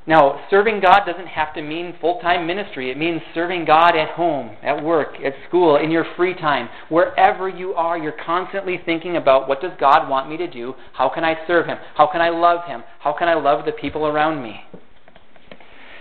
Now, 0.07 0.45
serving 0.51 0.81
God 0.81 1.01
doesn't 1.05 1.27
have 1.27 1.53
to 1.55 1.63
mean 1.63 1.95
full 1.99 2.19
time 2.19 2.45
ministry. 2.45 2.91
It 2.91 2.97
means 2.97 3.21
serving 3.33 3.65
God 3.65 3.95
at 3.95 4.09
home, 4.11 4.55
at 4.61 4.83
work, 4.83 5.15
at 5.25 5.33
school, 5.47 5.77
in 5.77 5.89
your 5.89 6.05
free 6.15 6.35
time. 6.35 6.69
Wherever 6.89 7.49
you 7.49 7.73
are, 7.73 7.97
you're 7.97 8.15
constantly 8.23 8.79
thinking 8.85 9.17
about 9.17 9.47
what 9.47 9.61
does 9.61 9.71
God 9.79 10.07
want 10.07 10.29
me 10.29 10.37
to 10.37 10.47
do? 10.47 10.75
How 10.93 11.09
can 11.09 11.23
I 11.23 11.35
serve 11.47 11.65
Him? 11.65 11.77
How 11.95 12.05
can 12.11 12.21
I 12.21 12.29
love 12.29 12.67
Him? 12.67 12.83
How 12.99 13.13
can 13.17 13.27
I 13.27 13.33
love 13.33 13.65
the 13.65 13.71
people 13.71 14.05
around 14.05 14.43
me? 14.43 14.61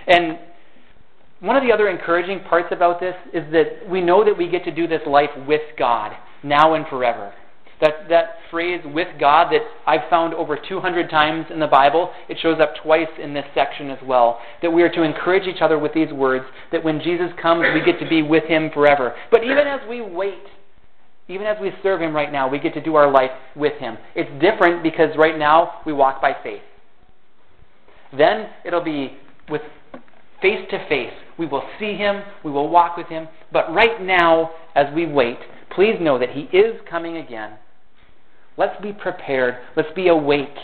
And 0.07 0.39
one 1.41 1.57
of 1.57 1.63
the 1.63 1.73
other 1.73 1.89
encouraging 1.89 2.41
parts 2.41 2.69
about 2.73 3.01
this 3.01 3.15
is 3.33 3.51
that 3.53 3.89
we 3.89 4.03
know 4.03 4.23
that 4.23 4.37
we 4.37 4.49
get 4.49 4.65
to 4.65 4.71
do 4.71 4.87
this 4.87 5.03
life 5.07 5.31
with 5.49 5.63
God, 5.79 6.13
now 6.43 6.75
and 6.75 6.87
forever. 6.89 7.33
That, 7.81 8.09
that 8.09 8.37
phrase, 8.51 8.81
with 8.85 9.09
God, 9.19 9.53
that 9.53 9.63
I've 9.87 10.09
found 10.09 10.33
over 10.35 10.57
200 10.57 11.11
times 11.11 11.47
in 11.51 11.59
the 11.59 11.67
Bible, 11.67 12.13
it 12.29 12.39
shows 12.41 12.61
up 12.61 12.75
twice 12.83 13.09
in 13.21 13.35
this 13.35 13.45
section 13.55 13.91
as 13.91 13.99
well. 14.05 14.39
That 14.63 14.71
we 14.71 14.83
are 14.83 14.91
to 14.91 15.03
encourage 15.03 15.49
each 15.49 15.61
other 15.61 15.79
with 15.79 15.93
these 15.93 16.13
words, 16.13 16.45
that 16.71 16.85
when 16.85 17.01
Jesus 17.01 17.31
comes, 17.41 17.65
we 17.75 17.85
get 17.85 17.99
to 17.99 18.09
be 18.09 18.23
with 18.23 18.45
him 18.45 18.71
forever. 18.73 19.15
But 19.31 19.43
even 19.45 19.67
as 19.67 19.81
we 19.89 20.01
wait, 20.01 20.45
even 21.29 21.47
as 21.47 21.57
we 21.61 21.73
serve 21.83 22.01
him 22.01 22.15
right 22.15 22.31
now, 22.31 22.49
we 22.49 22.59
get 22.59 22.75
to 22.75 22.83
do 22.83 22.95
our 22.97 23.11
life 23.11 23.31
with 23.57 23.75
him. 23.79 23.97
It's 24.15 24.31
different 24.41 24.83
because 24.83 25.17
right 25.17 25.39
now 25.39 25.81
we 25.87 25.93
walk 25.93 26.21
by 26.21 26.37
faith. 26.43 26.63
Then 28.17 28.51
it'll 28.65 28.85
be 28.85 29.17
with 29.49 29.63
face 30.41 30.67
to 30.71 30.89
face. 30.89 31.13
We 31.39 31.47
will 31.47 31.65
see 31.81 31.95
him, 31.95 32.23
we 32.45 32.51
will 32.51 32.69
walk 32.69 32.97
with 32.97 33.09
him. 33.09 33.27
But 33.53 33.73
right 33.75 34.01
now, 34.01 34.51
as 34.77 34.87
we 34.95 35.07
wait, 35.07 35.39
please 35.75 35.97
know 36.01 36.19
that 36.19 36.31
he 36.31 36.43
is 36.57 36.81
coming 36.89 37.17
again 37.17 37.55
Let's 38.57 38.81
be 38.81 38.93
prepared. 38.93 39.57
Let's 39.77 39.93
be 39.95 40.09
awake. 40.09 40.57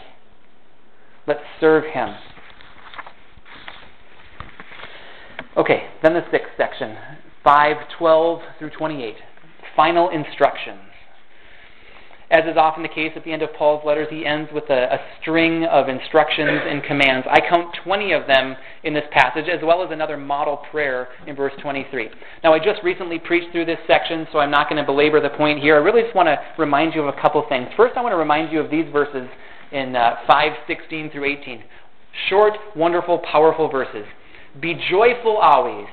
Let's 1.26 1.40
serve 1.61 1.85
Him. 1.85 2.14
Okay, 5.57 5.88
then 6.03 6.14
the 6.14 6.24
sixth 6.31 6.50
section, 6.57 6.96
512 7.42 8.40
through 8.59 8.70
28. 8.70 9.14
Final 9.76 10.09
instructions. 10.11 10.89
As 12.31 12.45
is 12.45 12.57
often 12.57 12.85
the 12.85 12.88
case 12.88 13.11
at 13.16 13.25
the 13.25 13.33
end 13.33 13.43
of 13.43 13.53
Paul's 13.55 13.85
letters, 13.85 14.07
he 14.09 14.25
ends 14.25 14.49
with 14.55 14.71
a, 14.71 14.95
a, 14.95 14.99
string 15.21 15.64
of 15.64 15.88
instructions 15.88 16.61
and 16.64 16.81
commands. 16.85 17.27
I 17.29 17.40
count 17.40 17.77
20 17.83 18.12
of 18.12 18.29
them 18.29 18.55
in 18.85 18.95
this 18.95 19.05
passage, 19.11 19.47
as 19.49 19.59
well 19.64 19.83
as 19.83 19.90
another 19.90 20.16
model 20.16 20.59
prayer 20.71 21.09
in 21.27 21.35
verse 21.35 21.53
23. 21.61 22.09
Now, 22.45 22.55
I 22.55 22.61
just 22.61 22.85
recently 22.85 23.19
preached 23.19 23.51
through 23.51 23.64
this 23.64 23.81
section, 23.88 24.29
so 24.31 24.38
I'm 24.38 24.51
not 24.51 24.69
going 24.69 24.81
to 24.81 24.87
belabor 24.87 25.21
the 25.21 25.31
point 25.31 25.61
here. 25.61 25.75
I 25.75 25.79
really 25.79 26.03
just 26.03 26.14
want 26.14 26.29
to 26.29 26.38
remind 26.57 26.95
you 26.95 27.03
of 27.03 27.12
a 27.12 27.21
couple 27.21 27.45
things. 27.49 27.66
First, 27.77 27.97
I 27.97 28.01
want 28.01 28.12
to 28.12 28.16
remind 28.16 28.53
you 28.53 28.61
of 28.61 28.71
these 28.71 28.87
verses 28.93 29.29
in 29.73 29.97
uh, 29.97 30.16
5, 30.29 30.53
16 30.69 31.11
through 31.11 31.25
18. 31.25 31.64
Short, 32.29 32.53
wonderful, 32.77 33.19
powerful 33.19 33.69
verses. 33.69 34.07
Be 34.61 34.81
joyful 34.88 35.37
always. 35.37 35.88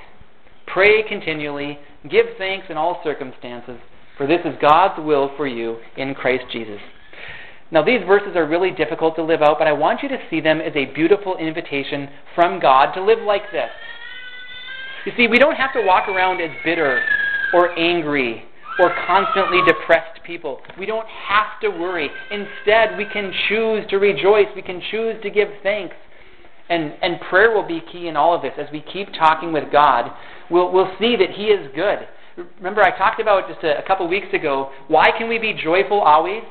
Pray 0.67 1.02
continually. 1.02 1.80
Give 2.12 2.26
thanks 2.38 2.67
in 2.69 2.78
all 2.78 3.02
circumstances 3.04 3.80
for 4.17 4.27
this 4.27 4.41
is 4.45 4.56
God's 4.62 5.06
will 5.06 5.32
for 5.38 5.47
you 5.47 5.77
in 5.95 6.15
Christ 6.15 6.45
Jesus. 6.51 6.80
Now, 7.69 7.84
these 7.84 8.01
verses 8.08 8.36
are 8.36 8.47
really 8.47 8.71
difficult 8.71 9.15
to 9.17 9.23
live 9.23 9.41
out, 9.41 9.58
but 9.60 9.67
I 9.67 9.73
want 9.73 10.01
you 10.01 10.10
to 10.10 10.17
see 10.30 10.39
them 10.39 10.62
as 10.62 10.73
a 10.75 10.86
beautiful 10.86 11.38
invitation 11.38 12.10
from 12.34 12.60
God 12.60 12.93
to 12.93 13.03
live 13.03 13.19
like 13.19 13.51
this. 13.51 13.69
You 15.06 15.12
see, 15.17 15.27
we 15.27 15.38
don't 15.38 15.56
have 15.56 15.73
to 15.73 15.82
walk 15.84 16.08
around 16.08 16.41
as 16.41 16.49
bitter 16.63 17.03
or 17.53 17.77
angry 17.77 18.43
or 18.80 18.93
constantly 19.06 19.62
depressed 19.65 20.21
people. 20.25 20.60
We 20.77 20.86
don't 20.86 21.08
have 21.08 21.60
to 21.62 21.69
worry. 21.69 22.10
Instead, 22.32 22.97
we 22.97 23.06
can 23.06 23.34
choose 23.49 23.86
to 23.89 23.97
rejoice. 23.97 24.47
We 24.56 24.62
can 24.62 24.82
choose 24.91 25.21
to 25.23 25.30
give 25.30 25.49
thanks. 25.63 25.95
And, 26.69 26.93
and 27.01 27.19
prayer 27.30 27.51
will 27.51 27.67
be 27.67 27.82
key 27.91 28.08
in 28.08 28.15
all 28.15 28.36
of 28.36 28.41
this. 28.41 28.53
As 28.58 28.67
we 28.71 28.82
keep 28.82 29.13
talking 29.13 29.51
with 29.51 29.71
God, 29.71 30.12
we'll, 30.49 30.71
we'll 30.71 30.91
see 30.99 31.15
that 31.15 31.32
He 31.32 31.45
is 31.45 31.71
good. 31.75 32.08
Remember, 32.58 32.84
I 32.84 32.95
talked 32.97 33.19
about 33.19 33.50
just 33.50 33.63
a, 33.63 33.80
a 33.80 33.88
couple 33.88 34.08
weeks 34.08 34.28
ago 34.34 34.71
why 34.88 35.12
can 35.17 35.28
we 35.28 35.39
be 35.39 35.54
joyful 35.54 36.00
always? 36.00 36.43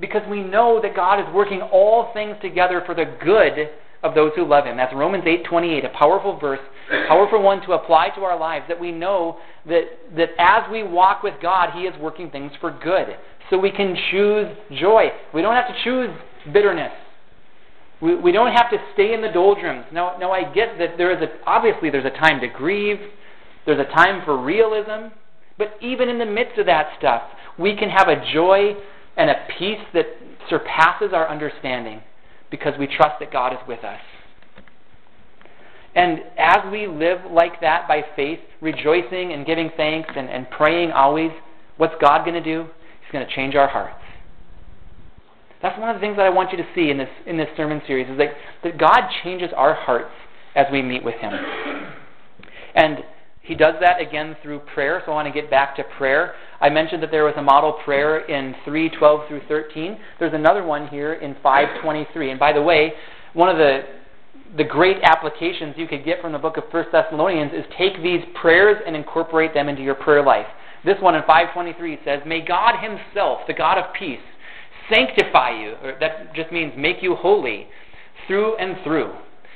Because 0.00 0.22
we 0.28 0.42
know 0.42 0.80
that 0.80 0.96
God 0.96 1.20
is 1.20 1.34
working 1.34 1.60
all 1.60 2.12
things 2.12 2.36
together 2.40 2.82
for 2.86 2.94
the 2.94 3.04
good 3.22 3.70
of 4.02 4.14
those 4.14 4.32
who 4.34 4.44
love 4.44 4.64
Him. 4.64 4.76
That's 4.76 4.94
Romans 4.94 5.24
8:28, 5.24 5.84
a 5.84 5.88
powerful 5.90 6.38
verse, 6.38 6.60
powerful 7.08 7.42
one 7.42 7.60
to 7.62 7.72
apply 7.72 8.10
to 8.10 8.22
our 8.22 8.38
lives. 8.38 8.64
That 8.68 8.80
we 8.80 8.90
know 8.90 9.38
that 9.66 9.84
that 10.16 10.30
as 10.38 10.70
we 10.70 10.82
walk 10.82 11.22
with 11.22 11.34
God, 11.40 11.70
He 11.74 11.82
is 11.82 11.98
working 12.00 12.30
things 12.30 12.52
for 12.60 12.70
good. 12.70 13.16
So 13.50 13.58
we 13.58 13.70
can 13.70 13.96
choose 14.10 14.48
joy. 14.80 15.10
We 15.34 15.42
don't 15.42 15.54
have 15.54 15.68
to 15.68 15.74
choose 15.84 16.10
bitterness. 16.52 16.92
We, 18.00 18.16
we 18.16 18.32
don't 18.32 18.52
have 18.52 18.70
to 18.70 18.78
stay 18.94 19.14
in 19.14 19.20
the 19.20 19.28
doldrums. 19.28 19.84
Now, 19.92 20.16
now 20.18 20.32
I 20.32 20.42
get 20.52 20.78
that 20.78 20.96
there 20.98 21.12
is 21.12 21.22
a 21.22 21.28
obviously 21.46 21.90
there's 21.90 22.06
a 22.06 22.10
time 22.10 22.40
to 22.40 22.48
grieve. 22.48 22.98
There's 23.64 23.78
a 23.78 23.94
time 23.94 24.24
for 24.24 24.42
realism. 24.42 25.14
But 25.58 25.76
even 25.80 26.08
in 26.08 26.18
the 26.18 26.26
midst 26.26 26.58
of 26.58 26.66
that 26.66 26.92
stuff, 26.98 27.22
we 27.58 27.76
can 27.76 27.90
have 27.90 28.08
a 28.08 28.22
joy 28.32 28.74
and 29.16 29.30
a 29.30 29.46
peace 29.58 29.80
that 29.94 30.06
surpasses 30.48 31.10
our 31.12 31.28
understanding 31.28 32.02
because 32.50 32.74
we 32.78 32.86
trust 32.86 33.18
that 33.20 33.32
God 33.32 33.52
is 33.52 33.58
with 33.66 33.84
us. 33.84 34.00
And 35.94 36.20
as 36.38 36.58
we 36.70 36.86
live 36.86 37.18
like 37.30 37.60
that 37.60 37.86
by 37.86 38.02
faith, 38.16 38.38
rejoicing 38.60 39.32
and 39.32 39.44
giving 39.44 39.70
thanks 39.76 40.08
and, 40.16 40.28
and 40.30 40.48
praying 40.50 40.90
always, 40.92 41.30
what's 41.76 41.94
God 42.00 42.24
going 42.24 42.34
to 42.34 42.42
do? 42.42 42.62
He's 43.02 43.12
going 43.12 43.26
to 43.26 43.34
change 43.34 43.54
our 43.54 43.68
hearts. 43.68 43.98
That's 45.60 45.78
one 45.78 45.90
of 45.90 45.96
the 45.96 46.00
things 46.00 46.16
that 46.16 46.26
I 46.26 46.30
want 46.30 46.50
you 46.50 46.58
to 46.58 46.66
see 46.74 46.90
in 46.90 46.98
this, 46.98 47.10
in 47.26 47.36
this 47.36 47.48
sermon 47.56 47.82
series 47.86 48.08
is 48.08 48.18
that, 48.18 48.30
that 48.64 48.78
God 48.78 49.02
changes 49.22 49.50
our 49.56 49.74
hearts 49.74 50.10
as 50.56 50.66
we 50.72 50.82
meet 50.82 51.04
with 51.04 51.14
Him. 51.16 51.32
And 52.74 52.98
he 53.42 53.54
does 53.54 53.74
that 53.80 54.00
again 54.00 54.36
through 54.42 54.60
prayer, 54.72 55.02
so 55.04 55.12
I 55.12 55.14
want 55.16 55.26
to 55.26 55.32
get 55.32 55.50
back 55.50 55.74
to 55.76 55.84
prayer. 55.98 56.34
I 56.60 56.68
mentioned 56.68 57.02
that 57.02 57.10
there 57.10 57.24
was 57.24 57.34
a 57.36 57.42
model 57.42 57.72
prayer 57.84 58.20
in 58.20 58.54
3:12 58.64 59.26
through 59.26 59.42
13. 59.48 59.98
There's 60.20 60.32
another 60.32 60.62
one 60.62 60.86
here 60.88 61.14
in 61.14 61.34
5:23. 61.36 62.30
And 62.30 62.38
by 62.38 62.52
the 62.52 62.62
way, 62.62 62.94
one 63.32 63.48
of 63.48 63.58
the 63.58 63.84
the 64.56 64.64
great 64.64 64.98
applications 65.02 65.74
you 65.78 65.86
could 65.86 66.04
get 66.04 66.20
from 66.20 66.32
the 66.32 66.38
book 66.38 66.56
of 66.58 66.64
1 66.70 66.92
Thessalonians 66.92 67.52
is 67.54 67.64
take 67.78 68.02
these 68.02 68.22
prayers 68.34 68.76
and 68.86 68.94
incorporate 68.94 69.54
them 69.54 69.68
into 69.68 69.82
your 69.82 69.94
prayer 69.94 70.22
life. 70.22 70.46
This 70.84 71.00
one 71.00 71.14
in 71.14 71.22
523 71.22 72.00
says, 72.04 72.20
May 72.26 72.40
God 72.44 72.74
Himself, 72.80 73.40
the 73.46 73.54
God 73.54 73.78
of 73.78 73.94
peace, 73.94 74.20
sanctify 74.92 75.58
you, 75.58 75.74
that 76.00 76.34
just 76.34 76.52
means 76.52 76.74
make 76.76 77.02
you 77.02 77.14
holy, 77.14 77.66
through 78.26 78.56
and 78.56 78.76
through. 78.84 79.12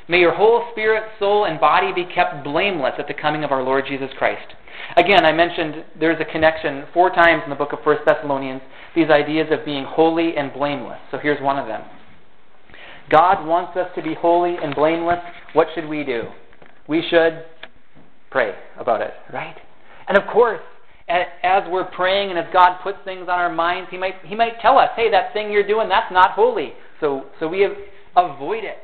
May 0.08 0.20
your 0.20 0.34
whole 0.34 0.64
spirit, 0.72 1.02
soul, 1.18 1.46
and 1.46 1.58
body 1.58 1.92
be 1.92 2.04
kept 2.12 2.44
blameless 2.44 2.94
at 2.98 3.08
the 3.08 3.14
coming 3.14 3.42
of 3.42 3.50
our 3.50 3.62
Lord 3.62 3.84
Jesus 3.88 4.10
Christ. 4.16 4.54
Again, 4.96 5.24
I 5.24 5.32
mentioned 5.32 5.84
there's 5.98 6.20
a 6.20 6.30
connection 6.30 6.84
four 6.94 7.10
times 7.10 7.42
in 7.44 7.50
the 7.50 7.56
book 7.56 7.72
of 7.72 7.80
1 7.84 7.98
Thessalonians, 8.06 8.62
these 8.94 9.10
ideas 9.10 9.48
of 9.50 9.64
being 9.64 9.84
holy 9.84 10.36
and 10.36 10.52
blameless. 10.52 10.98
So 11.10 11.18
here's 11.18 11.42
one 11.42 11.58
of 11.58 11.66
them. 11.66 11.82
God 13.10 13.46
wants 13.46 13.76
us 13.76 13.88
to 13.94 14.02
be 14.02 14.14
holy 14.14 14.56
and 14.62 14.74
blameless. 14.74 15.18
What 15.54 15.68
should 15.74 15.88
we 15.88 16.04
do? 16.04 16.24
We 16.88 17.04
should 17.08 17.44
pray 18.30 18.54
about 18.78 19.00
it, 19.00 19.12
right? 19.32 19.56
And 20.08 20.16
of 20.16 20.24
course, 20.32 20.60
as 21.08 21.62
we're 21.68 21.90
praying 21.90 22.30
and 22.30 22.38
as 22.38 22.46
God 22.52 22.78
puts 22.82 22.98
things 23.04 23.22
on 23.22 23.38
our 23.38 23.52
minds, 23.52 23.88
He 23.90 23.98
might, 23.98 24.14
he 24.24 24.34
might 24.34 24.60
tell 24.60 24.78
us, 24.78 24.90
hey, 24.96 25.10
that 25.10 25.32
thing 25.32 25.50
you're 25.50 25.66
doing, 25.66 25.88
that's 25.88 26.12
not 26.12 26.32
holy. 26.32 26.72
So, 27.00 27.26
so 27.38 27.48
we 27.48 27.66
avoid 28.16 28.64
it. 28.64 28.78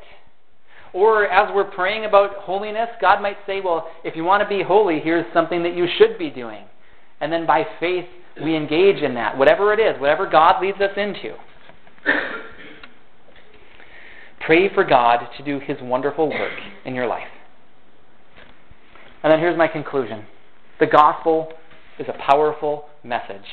Or 0.93 1.27
as 1.27 1.53
we're 1.53 1.71
praying 1.71 2.05
about 2.05 2.35
holiness, 2.35 2.89
God 3.01 3.21
might 3.21 3.37
say, 3.47 3.61
well, 3.61 3.89
if 4.03 4.15
you 4.15 4.23
want 4.23 4.43
to 4.43 4.49
be 4.49 4.63
holy, 4.63 4.99
here's 4.99 5.25
something 5.33 5.63
that 5.63 5.75
you 5.75 5.87
should 5.97 6.19
be 6.19 6.29
doing. 6.29 6.65
And 7.19 7.33
then 7.33 7.47
by 7.47 7.63
faith, 7.79 8.05
we 8.43 8.55
engage 8.55 9.01
in 9.01 9.15
that, 9.15 9.37
whatever 9.37 9.73
it 9.73 9.79
is, 9.79 9.99
whatever 9.99 10.29
God 10.29 10.61
leads 10.61 10.79
us 10.79 10.91
into. 10.97 11.35
Pray 14.45 14.73
for 14.73 14.83
God 14.83 15.27
to 15.37 15.43
do 15.43 15.59
His 15.59 15.77
wonderful 15.81 16.29
work 16.29 16.59
in 16.85 16.93
your 16.93 17.07
life. 17.07 17.27
And 19.23 19.31
then 19.31 19.39
here's 19.39 19.57
my 19.57 19.67
conclusion 19.67 20.25
the 20.79 20.85
gospel 20.85 21.53
is 21.97 22.07
a 22.09 22.17
powerful 22.29 22.85
message. 23.03 23.45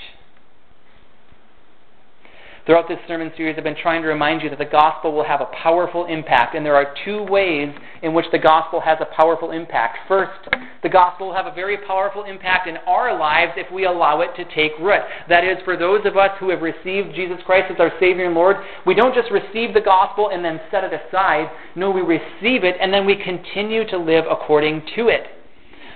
Throughout 2.71 2.87
this 2.87 3.01
sermon 3.09 3.33
series, 3.37 3.57
I've 3.59 3.65
been 3.65 3.75
trying 3.75 4.01
to 4.03 4.07
remind 4.07 4.43
you 4.43 4.51
that 4.51 4.61
the 4.61 4.65
gospel 4.65 5.13
will 5.13 5.25
have 5.25 5.41
a 5.41 5.51
powerful 5.61 6.07
impact, 6.07 6.55
and 6.55 6.65
there 6.65 6.77
are 6.77 6.95
two 7.05 7.25
ways 7.25 7.75
in 8.01 8.15
which 8.15 8.27
the 8.31 8.39
gospel 8.39 8.81
has 8.81 8.97
a 9.01 9.07
powerful 9.07 9.51
impact. 9.51 9.99
First, 10.07 10.39
the 10.85 10.89
gospel 10.89 11.27
will 11.27 11.35
have 11.35 11.47
a 11.47 11.53
very 11.53 11.79
powerful 11.79 12.23
impact 12.23 12.69
in 12.69 12.77
our 12.87 13.19
lives 13.19 13.55
if 13.57 13.69
we 13.73 13.87
allow 13.87 14.21
it 14.21 14.37
to 14.37 14.45
take 14.55 14.71
root. 14.79 15.01
That 15.29 15.43
is, 15.43 15.57
for 15.65 15.77
those 15.77 16.07
of 16.07 16.17
us 16.17 16.31
who 16.39 16.51
have 16.51 16.63
received 16.63 17.13
Jesus 17.17 17.39
Christ 17.45 17.73
as 17.73 17.81
our 17.81 17.91
Savior 17.99 18.27
and 18.27 18.37
Lord, 18.37 18.59
we 18.87 18.95
don't 18.95 19.17
just 19.17 19.33
receive 19.33 19.75
the 19.75 19.81
gospel 19.81 20.31
and 20.33 20.45
then 20.45 20.61
set 20.71 20.85
it 20.85 20.93
aside. 20.93 21.51
No, 21.75 21.91
we 21.91 22.03
receive 22.03 22.63
it 22.63 22.77
and 22.81 22.95
then 22.95 23.05
we 23.05 23.17
continue 23.17 23.85
to 23.91 23.99
live 23.99 24.27
according 24.31 24.83
to 24.95 25.09
it. 25.09 25.27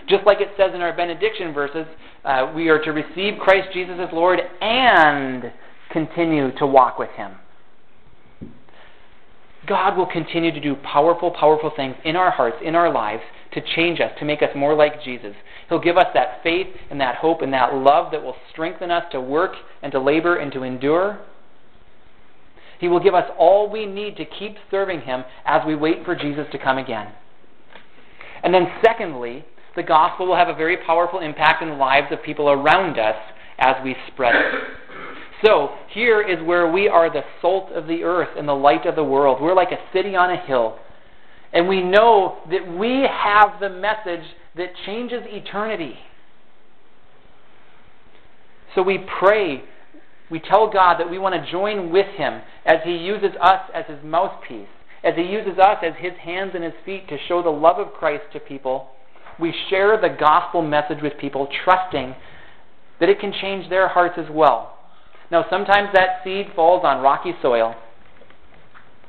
Just 0.09 0.27
like 0.27 0.41
it 0.41 0.49
says 0.57 0.73
in 0.75 0.81
our 0.81 0.93
benediction 0.93 1.55
verses, 1.55 1.87
uh, 2.25 2.53
we 2.53 2.69
are 2.69 2.83
to 2.83 2.91
receive 2.91 3.39
Christ 3.39 3.69
Jesus 3.73 3.95
as 4.01 4.09
Lord 4.13 4.41
and 4.61 5.53
continue 5.91 6.57
to 6.59 6.67
walk 6.67 6.99
with 6.99 7.11
Him. 7.11 7.33
God 9.67 9.97
will 9.97 10.07
continue 10.07 10.53
to 10.53 10.61
do 10.61 10.75
powerful, 10.77 11.31
powerful 11.31 11.73
things 11.75 11.97
in 12.05 12.17
our 12.17 12.31
hearts, 12.31 12.57
in 12.63 12.75
our 12.75 12.93
lives, 12.93 13.23
to 13.53 13.63
change 13.75 14.01
us, 14.01 14.11
to 14.19 14.25
make 14.25 14.43
us 14.43 14.51
more 14.55 14.75
like 14.75 15.03
Jesus. 15.03 15.35
He'll 15.69 15.81
give 15.81 15.97
us 15.97 16.09
that 16.15 16.43
faith 16.43 16.67
and 16.91 17.01
that 17.01 17.17
hope 17.17 17.41
and 17.41 17.53
that 17.53 17.75
love 17.75 18.13
that 18.13 18.23
will 18.23 18.37
strengthen 18.53 18.91
us 18.91 19.05
to 19.13 19.21
work 19.21 19.53
and 19.83 19.91
to 19.93 20.01
labor 20.01 20.37
and 20.37 20.53
to 20.53 20.63
endure. 20.63 21.21
He 22.79 22.89
will 22.89 23.01
give 23.01 23.15
us 23.15 23.31
all 23.39 23.71
we 23.71 23.87
need 23.87 24.17
to 24.17 24.25
keep 24.25 24.57
serving 24.71 25.03
Him 25.03 25.25
as 25.47 25.63
we 25.67 25.75
wait 25.75 26.05
for 26.05 26.15
Jesus 26.15 26.47
to 26.53 26.59
come 26.59 26.77
again. 26.77 27.13
And 28.43 28.53
then, 28.53 28.67
secondly, 28.85 29.45
the 29.77 29.83
gospel 29.83 30.27
will 30.27 30.37
have 30.37 30.49
a 30.49 30.55
very 30.55 30.77
powerful 30.77 31.21
impact 31.21 31.63
in 31.63 31.71
the 31.71 31.77
lives 31.77 32.09
of 32.11 32.23
people 32.23 32.51
around 32.51 32.99
us 32.99 33.17
as 33.59 33.77
we 33.83 33.97
spread 34.13 34.35
it. 34.35 34.55
So, 35.43 35.71
here 35.93 36.23
is 36.23 36.45
where 36.45 36.71
we 36.71 36.89
are 36.89 37.11
the 37.11 37.23
salt 37.41 37.71
of 37.73 37.87
the 37.87 38.03
earth 38.05 38.37
and 38.37 38.47
the 38.47 38.55
light 38.55 38.87
of 38.87 38.97
the 38.97 39.05
world. 39.05 39.41
We're 39.41 39.55
like 39.55 39.73
a 39.73 39.93
city 39.93 40.15
on 40.15 40.31
a 40.31 40.37
hill. 40.37 40.79
And 41.53 41.69
we 41.69 41.83
know 41.83 42.39
that 42.51 42.67
we 42.67 43.07
have 43.09 43.61
the 43.61 43.71
message 43.71 44.27
that 44.57 44.71
changes 44.87 45.23
eternity. 45.27 45.95
So 48.75 48.83
we 48.83 48.99
pray, 49.21 49.63
we 50.31 50.41
tell 50.41 50.71
God 50.71 50.99
that 50.99 51.11
we 51.11 51.19
want 51.19 51.35
to 51.35 51.51
join 51.51 51.93
with 51.93 52.07
Him 52.17 52.41
as 52.67 52.79
He 52.85 52.97
uses 52.97 53.31
us 53.41 53.71
as 53.73 53.85
His 53.87 53.99
mouthpiece, 54.05 54.69
as 55.05 55.15
He 55.17 55.23
uses 55.23 55.59
us 55.59 55.79
as 55.83 55.93
His 55.99 56.13
hands 56.21 56.53
and 56.55 56.65
His 56.65 56.73
feet 56.85 57.09
to 57.09 57.17
show 57.29 57.43
the 57.43 57.51
love 57.51 57.79
of 57.79 57.93
Christ 57.93 58.25
to 58.33 58.41
people. 58.41 58.89
We 59.39 59.55
share 59.71 60.01
the 60.01 60.09
gospel 60.09 60.63
message 60.63 61.03
with 61.03 61.13
people, 61.21 61.49
trusting 61.65 62.15
that 63.01 63.09
it 63.09 63.21
can 63.21 63.33
change 63.41 63.69
their 63.71 63.89
hearts 63.89 64.15
as 64.19 64.27
well. 64.31 64.74
Now, 65.31 65.47
sometimes 65.51 65.89
that 65.95 66.21
seed 66.23 66.49
falls 66.55 66.85
on 66.85 67.03
rocky 67.03 67.33
soil. 67.41 67.75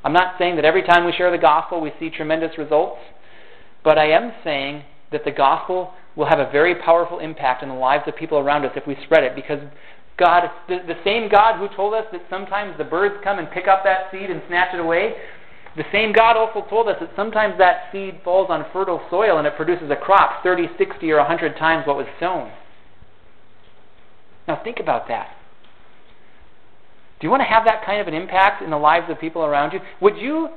I'm 0.04 0.12
not 0.12 0.36
saying 0.38 0.56
that 0.56 0.64
every 0.64 0.82
time 0.82 1.04
we 1.04 1.12
share 1.12 1.30
the 1.30 1.38
gospel 1.38 1.80
we 1.80 1.92
see 1.98 2.10
tremendous 2.10 2.56
results, 2.58 2.98
but 3.82 3.98
I 3.98 4.06
am 4.10 4.32
saying 4.44 4.84
that 5.12 5.24
the 5.24 5.32
gospel 5.32 5.92
will 6.14 6.26
have 6.26 6.38
a 6.38 6.50
very 6.50 6.74
powerful 6.74 7.18
impact 7.18 7.62
in 7.62 7.68
the 7.68 7.74
lives 7.74 8.04
of 8.06 8.16
people 8.16 8.38
around 8.38 8.64
us 8.64 8.72
if 8.76 8.86
we 8.86 8.96
spread 9.04 9.24
it 9.24 9.34
because 9.34 9.60
God, 10.16 10.48
the, 10.68 10.78
the 10.86 10.96
same 11.04 11.28
God 11.28 11.58
who 11.58 11.74
told 11.76 11.92
us 11.92 12.04
that 12.12 12.22
sometimes 12.30 12.78
the 12.78 12.84
birds 12.84 13.16
come 13.22 13.38
and 13.38 13.50
pick 13.50 13.68
up 13.68 13.84
that 13.84 14.10
seed 14.10 14.30
and 14.30 14.42
snatch 14.48 14.72
it 14.72 14.80
away, 14.80 15.14
the 15.76 15.84
same 15.92 16.12
God 16.12 16.36
also 16.36 16.66
told 16.70 16.88
us 16.88 16.96
that 17.00 17.10
sometimes 17.14 17.58
that 17.58 17.92
seed 17.92 18.20
falls 18.24 18.48
on 18.48 18.64
fertile 18.72 19.02
soil 19.10 19.36
and 19.38 19.46
it 19.46 19.56
produces 19.56 19.90
a 19.90 19.96
crop 19.96 20.42
30, 20.42 20.68
60, 20.78 21.10
or 21.10 21.18
100 21.18 21.56
times 21.58 21.86
what 21.86 21.96
was 21.96 22.06
sown. 22.18 22.50
Now 24.48 24.60
think 24.64 24.78
about 24.80 25.06
that. 25.08 25.35
Do 27.20 27.26
you 27.26 27.30
want 27.30 27.40
to 27.40 27.48
have 27.48 27.64
that 27.64 27.84
kind 27.84 28.00
of 28.00 28.08
an 28.08 28.14
impact 28.14 28.62
in 28.62 28.70
the 28.70 28.76
lives 28.76 29.06
of 29.08 29.18
people 29.18 29.44
around 29.44 29.72
you? 29.72 29.80
Would 30.00 30.18
you 30.18 30.48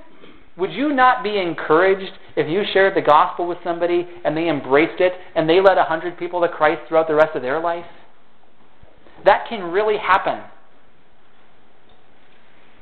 would 0.58 0.74
you 0.74 0.92
not 0.92 1.24
be 1.24 1.38
encouraged 1.38 2.12
if 2.36 2.50
you 2.50 2.64
shared 2.74 2.94
the 2.94 3.02
gospel 3.02 3.48
with 3.48 3.60
somebody 3.64 4.06
and 4.26 4.36
they 4.36 4.50
embraced 4.50 5.00
it 5.00 5.14
and 5.36 5.50
they 5.50 5.62
led 5.62 5.78
a 5.78 5.86
hundred 5.86 6.18
people 6.20 6.42
to 6.42 6.50
Christ 6.50 6.82
throughout 6.88 7.08
the 7.08 7.16
rest 7.16 7.34
of 7.36 7.42
their 7.42 7.62
life? 7.62 7.86
That 9.24 9.46
can 9.48 9.64
really 9.72 9.98
happen. 9.98 10.44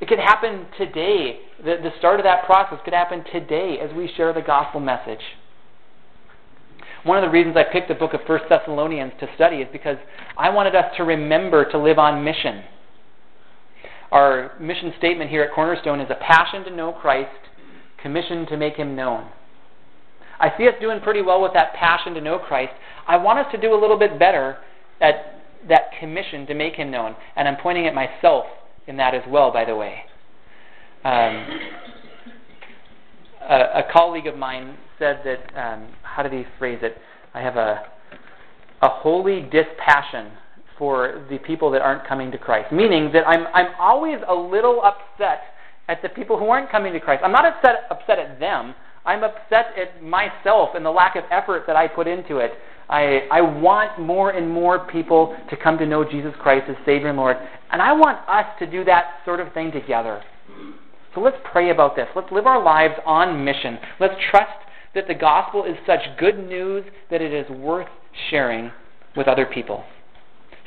It 0.02 0.08
could 0.08 0.20
happen 0.20 0.66
today. 0.78 1.40
The, 1.60 1.78
the 1.82 1.92
start 2.00 2.20
of 2.20 2.24
that 2.24 2.46
process 2.46 2.80
could 2.84 2.94
happen 2.94 3.24
today 3.32 3.78
as 3.80 3.96
we 3.96 4.12
share 4.18 4.34
the 4.34 4.42
gospel 4.42 4.80
message. 4.80 5.22
One 7.04 7.18
of 7.18 7.24
the 7.24 7.32
reasons 7.32 7.56
I 7.56 7.64
picked 7.72 7.90
the 7.90 7.96
book 7.96 8.14
of 8.14 8.22
1 8.28 8.40
Thessalonians 8.50 9.14
to 9.20 9.28
study 9.36 9.58
is 9.58 9.68
because 9.72 9.98
I 10.36 10.50
wanted 10.50 10.76
us 10.76 10.86
to 10.98 11.04
remember 11.04 11.70
to 11.72 11.78
live 11.78 12.00
on 12.00 12.24
mission. 12.24 12.64
Our 14.12 14.58
mission 14.60 14.94
statement 14.98 15.30
here 15.30 15.44
at 15.44 15.54
Cornerstone 15.54 16.00
is 16.00 16.10
a 16.10 16.16
passion 16.16 16.64
to 16.64 16.76
know 16.76 16.94
Christ, 16.94 17.30
commissioned 18.02 18.48
to 18.50 18.58
make 18.58 18.76
him 18.76 18.96
known. 18.96 19.30
I 20.40 20.50
see 20.58 20.68
us 20.68 20.76
doing 20.80 21.02
pretty 21.02 21.22
well 21.22 21.42
with 21.42 21.54
that 21.54 21.74
passion 21.74 22.14
to 22.14 22.22
know 22.22 22.40
Christ. 22.40 22.74
I 23.08 23.18
want 23.18 23.40
us 23.40 23.48
to 23.52 23.60
do 23.60 23.74
a 23.74 23.80
little 23.80 23.98
bit 23.98 24.20
better 24.20 24.58
at 25.02 25.42
that 25.68 25.90
commission 26.00 26.46
to 26.48 26.54
make 26.54 26.76
him 26.76 26.92
known. 26.92 27.16
And 27.36 27.48
I'm 27.48 27.58
pointing 27.58 27.88
at 27.88 27.94
myself 27.94 28.46
in 28.86 28.98
that 28.98 29.14
as 29.14 29.24
well, 29.28 29.52
by 29.52 29.66
the 29.66 29.76
way. 29.76 30.04
Um, 31.04 31.60
a, 33.50 33.56
a, 33.76 33.84
colleague 33.92 34.28
of 34.28 34.38
mine 34.38 34.78
said 35.00 35.22
that, 35.26 35.58
um, 35.58 35.88
how 36.02 36.24
did 36.24 36.34
he 36.34 36.44
phrase 36.58 36.80
it? 36.82 36.98
I 37.34 37.42
have 37.42 37.56
a, 37.56 37.86
a 38.82 38.90
holy 38.90 39.42
dispassion 39.42 40.32
for 40.78 41.26
the 41.30 41.38
people 41.40 41.72
that 41.72 41.82
aren't 41.82 42.08
coming 42.08 42.32
to 42.32 42.38
Christ. 42.38 42.72
Meaning 42.72 43.12
that 43.14 43.28
I'm, 43.28 43.48
I'm 43.54 43.74
always 43.80 44.18
a 44.28 44.34
little 44.34 44.82
upset 44.84 45.42
at 45.88 46.02
the 46.02 46.10
people 46.10 46.38
who 46.38 46.48
aren't 46.50 46.70
coming 46.70 46.94
to 46.94 47.00
Christ. 47.00 47.22
I'm 47.24 47.32
not 47.32 47.46
upset, 47.46 47.88
upset 47.90 48.20
at 48.20 48.40
them. 48.40 48.76
I'm 49.06 49.24
upset 49.24 49.68
at 49.78 50.04
myself 50.04 50.70
and 50.76 50.86
the 50.86 50.92
lack 50.92 51.16
of 51.16 51.24
effort 51.32 51.64
that 51.68 51.76
I 51.76 51.88
put 51.88 52.08
into 52.08 52.38
it. 52.38 52.52
I, 52.90 53.28
I 53.32 53.42
want 53.42 54.00
more 54.00 54.32
and 54.32 54.50
more 54.50 54.88
people 54.88 55.36
to 55.50 55.58
come 55.58 55.78
to 55.78 55.86
know 55.86 56.04
Jesus 56.10 56.34
Christ 56.40 56.66
as 56.70 56.76
Savior 56.86 57.08
and 57.08 57.18
Lord. 57.18 57.38
And 57.72 57.82
I 57.82 57.94
want 57.94 58.18
us 58.30 58.46
to 58.60 58.70
do 58.70 58.84
that 58.86 59.20
sort 59.26 59.40
of 59.40 59.54
thing 59.54 59.72
together. 59.72 60.22
So 61.16 61.22
let's 61.22 61.38
pray 61.52 61.72
about 61.72 61.96
this. 61.96 62.08
Let's 62.16 62.32
live 62.32 62.46
our 62.46 62.64
lives 62.64 62.94
on 63.06 63.44
mission. 63.44 63.78
Let's 64.00 64.14
trust 64.30 64.52
that 64.94 65.08
the 65.08 65.14
gospel 65.14 65.66
is 65.66 65.76
such 65.86 66.00
good 66.20 66.38
news 66.38 66.86
that 67.10 67.22
it 67.22 67.34
is 67.34 67.50
worth 67.50 67.88
sharing 68.30 68.72
with 69.16 69.28
other 69.28 69.46
people. 69.46 69.84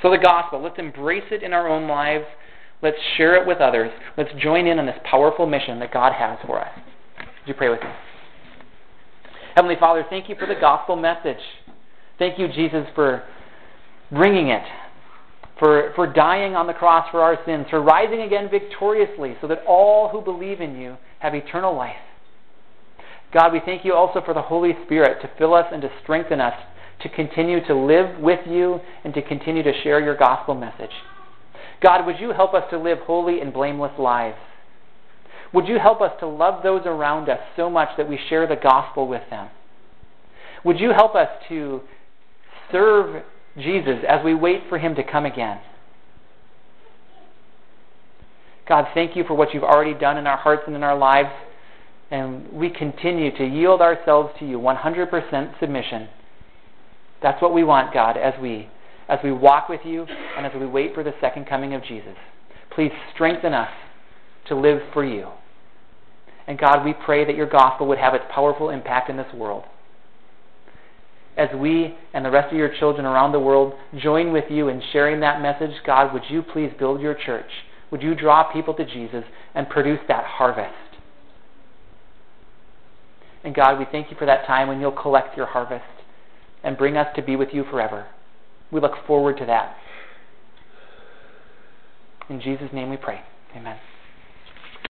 So, 0.03 0.11
the 0.11 0.19
gospel, 0.19 0.63
let's 0.63 0.79
embrace 0.79 1.25
it 1.31 1.43
in 1.43 1.53
our 1.53 1.69
own 1.69 1.87
lives. 1.87 2.25
Let's 2.83 2.97
share 3.17 3.37
it 3.37 3.47
with 3.47 3.59
others. 3.59 3.91
Let's 4.17 4.31
join 4.39 4.67
in 4.67 4.79
on 4.79 4.87
this 4.87 4.97
powerful 5.05 5.47
mission 5.47 5.79
that 5.81 5.93
God 5.93 6.13
has 6.13 6.39
for 6.47 6.61
us. 6.61 6.71
Would 7.19 7.49
you 7.49 7.55
pray 7.55 7.69
with 7.69 7.81
me? 7.83 7.91
Heavenly 9.55 9.77
Father, 9.79 10.05
thank 10.09 10.29
you 10.29 10.37
for 10.37 10.47
the 10.47 10.55
gospel 10.55 10.97
message. 10.97 11.43
Thank 12.19 12.39
you, 12.39 12.49
Jesus, 12.49 12.87
for 12.95 13.25
bringing 14.11 14.49
it, 14.49 14.63
for, 15.59 15.93
for 15.95 16.07
dying 16.07 16.55
on 16.55 16.67
the 16.67 16.73
cross 16.73 17.07
for 17.11 17.21
our 17.21 17.39
sins, 17.45 17.67
for 17.69 17.83
rising 17.83 18.23
again 18.23 18.49
victoriously 18.51 19.37
so 19.41 19.49
that 19.49 19.63
all 19.67 20.09
who 20.09 20.21
believe 20.23 20.61
in 20.61 20.77
you 20.77 20.97
have 21.19 21.35
eternal 21.35 21.77
life. 21.77 21.97
God, 23.33 23.53
we 23.53 23.61
thank 23.65 23.85
you 23.85 23.95
also 23.95 24.21
for 24.25 24.35
the 24.35 24.43
Holy 24.43 24.73
Spirit 24.85 25.21
to 25.23 25.31
fill 25.39 25.55
us 25.55 25.67
and 25.73 25.83
to 25.83 25.91
strengthen 26.03 26.41
us 26.41 26.55
to 27.03 27.09
continue 27.09 27.65
to 27.67 27.75
live 27.75 28.21
with 28.21 28.41
you 28.47 28.81
and 29.05 29.15
to 29.15 29.23
continue 29.23 29.63
to 29.63 29.73
share 29.83 30.01
your 30.01 30.17
gospel 30.17 30.55
message. 30.55 30.91
God, 31.83 32.05
would 32.05 32.21
you 32.21 32.33
help 32.33 32.55
us 32.55 32.65
to 32.71 32.79
live 32.79 32.99
holy 33.01 33.41
and 33.41 33.53
blameless 33.53 33.99
lives? 33.99 34.37
Would 35.53 35.67
you 35.67 35.79
help 35.79 36.01
us 36.01 36.13
to 36.21 36.27
love 36.27 36.63
those 36.63 36.83
around 36.85 37.29
us 37.29 37.41
so 37.57 37.71
much 37.71 37.89
that 37.97 38.09
we 38.09 38.19
share 38.29 38.47
the 38.47 38.57
gospel 38.57 39.09
with 39.09 39.23
them? 39.31 39.49
Would 40.65 40.79
you 40.79 40.91
help 40.91 41.15
us 41.15 41.29
to 41.49 41.81
serve 42.71 43.23
Jesus 43.57 44.05
as 44.09 44.25
we 44.25 44.35
wait 44.35 44.63
for 44.69 44.79
him 44.79 44.95
to 44.95 45.03
come 45.03 45.25
again? 45.25 45.59
God, 48.69 48.87
thank 48.95 49.17
you 49.17 49.25
for 49.25 49.35
what 49.35 49.53
you've 49.53 49.65
already 49.65 49.95
done 49.95 50.17
in 50.17 50.27
our 50.29 50.37
hearts 50.37 50.63
and 50.67 50.77
in 50.77 50.85
our 50.85 50.97
lives. 50.97 51.31
And 52.11 52.53
we 52.53 52.71
continue 52.71 53.37
to 53.37 53.45
yield 53.45 53.81
ourselves 53.81 54.31
to 54.39 54.47
you 54.47 54.59
100% 54.59 55.59
submission. 55.59 56.09
That's 57.23 57.41
what 57.43 57.53
we 57.53 57.65
want, 57.65 57.93
God, 57.93 58.17
as 58.17 58.35
we 58.41 58.69
as 59.09 59.19
we 59.25 59.33
walk 59.33 59.69
with 59.69 59.81
you 59.85 60.07
and 60.37 60.47
as 60.47 60.53
we 60.55 60.67
wait 60.67 60.95
for 60.95 61.03
the 61.03 61.13
second 61.21 61.47
coming 61.47 61.75
of 61.75 61.83
Jesus. 61.83 62.15
Please 62.73 62.93
strengthen 63.13 63.53
us 63.53 63.71
to 64.47 64.55
live 64.55 64.81
for 64.93 65.05
you. 65.05 65.27
And 66.47 66.57
God, 66.57 66.85
we 66.85 66.95
pray 67.05 67.25
that 67.25 67.35
your 67.35 67.49
gospel 67.49 67.89
would 67.89 67.99
have 67.99 68.15
its 68.15 68.25
powerful 68.33 68.71
impact 68.71 69.11
in 69.11 69.17
this 69.17 69.33
world. 69.35 69.65
As 71.37 71.49
we 71.57 71.97
and 72.15 72.25
the 72.25 72.31
rest 72.31 72.53
of 72.53 72.59
your 72.59 72.73
children 72.79 73.05
around 73.05 73.33
the 73.33 73.41
world 73.41 73.75
join 74.01 74.33
with 74.33 74.45
you 74.49 74.69
in 74.69 74.81
sharing 74.93 75.21
that 75.21 75.43
message, 75.43 75.75
God, 75.85 76.13
would 76.13 76.23
you 76.29 76.43
please 76.43 76.71
build 76.79 77.01
your 77.01 77.15
church? 77.15 77.51
Would 77.91 78.03
you 78.03 78.15
draw 78.15 78.53
people 78.53 78.75
to 78.75 78.85
Jesus 78.85 79.25
and 79.57 79.69
produce 79.69 80.01
that 80.07 80.25
harvest? 80.25 80.75
And 83.43 83.55
God, 83.55 83.79
we 83.79 83.87
thank 83.91 84.11
you 84.11 84.17
for 84.17 84.27
that 84.27 84.47
time 84.47 84.69
when 84.69 84.81
you'll 84.81 84.93
collect 84.93 85.37
your 85.37 85.47
harvest 85.47 86.00
and 86.63 86.77
bring 86.77 86.97
us 86.97 87.09
to 87.17 87.23
be 87.23 87.37
with 87.37 87.49
you 87.53 87.65
forever. 87.65 88.07
We 88.71 88.81
look 88.81 88.93
forward 89.07 89.39
to 89.39 89.47
that. 89.47 89.77
In 92.29 92.41
Jesus' 92.41 92.73
name 92.73 92.91
we 92.91 92.97
pray. 92.97 93.21
Amen. 93.57 93.77